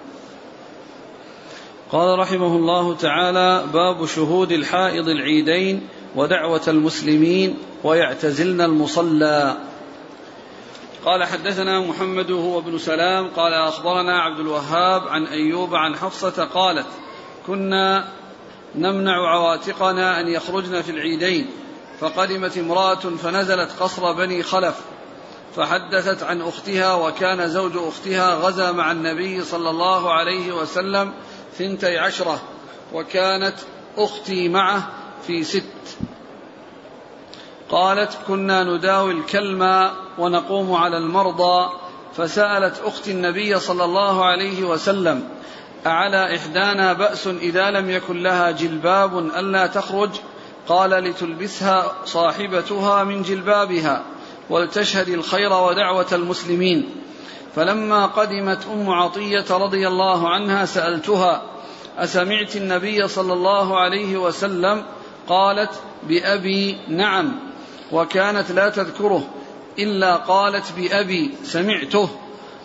قال 1.95 2.19
رحمه 2.19 2.55
الله 2.55 2.95
تعالى 2.95 3.63
باب 3.73 4.05
شهود 4.05 4.51
الحائض 4.51 5.09
العيدين 5.09 5.87
ودعوة 6.15 6.61
المسلمين 6.67 7.57
ويعتزلن 7.83 8.61
المصلى. 8.61 9.57
قال 11.05 11.23
حدثنا 11.23 11.79
محمد 11.79 12.31
هو 12.31 12.59
ابن 12.59 12.77
سلام 12.77 13.27
قال 13.27 13.53
أخبرنا 13.53 14.21
عبد 14.21 14.39
الوهاب 14.39 15.07
عن 15.07 15.25
أيوب 15.25 15.75
عن 15.75 15.95
حفصة 15.95 16.45
قالت 16.45 16.87
كنا 17.47 18.07
نمنع 18.75 19.29
عواتقنا 19.35 20.19
أن 20.19 20.27
يخرجن 20.27 20.81
في 20.81 20.91
العيدين 20.91 21.47
فقدمت 21.99 22.57
امرأة 22.57 22.95
فنزلت 22.95 23.71
قصر 23.79 24.11
بني 24.13 24.43
خلف 24.43 24.81
فحدثت 25.55 26.23
عن 26.23 26.41
أختها 26.41 26.93
وكان 26.93 27.49
زوج 27.49 27.71
أختها 27.75 28.35
غزا 28.35 28.71
مع 28.71 28.91
النبي 28.91 29.43
صلى 29.43 29.69
الله 29.69 30.13
عليه 30.13 30.51
وسلم 30.51 31.13
ثنتي 31.57 31.97
عشرة 31.97 32.41
وكانت 32.93 33.55
أختي 33.97 34.49
معه 34.49 34.89
في 35.27 35.43
ست. 35.43 35.97
قالت 37.69 38.17
كنا 38.27 38.63
نداوي 38.63 39.11
الكلمة 39.11 39.91
ونقوم 40.17 40.73
على 40.73 40.97
المرضى. 40.97 41.69
فسألت 42.17 42.81
أختي 42.85 43.11
النبي 43.11 43.59
صلى 43.59 43.83
الله 43.83 44.25
عليه 44.25 44.63
وسلم 44.63 45.29
أعلى 45.87 46.35
إحدانا 46.35 46.93
بأس 46.93 47.27
إذا 47.27 47.71
لم 47.71 47.89
يكن 47.89 48.23
لها 48.23 48.51
جلباب 48.51 49.17
ألا 49.19 49.67
تخرج؟ 49.67 50.09
قال 50.67 50.89
لتلبسها 50.89 51.91
صاحبتها 52.05 53.03
من 53.03 53.21
جلبابها 53.21 54.03
ولتشهد 54.49 55.09
الخير 55.09 55.53
ودعوة 55.53 56.07
المسلمين. 56.11 57.04
فلما 57.55 58.05
قدمت 58.05 58.67
أم 58.73 58.89
عطية 58.89 59.45
رضي 59.51 59.87
الله 59.87 60.29
عنها 60.29 60.65
سألتها 60.65 61.41
أسمعت 61.97 62.55
النبي 62.55 63.07
صلى 63.07 63.33
الله 63.33 63.77
عليه 63.77 64.17
وسلم 64.17 64.83
قالت 65.27 65.69
بأبي 66.07 66.77
نعم 66.87 67.39
وكانت 67.91 68.51
لا 68.51 68.69
تذكره 68.69 69.23
إلا 69.79 70.15
قالت 70.15 70.73
بأبي 70.77 71.31
سمعته 71.43 72.09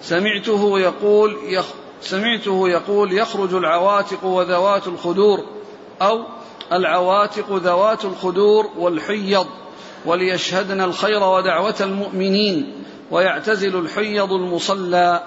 سمعته 0.02 0.80
يقول 0.80 1.36
يخ 1.44 1.66
سمعته 2.00 2.68
يقول 2.68 3.12
يخرج 3.12 3.54
العواتق 3.54 4.24
وذوات 4.24 4.86
الخدور 4.86 5.44
أو 6.02 6.24
العواتق 6.72 7.56
ذوات 7.56 8.04
الخدور 8.04 8.70
والحيض 8.78 9.46
وليشهدن 10.06 10.80
الخير 10.80 11.22
ودعوة 11.22 11.74
المؤمنين. 11.80 12.84
ويعتزل 13.10 13.78
الحيض 13.78 14.32
المصلى. 14.32 15.22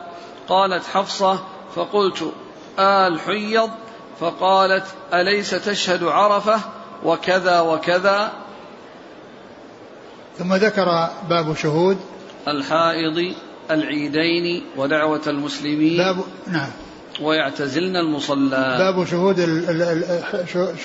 قالت 0.50 0.86
حفصة 0.86 1.40
فقلت 1.76 2.32
آه 2.80 3.08
الحيض 3.08 3.70
فقالت 4.20 4.86
أليس 5.14 5.50
تشهد 5.50 6.04
عرفة؟ 6.04 6.60
وكذا 7.04 7.60
وكذا. 7.60 8.32
ثم 10.38 10.54
ذكر 10.54 11.10
باب 11.30 11.56
شهود. 11.56 11.98
الحائض 12.48 13.34
العيدين 13.72 14.64
ودعوة 14.78 15.22
المسلمين. 15.28 15.98
باب 15.98 16.18
نعم. 16.48 16.70
ويعتزلن 17.22 17.96
المصلى. 17.96 18.76
باب 18.80 19.06
شهود 19.06 19.40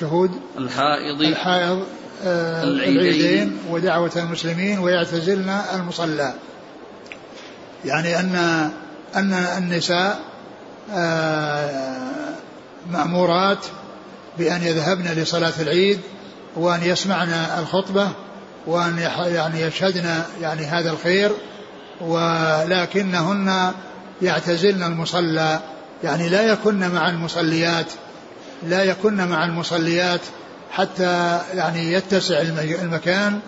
شهود. 0.00 0.30
الحائض 0.58 1.20
الحائض 1.20 1.84
آه، 2.24 2.64
العيدين 2.64 3.58
ودعوة 3.70 4.12
المسلمين 4.16 4.78
ويعتزلن 4.78 5.60
المصلى. 5.74 6.34
يعني 7.84 8.20
أن 8.20 8.34
أن 9.16 9.32
النساء 9.32 10.20
آه، 10.92 11.98
مأمورات 12.90 13.66
بأن 14.38 14.62
يذهبن 14.62 15.04
لصلاة 15.04 15.52
العيد 15.60 16.00
وأن 16.56 16.82
يسمعن 16.82 17.28
الخطبة 17.58 18.08
وأن 18.66 18.98
يعني 19.26 19.60
يشهدن 19.60 20.22
يعني 20.40 20.66
هذا 20.66 20.90
الخير 20.90 21.32
ولكنهن 22.00 23.72
يعتزلن 24.22 24.82
المصلى. 24.82 25.60
يعني 26.04 26.28
لا 26.28 26.42
يكن 26.42 26.88
مع 26.88 27.08
المصليات 27.08 27.86
لا 28.62 28.84
يكن 28.84 29.28
مع 29.28 29.44
المصليات 29.44 30.20
حتى 30.72 31.40
يعني 31.54 31.92
يتسع 31.92 32.40
المكان 32.82 33.40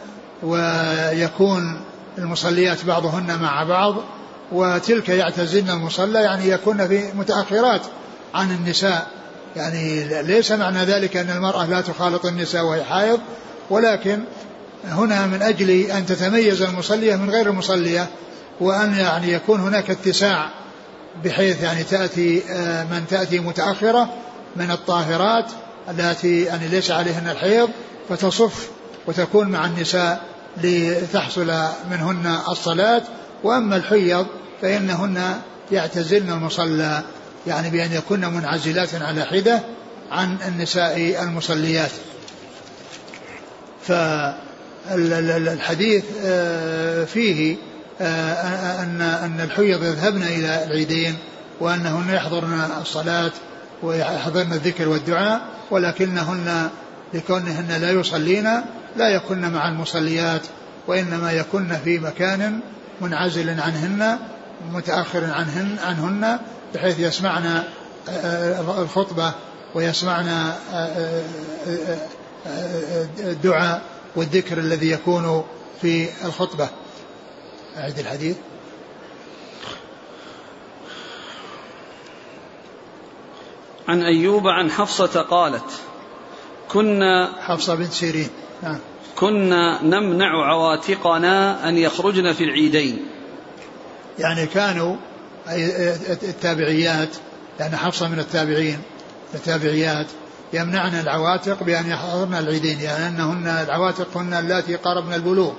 ويكون 0.42 1.80
المصليات 2.18 2.84
بعضهن 2.84 3.38
مع 3.42 3.64
بعض. 3.64 3.94
وتلك 4.52 5.08
يعتزلن 5.08 5.70
المصلى 5.70 6.22
يعني 6.22 6.48
يكون 6.48 6.88
في 6.88 7.12
متأخرات 7.14 7.80
عن 8.34 8.50
النساء. 8.50 9.06
يعني 9.56 10.04
ليس 10.22 10.52
معنى 10.52 10.84
ذلك 10.84 11.16
أن 11.16 11.30
المرأة 11.30 11.66
لا 11.66 11.80
تخالط 11.80 12.26
النساء 12.26 12.64
وهي 12.64 12.84
حائض 12.84 13.20
ولكن 13.70 14.20
هنا 14.84 15.26
من 15.26 15.42
أجل 15.42 15.70
أن 15.70 16.06
تتميز 16.06 16.62
المصلية 16.62 17.16
من 17.16 17.30
غير 17.30 17.46
المصلية 17.46 18.06
وأن 18.60 18.94
يعني 18.94 19.32
يكون 19.32 19.60
هناك 19.60 19.90
اتساع 19.90 20.50
بحيث 21.24 21.62
يعني 21.62 21.84
تأتي 21.84 22.42
آه، 22.50 22.84
من 22.84 23.04
تأتي 23.10 23.38
متأخرة 23.38 24.08
من 24.56 24.70
الطاهرات 24.70 25.46
التي 25.88 26.42
يعني 26.42 26.68
ليس 26.68 26.90
عليهن 26.90 27.28
الحيض 27.28 27.70
فتصف 28.08 28.70
وتكون 29.06 29.48
مع 29.48 29.64
النساء 29.64 30.22
لتحصل 30.62 31.52
منهن 31.90 32.38
الصلاة. 32.48 33.02
وأما 33.42 33.76
الحيض 33.76 34.26
فإنهن 34.62 35.40
يعتزلن 35.72 36.30
المصلى 36.30 37.02
يعني 37.46 37.70
بأن 37.70 37.92
يكون 37.92 38.26
منعزلات 38.26 38.94
على 38.94 39.24
حدة 39.24 39.60
عن 40.10 40.36
النساء 40.48 41.22
المصليات. 41.22 41.90
فالحديث 44.90 46.04
آه، 46.24 47.04
فيه 47.04 47.56
آه، 48.00 48.82
أن 48.82 49.00
أن 49.00 49.40
الحيض 49.40 49.84
يذهبن 49.84 50.22
إلى 50.22 50.64
العيدين 50.64 51.16
وأنهن 51.60 52.14
يحضرن 52.14 52.68
الصلاة 52.80 53.32
ويحضرن 53.82 54.52
الذكر 54.52 54.88
والدعاء 54.88 55.40
ولكنهن 55.70 56.68
لكونهن 57.14 57.80
لا 57.80 57.90
يصلين 57.90 58.44
لا 58.96 59.08
يكن 59.08 59.52
مع 59.52 59.68
المصليات 59.68 60.42
وإنما 60.86 61.32
يكن 61.32 61.76
في 61.84 61.98
مكان 61.98 62.60
منعزل 63.00 63.60
عنهن 63.60 64.18
متأخر 64.72 65.24
عنهن 65.24 65.76
عنهن 65.84 66.38
بحيث 66.74 66.98
يسمعن 66.98 67.64
آه، 68.08 68.82
الخطبة 68.82 69.34
ويسمعن 69.74 70.52
الدعاء 73.18 73.82
والذكر 74.16 74.58
الذي 74.58 74.90
يكون 74.90 75.44
في 75.80 76.08
الخطبة. 76.24 76.68
أعد 77.76 77.98
الحديث. 77.98 78.36
عن 83.88 84.02
أيوب 84.02 84.48
عن 84.48 84.70
حفصة 84.70 85.22
قالت 85.22 85.80
كنا 86.68 87.32
حفصة 87.40 87.74
بنت 87.74 87.92
سيرين. 87.92 88.30
نعم. 88.62 88.78
كنا 89.20 89.82
نمنع 89.82 90.46
عواتقنا 90.50 91.68
أن 91.68 91.78
يخرجن 91.78 92.32
في 92.32 92.44
العيدين. 92.44 93.06
يعني 94.18 94.46
كانوا 94.46 94.96
التابعيات 96.22 97.08
لأن 97.60 97.76
حفصة 97.76 98.08
من 98.08 98.18
التابعين 98.18 98.78
التابعيات 99.34 100.06
يمنعن 100.52 101.00
العواتق 101.00 101.62
بأن 101.62 101.90
يحضرن 101.90 102.34
العيدين 102.34 102.80
يعني 102.80 103.08
أنهن 103.08 103.46
العواتق 103.46 104.16
هن 104.16 104.34
اللاتي 104.34 104.76
قربن 104.76 105.14
البلوغ 105.14 105.52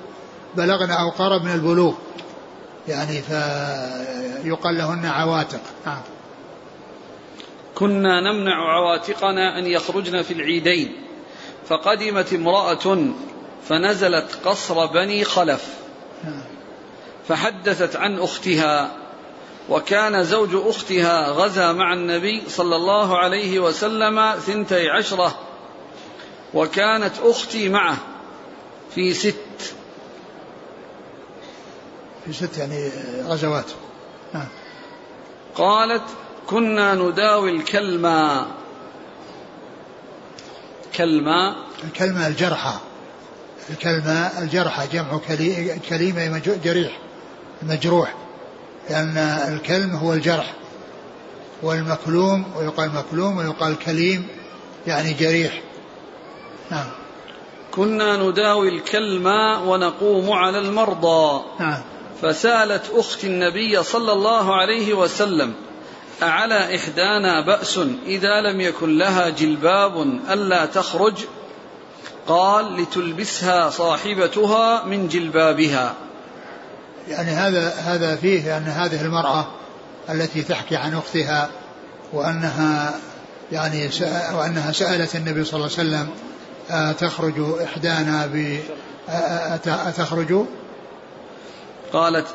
بلغن 0.56 0.90
أو 0.90 1.10
قربن 1.10 1.48
البلوغ. 1.48 1.94
يعني 2.88 3.22
فيقال 3.22 4.78
لهن 4.78 5.06
عواتق. 5.06 5.60
نعم. 5.86 6.00
كنا 7.74 8.32
نمنع 8.32 8.74
عواتقنا 8.74 9.58
أن 9.58 9.66
يخرجن 9.66 10.22
في 10.22 10.34
العيدين 10.34 10.92
فقدمت 11.68 12.32
امرأة 12.32 13.12
فنزلت 13.68 14.38
قصر 14.44 14.86
بني 14.86 15.24
خلف. 15.24 15.66
نعم. 16.24 16.42
فحدثت 17.28 17.96
عن 17.96 18.18
أختها 18.18 18.96
وكان 19.68 20.24
زوج 20.24 20.50
أختها 20.54 21.28
غزا 21.28 21.72
مع 21.72 21.92
النبي 21.92 22.42
صلى 22.48 22.76
الله 22.76 23.18
عليه 23.18 23.60
وسلم 23.60 24.34
ثنتي 24.46 24.90
عشرة 24.90 25.38
وكانت 26.54 27.12
أختي 27.22 27.68
معه 27.68 27.96
في 28.94 29.14
ست. 29.14 29.74
في 32.24 32.32
ست 32.32 32.58
يعني 32.58 32.90
غزوات. 33.22 33.70
نعم. 34.34 34.48
قالت 35.54 36.04
كنا 36.46 36.94
نداوي 36.94 37.50
الكلمة. 37.50 38.46
كلمة؟ 40.96 41.56
الكلمة 41.84 42.26
الجرحى. 42.26 42.74
الكلمة 43.70 44.38
الجرحى 44.38 44.86
جمع 44.92 45.18
كليمة 45.88 46.42
جريح 46.64 46.98
مجروح 47.62 48.14
لأن 48.90 49.18
الكلم 49.48 49.96
هو 49.96 50.12
الجرح. 50.12 50.52
والمكلوم 51.62 52.44
ويقال 52.56 52.90
مكلوم 52.94 53.36
ويقال 53.36 53.78
كليم 53.78 54.28
يعني 54.86 55.12
جريح. 55.12 55.60
نعم. 56.70 56.86
كنا 57.70 58.16
نداوي 58.16 58.68
الكلمة 58.68 59.70
ونقوم 59.70 60.32
على 60.32 60.58
المرضى. 60.58 61.44
نعم. 61.60 61.82
فسألت 62.22 62.82
أخت 62.94 63.24
النبي 63.24 63.82
صلى 63.82 64.12
الله 64.12 64.54
عليه 64.54 64.94
وسلم 64.94 65.54
أعلى 66.22 66.76
إحدانا 66.76 67.46
بأس 67.46 67.80
إذا 68.06 68.40
لم 68.40 68.60
يكن 68.60 68.98
لها 68.98 69.28
جلباب 69.28 70.20
ألا 70.30 70.66
تخرج؟ 70.66 71.14
قال 72.26 72.76
لتلبسها 72.76 73.70
صاحبتها 73.70 74.84
من 74.84 75.08
جلبابها. 75.08 75.94
يعني 77.08 77.30
هذا 77.30 77.68
هذا 77.68 78.16
فيه 78.16 78.56
أن 78.56 78.62
هذه 78.62 79.02
المرأة 79.02 79.46
التي 80.10 80.42
تحكي 80.42 80.76
عن 80.76 80.94
أختها 80.94 81.48
وأنها 82.12 82.94
يعني 83.52 83.90
وأنها 84.34 84.72
سألت 84.72 85.16
النبي 85.16 85.44
صلى 85.44 85.54
الله 85.54 85.78
عليه 85.78 85.88
وسلم 85.88 86.08
أتخرج 86.70 87.62
إحدانا 87.62 88.26
ب 88.26 88.58
أتخرج؟ 89.66 90.46
قالت 91.92 92.26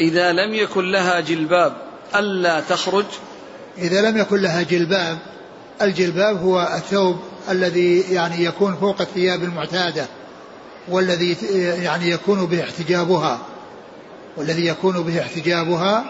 إذا 0.00 0.32
لم 0.32 0.54
يكن 0.54 0.90
لها 0.90 1.20
جلباب 1.20 1.76
ألا 2.14 2.60
تخرج. 2.60 3.04
إذا 3.78 4.10
لم 4.10 4.16
يكن 4.16 4.40
لها 4.40 4.62
جلباب 4.62 5.18
الجلباب 5.82 6.42
هو 6.42 6.68
الثوب 6.76 7.16
الذي 7.50 8.00
يعني 8.00 8.44
يكون 8.44 8.76
فوق 8.76 9.00
الثياب 9.00 9.42
المعتادة 9.42 10.06
والذي 10.88 11.36
يعني 11.82 12.10
يكون 12.10 12.46
به 12.46 12.62
احتجابها 12.62 13.38
والذي 14.36 14.66
يكون 14.66 15.02
به 15.02 15.20
احتجابها 15.20 16.04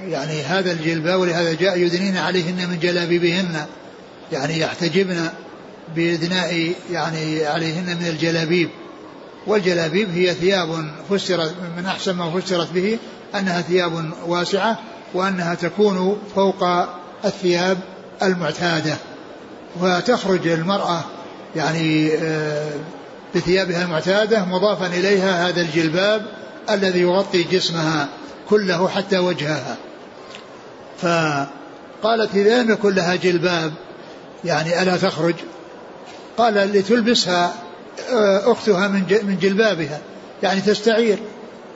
يعني 0.00 0.42
هذا 0.42 0.72
الجلباب 0.72 1.20
ولهذا 1.20 1.54
جاء 1.54 1.78
يدنين 1.78 2.16
عليهن 2.16 2.68
من 2.70 2.78
جلابيبهن 2.78 3.66
يعني 4.32 4.60
يحتجبن 4.60 5.28
بإدناء 5.96 6.72
يعني 6.90 7.46
عليهن 7.46 7.96
من 7.96 8.06
الجلابيب 8.06 8.68
والجلابيب 9.46 10.10
هي 10.10 10.34
ثياب 10.34 10.90
فسرت 11.10 11.54
من 11.76 11.86
أحسن 11.86 12.12
ما 12.12 12.40
فسرت 12.40 12.72
به 12.72 12.98
أنها 13.34 13.60
ثياب 13.60 14.10
واسعة 14.26 14.78
وأنها 15.14 15.54
تكون 15.54 16.18
فوق 16.34 16.64
الثياب 17.24 17.78
المعتادة. 18.22 18.96
وتخرج 19.80 20.48
المرأة 20.48 21.04
يعني 21.56 22.14
آه، 22.14 22.70
بثيابها 23.34 23.84
المعتادة 23.84 24.44
مضافا 24.44 24.86
إليها 24.86 25.48
هذا 25.48 25.60
الجلباب 25.60 26.26
الذي 26.70 27.00
يغطي 27.00 27.42
جسمها 27.42 28.08
كله 28.48 28.88
حتى 28.88 29.18
وجهها. 29.18 29.76
فقالت 30.98 32.34
إذا 32.34 32.62
لم 32.62 32.70
يكن 32.70 32.94
لها 32.94 33.14
جلباب؟ 33.14 33.72
يعني 34.44 34.82
ألا 34.82 34.96
تخرج؟ 34.96 35.34
قال 36.38 36.54
لتلبسها 36.54 37.52
آه، 38.12 38.52
أختها 38.52 38.88
من 38.88 39.38
جلبابها. 39.40 40.00
يعني 40.42 40.60
تستعير 40.60 41.18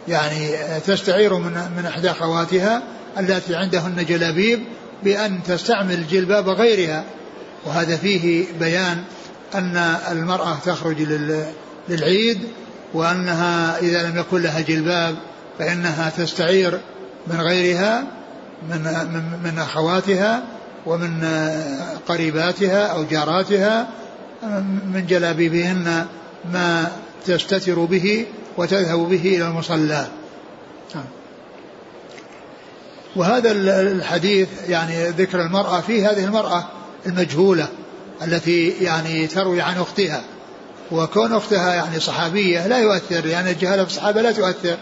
يعني 0.08 0.50
تستعير 0.86 1.34
من 1.34 1.52
من 1.76 1.86
إحدى 1.86 2.10
أخواتها 2.10 2.82
التي 3.18 3.56
عندهن 3.56 4.04
جلابيب 4.04 4.64
بأن 5.02 5.42
تستعمل 5.42 6.08
جلباب 6.08 6.48
غيرها. 6.48 7.04
وهذا 7.68 7.96
فيه 7.96 8.44
بيان 8.60 9.02
أن 9.54 9.76
المرأة 10.10 10.58
تخرج 10.64 11.02
للعيد 11.88 12.38
وأنها 12.94 13.78
إذا 13.78 14.10
لم 14.10 14.18
يكن 14.18 14.42
لها 14.42 14.60
جلباب 14.60 15.16
فإنها 15.58 16.10
تستعير 16.10 16.80
من 17.26 17.40
غيرها 17.40 18.04
من 18.70 18.82
من, 19.44 19.58
أخواتها 19.58 20.42
ومن 20.86 21.24
قريباتها 22.08 22.86
أو 22.86 23.04
جاراتها 23.04 23.88
من 24.92 25.04
جلابيبهن 25.08 26.06
ما 26.52 26.88
تستتر 27.26 27.84
به 27.84 28.26
وتذهب 28.56 28.98
به 28.98 29.22
إلى 29.36 29.48
المصلى. 29.48 30.06
وهذا 33.16 33.50
الحديث 33.80 34.48
يعني 34.68 35.08
ذكر 35.08 35.40
المرأة 35.40 35.80
في 35.80 36.06
هذه 36.06 36.24
المرأة 36.24 36.64
المجهولة 37.08 37.68
التي 38.22 38.68
يعني 38.68 39.26
تروي 39.26 39.60
عن 39.60 39.76
أختها. 39.78 40.22
وكون 40.92 41.32
أختها 41.32 41.74
يعني 41.74 42.00
صحابية 42.00 42.66
لا 42.66 42.78
يؤثر 42.78 43.20
لأن 43.20 43.48
الجهالة 43.48 43.84
في 43.84 43.90
الصحابة 43.90 44.22
لا 44.22 44.32
تؤثر 44.32 44.76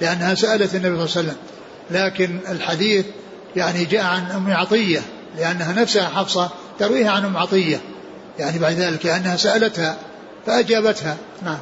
لأنها 0.00 0.34
سألت 0.34 0.74
النبي 0.74 1.06
صلى 1.06 1.20
الله 1.20 1.32
عليه 1.32 1.32
وسلم. 1.32 1.36
لكن 1.90 2.38
الحديث 2.48 3.04
يعني 3.56 3.84
جاء 3.84 4.04
عن 4.04 4.30
أم 4.30 4.50
عطية 4.50 5.00
لأنها 5.38 5.72
نفسها 5.72 6.08
حفصة 6.08 6.50
ترويها 6.78 7.10
عن 7.10 7.24
أم 7.24 7.36
عطية. 7.36 7.80
يعني 8.38 8.58
بعد 8.58 8.72
ذلك 8.72 9.06
لأنها 9.06 9.36
سألتها 9.36 9.96
فأجابتها. 10.46 11.16
نعم. 11.42 11.58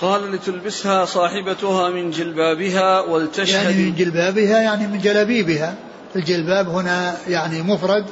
قال 0.00 0.32
لتلبسها 0.32 1.04
صاحبتها 1.04 1.90
من 1.90 2.10
جلبابها 2.10 3.00
ولتشهد 3.00 3.64
يعني 3.64 3.74
من 3.74 3.94
جلبابها 3.94 4.60
يعني 4.60 4.86
من 4.86 4.98
جلابيبها. 4.98 5.74
الجلباب 6.16 6.68
هنا 6.68 7.16
يعني 7.28 7.62
مفرد 7.62 8.04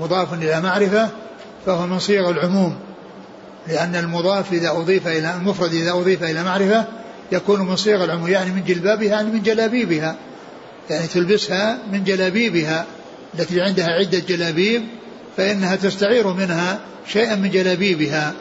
مضاف 0.00 0.34
إلى 0.34 0.60
معرفة 0.60 1.08
فهو 1.66 1.86
من 1.86 1.98
صيغ 1.98 2.30
العموم 2.30 2.76
لأن 3.68 3.96
المضاف 3.96 4.52
إذا 4.52 4.70
أضيف 4.70 5.08
إلى 5.08 5.34
المفرد 5.34 5.72
إذا 5.74 5.92
أضيف 5.92 6.22
إلى 6.22 6.42
معرفة 6.42 6.84
يكون 7.32 7.60
من 7.60 7.76
صيغ 7.76 8.04
العموم 8.04 8.28
يعني 8.28 8.50
من 8.50 8.64
جلبابها 8.64 9.08
يعني 9.08 9.30
من 9.30 9.42
جلابيبها 9.42 10.16
يعني 10.90 11.06
تلبسها 11.06 11.78
من 11.92 12.04
جلابيبها 12.04 12.86
التي 13.38 13.60
عندها 13.60 13.86
عدة 13.86 14.18
جلابيب 14.18 14.82
فإنها 15.36 15.76
تستعير 15.76 16.32
منها 16.32 16.78
شيئا 17.06 17.34
من 17.34 17.50
جلابيبها. 17.50 18.32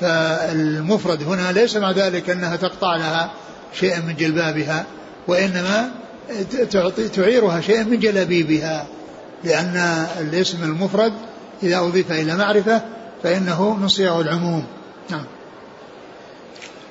فالمفرد 0.00 1.22
هنا 1.22 1.52
ليس 1.52 1.76
مع 1.76 1.90
ذلك 1.90 2.30
أنها 2.30 2.56
تقطع 2.56 2.96
لها 2.96 3.30
شيئا 3.80 4.00
من 4.00 4.14
جلبابها 4.16 4.86
وإنما 5.28 5.90
تعيرها 7.14 7.60
شيئا 7.60 7.82
من 7.82 8.00
جلابيبها 8.00 8.86
لأن 9.44 9.76
الاسم 10.20 10.64
المفرد 10.64 11.12
إذا 11.62 11.78
أضيف 11.78 12.12
إلى 12.12 12.36
معرفة 12.36 12.82
فإنه 13.22 13.74
من 13.74 13.88
صيغ 13.88 14.20
العموم. 14.20 14.66
نعم. 15.10 15.24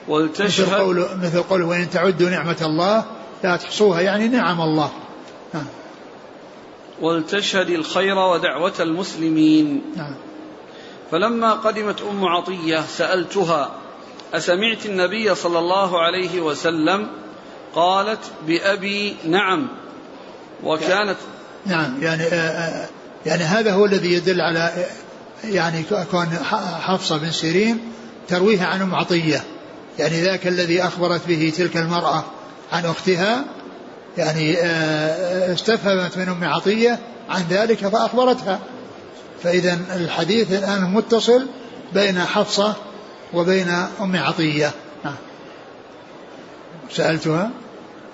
ولتشهد 0.07 0.65
مثل 0.65 0.75
قوله, 0.75 1.17
مثل 1.23 1.43
قوله 1.43 1.65
وإن 1.65 1.89
تعدوا 1.89 2.29
نعمة 2.29 2.57
الله 2.61 3.05
لا 3.43 3.55
تحصوها 3.55 4.01
يعني 4.01 4.27
نعم 4.27 4.61
الله. 4.61 4.91
نعم. 5.53 5.65
ولتشهد 7.01 7.69
الخير 7.69 8.17
ودعوة 8.17 8.73
المسلمين. 8.79 9.81
نعم. 9.95 10.15
فلما 11.11 11.53
قدمت 11.53 12.01
أم 12.01 12.25
عطية 12.25 12.81
سألتها 12.81 13.71
أسمعت 14.33 14.85
النبي 14.85 15.35
صلى 15.35 15.59
الله 15.59 16.01
عليه 16.01 16.41
وسلم 16.41 17.07
قالت 17.75 18.19
بأبي 18.47 19.15
نعم. 19.25 19.67
وكانت 20.63 21.17
نعم 21.65 22.03
يعني 22.03 22.23
آه، 22.23 22.35
آه، 22.35 22.87
يعني 23.25 23.43
هذا 23.43 23.73
هو 23.73 23.85
الذي 23.85 24.13
يدل 24.13 24.41
على 24.41 24.85
يعني 25.43 25.83
كون 26.11 26.27
حفصة 26.81 27.17
بن 27.17 27.31
سيرين 27.31 27.79
ترويه 28.27 28.63
عن 28.63 28.81
أم 28.81 28.95
عطية. 28.95 29.43
يعني 29.99 30.21
ذاك 30.21 30.47
الذي 30.47 30.83
أخبرت 30.83 31.27
به 31.27 31.53
تلك 31.57 31.77
المرأة 31.77 32.23
عن 32.71 32.85
أختها 32.85 33.45
يعني 34.17 34.57
آه، 34.57 35.53
استفهمت 35.53 36.17
من 36.17 36.29
أم 36.29 36.43
عطية 36.43 36.99
عن 37.29 37.45
ذلك 37.49 37.87
فأخبرتها. 37.87 38.59
فإذا 39.43 39.79
الحديث 39.95 40.51
الآن 40.51 40.93
متصل 40.93 41.47
بين 41.93 42.19
حفصة 42.19 42.73
وبين 43.33 43.69
أم 44.01 44.15
عطية. 44.15 44.71
نعم. 45.03 45.15
سألتها؟ 46.91 47.51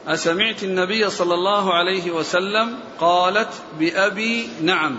أسمعت 0.07 0.63
النبي 0.63 1.09
صلى 1.09 1.33
الله 1.33 1.73
عليه 1.73 2.11
وسلم 2.11 2.75
قالت 2.99 3.49
بأبي 3.79 4.49
نعم. 4.61 4.97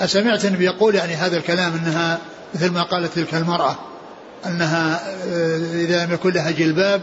أسمعت 0.00 0.44
النبي 0.44 0.64
يقول 0.64 0.94
يعني 0.94 1.14
هذا 1.14 1.36
الكلام 1.36 1.72
أنها 1.72 2.18
مثل 2.54 2.70
ما 2.70 2.82
قالت 2.82 3.14
تلك 3.14 3.34
المرأة 3.34 3.78
أنها 4.46 5.00
آه، 5.24 5.56
إذا 5.56 6.06
لم 6.06 6.12
يكن 6.12 6.30
لها 6.30 6.50
جلباب 6.50 7.02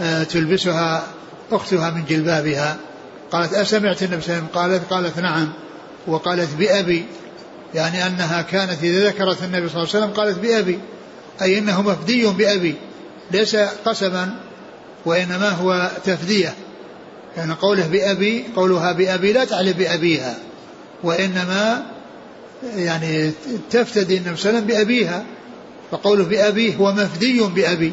آه، 0.00 0.22
تلبسها 0.22 1.06
أختها 1.52 1.90
من 1.90 2.04
جلبابها. 2.04 2.76
قالت 3.32 3.54
أسمعت 3.54 4.02
النبي 4.02 4.22
صلى 4.22 4.34
الله 4.34 4.48
عليه 4.56 4.74
وسلم 4.74 4.82
قالت 4.92 4.92
قالت 4.92 5.18
نعم 5.18 5.52
وقالت 6.06 6.54
بأبي 6.54 7.04
يعني 7.74 8.06
أنها 8.06 8.42
كانت 8.42 8.82
إذا 8.82 9.08
ذكرت 9.08 9.42
النبي 9.42 9.68
صلى 9.68 9.82
الله 9.82 9.94
عليه 9.94 10.04
وسلم 10.04 10.10
قالت 10.10 10.38
بأبي 10.38 10.78
أي 11.42 11.58
أنه 11.58 11.82
مفدي 11.82 12.26
بأبي 12.26 12.74
ليس 13.30 13.56
قسما 13.56 14.34
وإنما 15.04 15.48
هو 15.48 15.90
تفدية. 16.04 16.54
يعني 17.36 17.52
قوله 17.52 17.86
بأبي 17.86 18.44
قولها 18.56 18.92
بأبي 18.92 19.32
لا 19.32 19.44
تعني 19.44 19.72
بأبيها 19.72 20.38
وإنما 21.02 21.86
يعني 22.76 23.32
تفتدي 23.70 24.16
النبي 24.16 24.36
صلى 24.36 24.50
الله 24.50 24.60
عليه 24.60 24.66
وسلم 24.66 24.66
بأبيها 24.66 25.24
فقوله 25.90 26.24
بأبي 26.24 26.76
هو 26.76 26.92
مفدي 26.92 27.40
بأبي. 27.40 27.92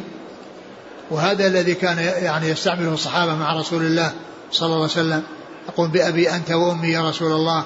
وهذا 1.11 1.47
الذي 1.47 1.73
كان 1.73 1.97
يعني 1.97 2.49
يستعمله 2.49 2.93
الصحابة 2.93 3.35
مع 3.35 3.59
رسول 3.59 3.85
الله 3.85 4.13
صلى 4.51 4.65
الله 4.65 4.75
عليه 4.75 4.85
وسلم 4.85 5.23
يقول 5.69 5.88
بأبي 5.89 6.31
أنت 6.31 6.51
وأمي 6.51 6.88
يا 6.88 7.09
رسول 7.09 7.31
الله 7.31 7.65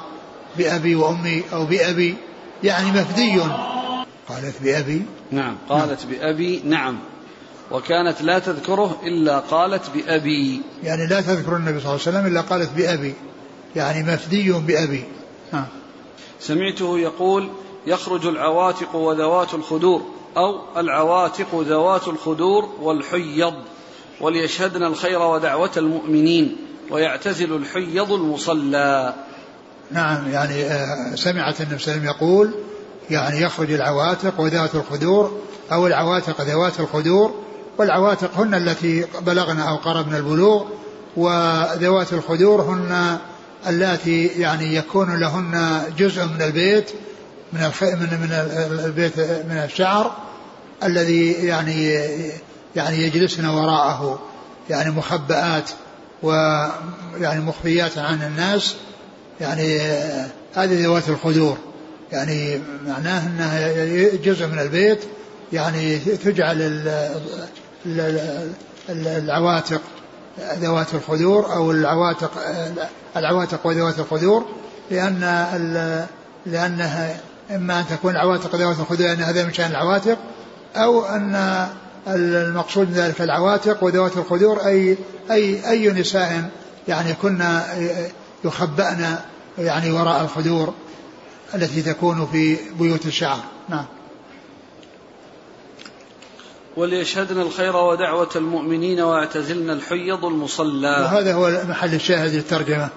بأبي 0.57 0.95
وأمي 0.95 1.43
أو 1.53 1.65
بأبي 1.65 2.15
يعني 2.63 2.91
مفدي. 2.91 3.39
قالت 4.29 4.55
بأبي؟ 4.63 5.01
نعم 5.31 5.57
قالت 5.69 6.05
نعم. 6.05 6.11
بأبي 6.11 6.61
نعم. 6.65 6.99
وكانت 7.71 8.21
لا 8.21 8.39
تذكره 8.39 8.99
إلا 9.03 9.39
قالت 9.39 9.89
بأبي. 9.95 10.61
يعني 10.83 11.07
لا 11.07 11.21
تذكر 11.21 11.55
النبي 11.55 11.79
صلى 11.79 11.89
الله 11.89 12.01
عليه 12.07 12.17
وسلم 12.17 12.27
إلا 12.27 12.41
قالت 12.41 12.69
بأبي. 12.77 13.13
يعني 13.75 14.13
مفدي 14.13 14.51
بأبي. 14.51 15.03
ها. 15.53 15.67
سمعته 16.39 16.99
يقول 16.99 17.49
يخرج 17.87 18.27
العواتق 18.27 18.95
وذوات 18.95 19.53
الخدور 19.53 20.01
أو 20.37 20.79
العواتق 20.79 21.61
ذوات 21.61 22.07
الخدور 22.07 22.69
والحيض 22.81 23.53
وليشهدن 24.21 24.83
الخير 24.83 25.21
ودعوة 25.21 25.71
المؤمنين 25.77 26.57
ويعتزل 26.91 27.55
الحيض 27.55 28.11
المصلى. 28.11 29.13
نعم 29.91 30.31
يعني 30.31 30.63
آه، 30.63 31.15
سمعت 31.15 31.61
النبي 31.61 31.79
صلى 31.79 31.93
الله 31.95 32.09
عليه 32.09 32.11
وسلم 32.11 32.27
يقول 32.29 32.53
يعني 33.09 33.41
يخرج 33.41 33.71
العواتق 33.71 34.39
وذوات 34.39 34.75
الخدور 34.75 35.41
أو 35.71 35.87
العواتق 35.87 36.41
ذوات 36.41 36.79
الخدور 36.79 37.40
والعواتق 37.81 38.37
هن 38.37 38.53
التي 38.53 39.05
بلغن 39.21 39.59
أو 39.59 39.75
قربن 39.75 40.15
البلوغ 40.15 40.65
وذوات 41.17 42.13
الخدور 42.13 42.61
هن 42.61 43.17
اللاتي 43.67 44.27
يعني 44.27 44.75
يكون 44.75 45.19
لهن 45.19 45.81
جزء 45.97 46.25
من 46.25 46.41
البيت 46.41 46.91
من. 47.53 47.71
من 47.81 48.19
من 48.21 48.31
البيت 48.85 49.19
من 49.19 49.61
الشعر 49.65 50.11
الذي 50.83 51.31
يعني 51.31 51.93
يعني 52.75 52.97
يجلسن 52.97 53.45
وراءه 53.45 54.19
يعني 54.69 54.91
مخبئات 54.91 55.69
ويعني 56.23 57.41
مخفيات 57.41 57.97
عن 57.97 58.21
الناس 58.21 58.75
يعني 59.41 59.79
هذه 60.53 60.83
ذوات 60.83 61.09
الخدور 61.09 61.57
يعني 62.11 62.61
معناه 62.87 63.27
إنها 63.27 63.69
جزء 64.23 64.47
من 64.47 64.59
البيت 64.59 64.99
يعني 65.53 65.99
تجعل 65.99 66.61
العواتق 68.89 69.81
ذوات 70.39 70.93
الخدور 70.93 71.53
أو 71.53 71.71
العواتق 71.71 72.31
العواتق 73.17 73.67
وذوات 73.67 73.99
الخدور 73.99 74.45
لأن 74.91 75.19
لأنها 76.45 77.19
إما 77.51 77.79
أن 77.79 77.85
تكون 77.89 78.11
العواتق 78.11 78.55
ذوات 78.55 78.79
الخدور 78.79 79.07
لأن 79.07 79.21
هذا 79.21 79.45
من 79.45 79.53
شأن 79.53 79.71
العواتق 79.71 80.17
أو 80.75 81.05
أن 81.05 81.67
المقصود 82.07 82.87
من 82.87 82.93
ذلك 82.93 83.21
العواتق 83.21 83.83
وذوات 83.83 84.17
الخدور 84.17 84.65
اي 84.65 84.97
اي 85.31 85.69
أي 85.69 85.89
نساء 85.89 86.49
يعني 86.87 87.13
كنا 87.13 87.65
يخبأن 88.45 89.15
يعني 89.57 89.91
وراء 89.91 90.21
الخدور 90.21 90.73
التي 91.55 91.81
تكون 91.81 92.27
في 92.31 92.57
بيوت 92.79 93.05
الشعر. 93.05 93.39
نعم. 93.69 93.85
وليشهدن 96.77 97.41
الخير 97.41 97.75
ودعوة 97.75 98.29
المؤمنين 98.35 99.01
واعتزلن 99.01 99.69
الحيض 99.69 100.25
المصلى. 100.25 100.89
وهذا 100.89 101.33
هو 101.33 101.61
محل 101.69 101.93
الشاهد 101.93 102.33
للترجمة. 102.33 102.89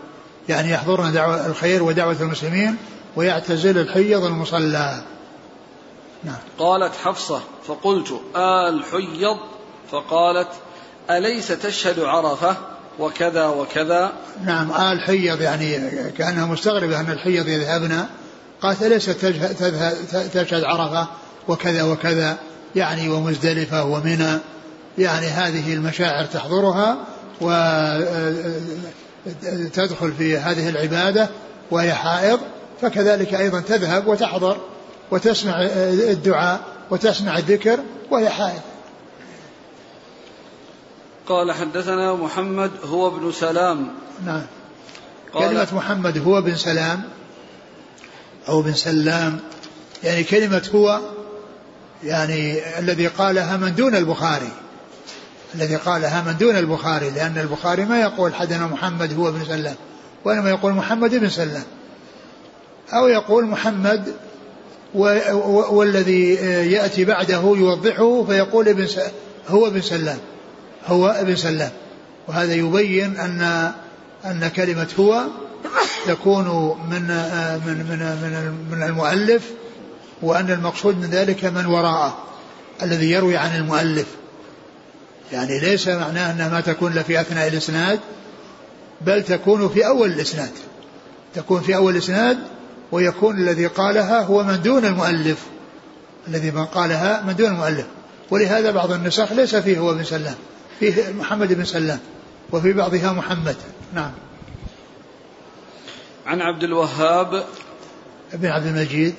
يعني 0.49 0.71
يحضرن 0.71 1.13
دعوة 1.13 1.47
الخير 1.47 1.83
ودعوة 1.83 2.17
المسلمين 2.21 2.77
ويعتزل 3.17 3.79
الحيض 3.79 4.25
المصلى. 4.25 5.03
نعم. 6.25 6.37
قالت 6.59 6.93
حفصة 7.05 7.41
فقلت 7.67 8.21
آه 8.37 8.69
الحيض. 8.69 9.37
فقالت 9.91 10.49
أليس 11.11 11.49
تشهد 11.49 12.01
عرفة؟ 12.01 12.57
وكذا 12.99 13.47
وكذا. 13.47 14.13
نعم 14.45 14.71
آل 14.71 15.01
حيض 15.01 15.41
يعني 15.41 15.91
كأنها 16.19 16.47
مستغربة 16.47 17.01
أن 17.01 17.11
الحيض 17.11 17.49
يذهبن 17.49 18.05
قالت 18.63 18.83
أليست 18.83 19.11
تشهد 20.35 20.65
عرفة؟ 20.65 21.07
وكذا 21.49 21.83
وكذا. 21.83 22.39
يعني 22.77 23.09
ومزدلفة 23.09 23.85
ومنى 23.85 24.39
يعني 24.99 25.27
هذه 25.27 25.75
المشاعر 25.75 26.25
تحضرها 26.25 26.97
وتدخل 29.27 30.13
في 30.13 30.37
هذه 30.37 30.69
العبادة 30.69 31.29
وهي 31.71 31.95
حائض 31.95 32.41
فكذلك 32.83 33.35
أيضا 33.35 33.61
تذهب 33.61 34.07
وتحضر 34.07 34.57
وتسمع 35.11 35.63
الدعاء 35.63 36.61
وتسمع 36.91 37.39
الذكر 37.39 37.79
وهي 38.11 38.31
حائض. 38.31 38.61
قال 41.27 41.53
حدثنا 41.53 42.15
محمد 42.15 42.71
هو 42.85 43.09
ابن 43.09 43.33
سلام. 43.33 43.89
نعم. 44.27 44.43
كلمة 45.35 45.69
محمد 45.73 46.19
هو 46.19 46.43
بن 46.43 46.57
سلام 46.57 47.03
أو 48.49 48.63
بن 48.63 48.73
سلام 48.73 49.41
يعني 50.05 50.25
كلمة 50.25 50.71
هو 50.75 51.01
يعني 52.05 52.59
الذي 52.79 53.07
قالها 53.07 53.57
من 53.57 53.75
دون 53.75 53.95
البخاري. 53.95 54.49
الذي 55.55 55.77
قالها 55.77 56.23
من 56.23 56.37
دون 56.37 56.57
البخاري 56.57 57.11
لأن 57.11 57.39
البخاري 57.39 57.85
ما 57.85 58.01
يقول 58.01 58.35
حدنا 58.35 58.67
محمد 58.67 59.19
هو 59.19 59.33
بن 59.33 59.45
سلام 59.45 59.75
وإنما 60.25 60.51
يقول 60.51 60.73
محمد 60.73 61.15
بن 61.15 61.29
سلام. 61.29 61.65
أو 62.93 63.09
يقول 63.09 63.45
محمد 63.45 64.13
والذي 64.95 66.35
يأتي 66.73 67.05
بعده 67.05 67.43
يوضحه 67.43 68.25
فيقول 68.25 68.69
ابن 68.69 68.89
هو 69.49 69.67
ابن 69.67 69.81
سلام 69.81 70.19
هو 70.87 71.07
ابن 71.09 71.37
سلام. 71.37 71.71
وهذا 72.29 72.55
يبين 72.55 73.17
أن 73.17 73.73
أن 74.25 74.49
كلمة 74.49 74.89
هو 74.99 75.23
تكون 76.07 76.77
من 76.91 77.03
من 77.67 77.77
من, 77.77 78.55
من 78.71 78.83
المؤلف 78.83 79.51
وأن 80.25 80.51
المقصود 80.51 80.97
من 80.97 81.11
ذلك 81.11 81.45
من 81.45 81.67
وراءه 81.67 82.19
الذي 82.83 83.11
يروي 83.11 83.37
عن 83.37 83.57
المؤلف. 83.57 84.07
يعني 85.33 85.61
ليس 85.61 85.89
معناه 85.89 86.33
أنها 86.33 86.49
ما 86.49 86.61
تكون 86.61 86.93
إلا 86.93 87.03
في 87.03 87.21
أثناء 87.21 87.49
الإسناد 87.49 88.01
بل 89.01 89.23
تكون 89.23 89.69
في 89.69 89.87
أول 89.87 90.13
الإسناد. 90.13 90.53
تكون 91.35 91.61
في 91.61 91.77
أول 91.77 91.93
الإسناد 91.93 92.39
ويكون 92.93 93.37
الذي 93.37 93.67
قالها 93.67 94.21
هو 94.21 94.43
من 94.43 94.63
دون 94.63 94.85
المؤلف. 94.85 95.39
الذي 96.29 96.51
من 96.51 96.65
قالها 96.65 97.23
من 97.23 97.37
دون 97.37 97.51
المؤلف. 97.51 97.87
ولهذا 98.31 98.71
بعض 98.71 98.93
النسخ 98.93 99.33
ليس 99.33 99.57
فيه 99.57 99.79
هو 99.79 99.95
بن 99.95 100.05
سلام. 100.05 100.35
فيه 100.81 101.13
محمد 101.19 101.53
بن 101.53 101.65
سلام 101.65 101.99
وفي 102.53 102.73
بعضها 102.73 103.13
محمد. 103.13 103.57
نعم. 103.95 104.11
عن 106.27 106.41
عبد 106.41 106.63
الوهاب. 106.65 107.45
بن 108.33 108.49
عبد 108.49 108.67
المجيد. 108.67 109.15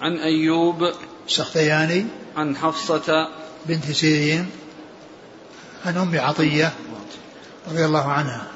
عن 0.00 0.16
أيوب 0.16 0.92
السختياني 1.28 2.06
عن 2.36 2.56
حفصة 2.56 3.28
بنت 3.66 3.90
سيرين 3.90 4.50
عن 5.86 5.96
أم 5.96 6.20
عطية 6.20 6.72
رضي 7.68 7.84
الله 7.84 8.08
عنها. 8.12 8.46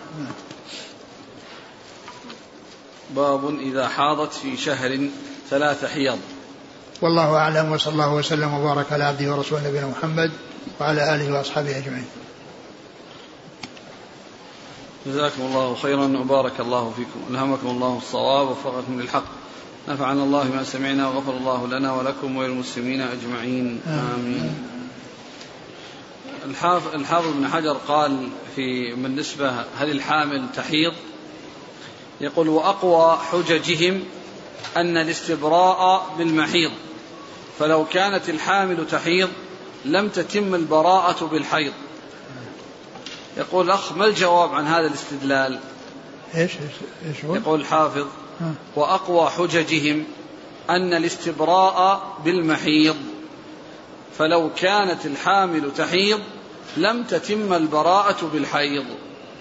باب 3.11 3.59
إذا 3.61 3.89
حاضت 3.89 4.33
في 4.33 4.57
شهر 4.57 5.09
ثلاث 5.51 5.85
حيض. 5.85 6.19
والله 7.03 7.37
أعلم 7.37 7.73
وصلى 7.73 7.93
الله 7.93 8.15
وسلم 8.15 8.55
وبارك 8.55 8.93
على 8.93 9.05
عبده 9.05 9.35
ورسوله 9.35 9.69
نبينا 9.69 9.87
محمد 9.87 10.33
وعلى 10.81 11.15
آله 11.15 11.33
وأصحابه 11.33 11.79
أجمعين. 11.79 12.07
جزاكم 15.07 15.43
الله 15.43 15.75
خيرا 15.75 16.19
وبارك 16.19 16.61
الله 16.61 16.93
فيكم. 16.97 17.21
ألهمكم 17.31 17.69
الله 17.69 17.99
الصواب 17.99 18.47
ووفقكم 18.49 19.01
للحق. 19.01 19.44
نفعنا 19.89 20.23
الله 20.23 20.43
بما 20.43 20.65
سمعنا 20.65 21.09
وغفر 21.09 21.37
الله 21.37 21.67
لنا 21.67 21.93
ولكم 21.93 22.37
وللمسلمين 22.37 23.01
أجمعين. 23.01 23.81
آمين. 23.87 24.55
الحافظ 26.95 27.27
ابن 27.29 27.49
حجر 27.49 27.73
قال 27.89 28.29
في 28.57 28.95
بالنسبة 28.95 29.51
هل 29.79 29.91
الحامل 29.91 30.47
تحيض؟ 30.57 30.93
يقول 32.21 32.49
وأقوى 32.49 33.19
حججهم 33.33 34.05
أن 34.77 34.97
الاستبراء 34.97 36.15
بالمحيض 36.19 36.71
فلو 37.59 37.85
كانت 37.85 38.29
الحامل 38.29 38.87
تحيض 38.87 39.29
لم 39.85 40.09
تتم 40.09 40.55
البراءة 40.55 41.25
بالحيض. 41.25 41.73
يقول 43.37 43.67
الأخ 43.67 43.93
ما 43.93 44.07
الجواب 44.07 44.55
عن 44.55 44.67
هذا 44.67 44.87
الاستدلال؟ 44.87 45.59
إيش 46.35 46.53
إيش 47.09 47.25
يقول 47.25 47.61
الحافظ 47.61 48.07
وأقوى 48.77 49.31
حججهم 49.31 50.05
أن 50.71 50.95
الاستبراء 50.95 52.03
بالمحيض. 52.25 52.97
فلو 54.19 54.51
كانت 54.57 55.07
الحامل 55.07 55.71
تحيض 55.77 56.21
لم 56.77 57.03
تتم 57.03 57.53
البراءة 57.53 58.31
بالحيض. 58.33 58.85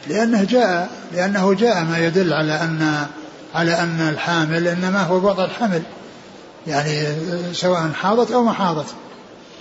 لأنه 0.07 0.43
جاء 0.43 0.89
لأنه 1.13 1.53
جاء 1.53 1.83
ما 1.83 2.05
يدل 2.07 2.33
على 2.33 2.53
أن 2.53 3.07
على 3.55 3.71
أن 3.71 4.09
الحامل 4.13 4.67
إنما 4.67 5.03
هو 5.03 5.19
بوضع 5.19 5.45
الحمل. 5.45 5.83
يعني 6.67 7.07
سواء 7.53 7.91
حاضت 8.01 8.31
أو 8.31 8.43
ما 8.43 8.53
حاضت. 8.53 8.87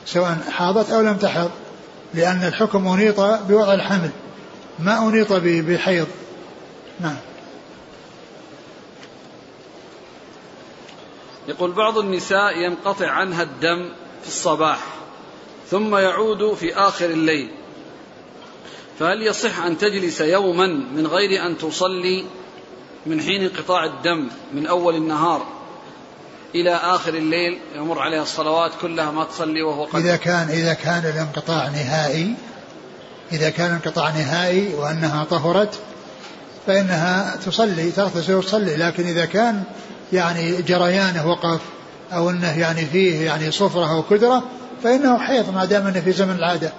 سواء 0.06 0.38
حاضت 0.50 0.90
أو 0.90 1.00
لم 1.00 1.16
تحض. 1.16 1.50
لأن 2.14 2.44
الحكم 2.44 2.88
أنيط 2.88 3.20
بوضع 3.20 3.74
الحمل 3.74 4.10
ما 4.78 5.08
أنيط 5.08 5.32
بحيض. 5.32 6.06
نعم. 7.00 7.16
يقول 11.48 11.72
بعض 11.72 11.98
النساء 11.98 12.58
ينقطع 12.58 13.10
عنها 13.10 13.42
الدم 13.42 13.88
في 14.22 14.28
الصباح 14.28 14.78
ثم 15.70 15.96
يعود 15.96 16.54
في 16.54 16.74
آخر 16.74 17.06
الليل. 17.06 17.50
فهل 18.98 19.26
يصح 19.26 19.58
أن 19.64 19.78
تجلس 19.78 20.20
يوما 20.20 20.66
من 20.66 21.06
غير 21.06 21.46
أن 21.46 21.58
تصلي 21.58 22.24
من 23.06 23.20
حين 23.20 23.42
انقطاع 23.42 23.84
الدم 23.84 24.28
من 24.52 24.66
أول 24.66 24.96
النهار 24.96 25.46
إلى 26.54 26.74
آخر 26.74 27.14
الليل؟ 27.14 27.58
يمر 27.76 27.98
عليها 27.98 28.22
الصلوات 28.22 28.72
كلها 28.82 29.10
ما 29.10 29.24
تصلي 29.24 29.62
وهو 29.62 29.84
قد 29.84 30.00
إذا 30.00 30.16
كان 30.16 30.48
إذا 30.48 30.74
كان 30.74 31.12
الانقطاع 31.14 31.68
نهائي 31.68 32.34
إذا 33.32 33.50
كان 33.50 33.70
انقطاع 33.70 34.10
نهائي 34.10 34.74
وأنها 34.74 35.24
طهرت 35.24 35.78
فإنها 36.66 37.36
تصلي 37.36 37.90
تغتسل 37.90 38.34
وتصلي 38.34 38.76
لكن 38.76 39.06
إذا 39.06 39.24
كان 39.24 39.62
يعني 40.12 40.62
جريانه 40.62 41.30
وقف 41.30 41.60
أو 42.12 42.30
أنه 42.30 42.58
يعني 42.58 42.86
فيه 42.86 43.26
يعني 43.26 43.50
صفرة 43.50 43.96
أو 43.96 44.02
كدرة 44.02 44.42
فإنه 44.82 45.18
حيض 45.18 45.54
ما 45.54 45.64
دام 45.64 45.86
أنه 45.86 46.00
في 46.00 46.12
زمن 46.12 46.36
العادة 46.36 46.72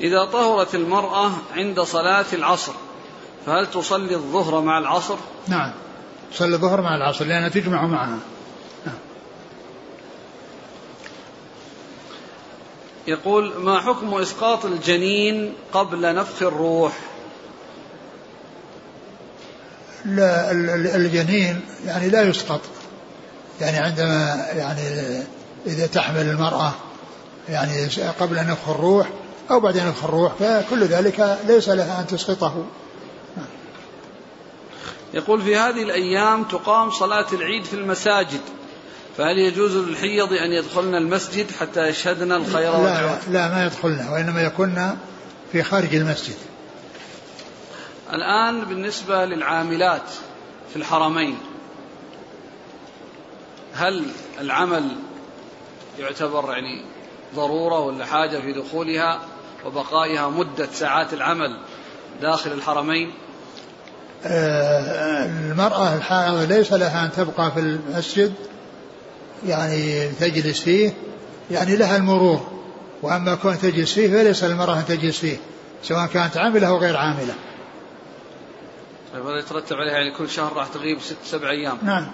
إذا 0.00 0.24
طهرت 0.24 0.74
المرأة 0.74 1.30
عند 1.54 1.80
صلاة 1.80 2.24
العصر 2.32 2.72
فهل 3.46 3.66
تصلي 3.66 4.14
الظهر 4.14 4.60
مع 4.60 4.78
العصر؟ 4.78 5.16
نعم 5.48 5.72
تصلي 6.32 6.54
الظهر 6.54 6.80
مع 6.80 6.96
العصر 6.96 7.24
لأنها 7.24 7.48
تجمع 7.48 7.86
معها 7.86 8.18
نعم. 8.86 8.98
يقول 13.06 13.52
ما 13.58 13.80
حكم 13.80 14.14
إسقاط 14.14 14.64
الجنين 14.64 15.54
قبل 15.72 16.14
نفخ 16.14 16.42
الروح 16.42 16.92
الجنين 20.06 21.60
يعني 21.86 22.08
لا 22.08 22.22
يسقط. 22.22 22.60
يعني 23.60 23.78
عندما 23.78 24.46
يعني 24.56 24.82
إذا 25.66 25.86
تحمل 25.86 26.20
المرأة 26.20 26.72
يعني 27.48 27.86
قبل 28.20 28.36
نفخ 28.36 28.68
الروح 28.68 29.08
أو 29.50 29.60
بعد 29.60 29.76
نفخ 29.76 30.04
الروح 30.04 30.32
فكل 30.34 30.84
ذلك 30.84 31.38
ليس 31.48 31.68
لها 31.68 32.00
أن 32.00 32.06
تسقطه. 32.06 32.64
يقول 35.14 35.42
في 35.42 35.56
هذه 35.56 35.82
الأيام 35.82 36.44
تقام 36.44 36.90
صلاة 36.90 37.26
العيد 37.32 37.64
في 37.64 37.74
المساجد 37.74 38.40
فهل 39.18 39.38
يجوز 39.38 39.76
للحيض 39.76 40.32
أن 40.32 40.52
يدخلن 40.52 40.94
المسجد 40.94 41.46
حتى 41.60 41.88
يشهدن 41.88 42.32
الخير 42.32 42.72
لا, 42.72 43.02
لا, 43.02 43.18
لا 43.30 43.48
ما 43.48 43.64
يدخلن 43.66 44.08
وإنما 44.12 44.42
يكون 44.42 44.96
في 45.52 45.62
خارج 45.62 45.94
المسجد. 45.94 46.36
الآن 48.12 48.64
بالنسبة 48.64 49.24
للعاملات 49.24 50.10
في 50.70 50.76
الحرمين 50.76 51.38
هل 53.74 54.06
العمل 54.40 54.88
يعتبر 55.98 56.52
يعني 56.52 56.84
ضرورة 57.34 57.78
ولا 57.80 58.06
حاجة 58.06 58.38
في 58.38 58.52
دخولها 58.52 59.20
وبقائها 59.66 60.28
مدة 60.28 60.68
ساعات 60.72 61.12
العمل 61.12 61.56
داخل 62.22 62.52
الحرمين؟ 62.52 63.12
آه، 64.26 65.26
المرأة 65.26 65.94
الحائض 65.94 66.52
ليس 66.52 66.72
لها 66.72 67.04
أن 67.04 67.12
تبقى 67.12 67.52
في 67.52 67.60
المسجد 67.60 68.34
يعني 69.46 70.08
تجلس 70.08 70.60
فيه 70.60 70.92
يعني 71.50 71.76
لها 71.76 71.96
المرور 71.96 72.46
وأما 73.02 73.34
كون 73.34 73.58
تجلس 73.58 73.92
فيه 73.92 74.08
فليس 74.08 74.44
للمرأة 74.44 74.78
أن 74.78 74.84
تجلس 74.84 75.18
فيه 75.18 75.36
سواء 75.82 76.06
كانت 76.06 76.36
عاملة 76.36 76.68
أو 76.68 76.76
غير 76.76 76.96
عاملة. 76.96 77.34
طيب 79.14 79.26
هذا 79.26 79.38
يترتب 79.38 79.76
عليها 79.76 79.92
يعني 79.92 80.10
كل 80.10 80.30
شهر 80.30 80.52
راح 80.52 80.68
تغيب 80.68 81.00
ست 81.00 81.16
سبع 81.24 81.50
أيام. 81.50 81.78
نعم. 81.82 82.06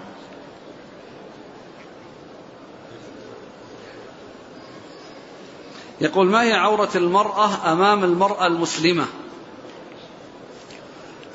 يقول 6.01 6.27
ما 6.27 6.43
هي 6.43 6.53
عورة 6.53 6.89
المرأة 6.95 7.71
أمام 7.71 8.03
المرأة 8.03 8.47
المسلمة؟ 8.47 9.05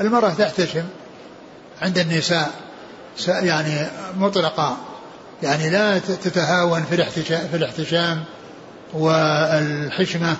المرأة 0.01 0.31
تحتشم 0.31 0.85
عند 1.83 1.99
النساء 1.99 2.51
يعني 3.29 3.87
مطلقة 4.17 4.77
يعني 5.43 5.71
لا 5.71 5.99
تتهاون 5.99 6.83
في 6.83 6.95
الاحتشام, 6.95 7.49
في 7.49 7.57
الاحتشام 7.57 8.25
والحشمة 8.93 10.37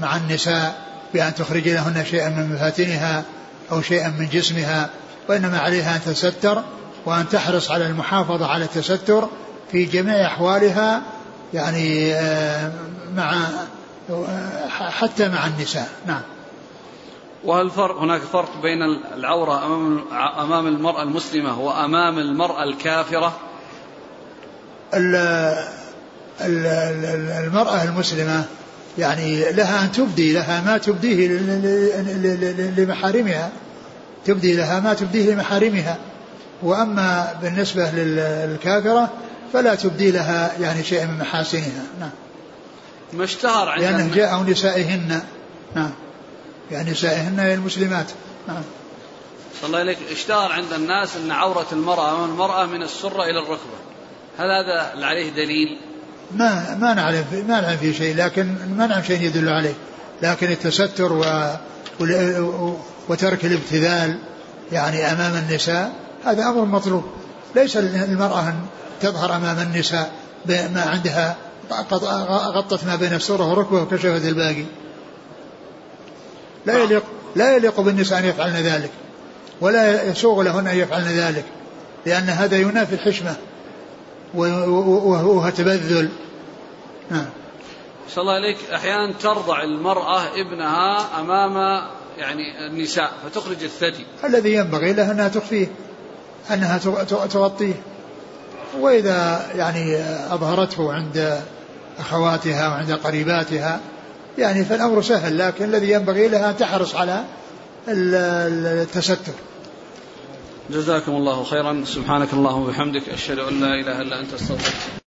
مع 0.00 0.16
النساء 0.16 0.86
بأن 1.14 1.34
تخرج 1.34 1.68
لهن 1.68 2.04
شيئا 2.04 2.28
من 2.28 2.54
مفاتنها. 2.54 3.24
أو 3.72 3.82
شيئا 3.82 4.08
من 4.08 4.28
جسمها 4.28 4.90
وإنما 5.28 5.58
عليها 5.58 5.96
أن 5.96 6.00
تتستر 6.00 6.62
وأن 7.06 7.28
تحرص 7.28 7.70
على 7.70 7.86
المحافظة 7.86 8.46
على 8.46 8.64
التستر 8.64 9.28
في 9.72 9.84
جميع 9.84 10.26
أحوالها 10.26 11.02
يعني 11.54 12.14
آه، 12.14 12.72
مع 13.16 13.48
حتى 14.70 15.28
مع 15.28 15.46
النساء 15.46 15.88
نعم 16.06 16.22
وهل 17.44 17.70
فرق 17.70 17.98
هناك 17.98 18.20
فرق 18.20 18.62
بين 18.62 18.82
العورة 19.14 19.66
أمام 19.66 20.04
أمام 20.38 20.66
المرأة 20.66 21.02
المسلمة 21.02 21.60
وأمام 21.60 22.18
المرأة 22.18 22.62
الكافرة؟ 22.62 23.32
المرأة 27.44 27.82
المسلمة 27.82 28.44
يعني 29.00 29.52
لها 29.52 29.84
أن 29.84 29.92
تبدي 29.92 30.32
لها 30.32 30.60
ما 30.60 30.78
تبديه 30.78 31.28
لمحارمها. 32.76 33.50
تبدي 34.24 34.56
لها 34.56 34.80
ما 34.80 34.94
تبديه 34.94 35.34
لمحارمها. 35.34 35.98
وأما 36.62 37.38
بالنسبة 37.42 37.90
للكافرة 37.90 39.10
فلا 39.52 39.74
تبدي 39.74 40.10
لها 40.10 40.52
يعني 40.60 40.84
شيء 40.84 41.06
من 41.06 41.18
محاسنها. 41.18 41.84
نعم. 42.00 42.10
ما 43.12 43.24
اشتهر 43.24 43.68
عند 43.68 43.82
لأنه 43.82 44.14
جاء 44.14 44.42
نسائهن. 44.42 45.20
نعم. 45.74 45.90
يعني 46.70 46.90
نسائهن 46.90 47.40
المسلمات. 47.40 48.06
نعم. 48.48 48.62
صلى 49.60 49.66
الله 49.66 49.78
عليك. 49.78 49.98
اشتهر 50.12 50.52
عند 50.52 50.72
الناس 50.72 51.16
أن 51.16 51.30
عورة 51.30 51.66
المرأة 51.72 52.14
أمام 52.14 52.30
المرأة 52.30 52.66
من 52.66 52.82
السرة 52.82 53.22
إلى 53.22 53.38
الركبة. 53.38 53.78
هل 54.38 54.46
هذا 54.46 55.06
عليه 55.06 55.30
دليل؟ 55.30 55.89
ما 56.36 56.76
ما 56.80 56.94
نعلم 56.94 57.24
ما 57.48 57.60
نعلم 57.60 57.76
فيه 57.76 57.92
شيء 57.92 58.16
لكن 58.16 58.54
ما 58.76 58.86
نعلم 58.86 59.02
شيء 59.02 59.22
يدل 59.22 59.48
عليه. 59.48 59.74
لكن 60.22 60.50
التستر 60.50 61.12
و 61.12 61.24
وترك 63.08 63.44
الابتذال 63.44 64.18
يعني 64.72 65.12
أمام 65.12 65.32
النساء 65.34 65.92
هذا 66.24 66.42
أمر 66.42 66.64
مطلوب. 66.64 67.04
ليس 67.56 67.76
المرأة 67.76 68.48
أن 68.48 68.54
تظهر 69.00 69.36
أمام 69.36 69.58
النساء 69.58 70.10
ما 70.48 70.82
عندها 70.82 71.36
غطت 72.50 72.84
ما 72.84 72.96
بين 72.96 73.14
السرة 73.14 73.50
والركبة 73.50 73.82
وكشفت 73.82 74.24
الباقي. 74.24 74.64
لا 76.66 76.78
يليق 76.78 77.02
لا 77.36 77.56
يليق 77.56 77.80
بالنساء 77.80 78.18
أن 78.18 78.24
يفعلن 78.24 78.56
ذلك 78.56 78.90
ولا 79.60 80.02
يسوغ 80.02 80.42
لهن 80.42 80.66
أن 80.66 80.76
يفعلن 80.76 81.08
ذلك 81.08 81.44
لأن 82.06 82.28
هذا 82.28 82.56
ينافي 82.56 82.94
الحشمة. 82.94 83.36
وهو 84.34 85.50
تبذل. 85.50 86.08
نعم. 87.10 87.26
صلى 88.08 88.22
الله 88.22 88.34
عليك. 88.34 88.56
أحيانا 88.74 89.12
ترضع 89.12 89.62
المرأة 89.62 90.22
ابنها 90.22 91.20
أمام 91.20 91.82
يعني 92.18 92.66
النساء 92.66 93.12
فتخرج 93.24 93.62
الثدي. 93.62 94.06
الذي 94.24 94.54
ينبغي 94.54 94.92
لها 94.92 95.12
أنها 95.12 95.28
تخفيه 95.28 95.66
أنها 96.50 96.78
تغطيه. 97.30 97.74
وإذا 98.78 99.50
يعني 99.54 100.00
أظهرته 100.30 100.92
عند 100.92 101.40
أخواتها 101.98 102.68
وعند 102.68 102.92
قريباتها 102.92 103.80
يعني 104.38 104.64
فالأمر 104.64 105.02
سهل 105.02 105.38
لكن 105.38 105.64
الذي 105.64 105.90
ينبغي 105.90 106.28
لها 106.28 106.50
أن 106.50 106.56
تحرص 106.56 106.94
على 106.94 107.24
التستر. 107.88 109.32
جزاكم 110.70 111.12
الله 111.12 111.44
خيرا. 111.44 111.84
سبحانك 111.84 112.32
اللهم 112.32 112.62
وبحمدك 112.62 113.08
أشهد 113.08 113.38
أن 113.38 113.60
لا 113.60 113.74
إله 113.74 114.00
إلا 114.00 114.20
أنت 114.20 114.34
أستغفرك. 114.34 114.99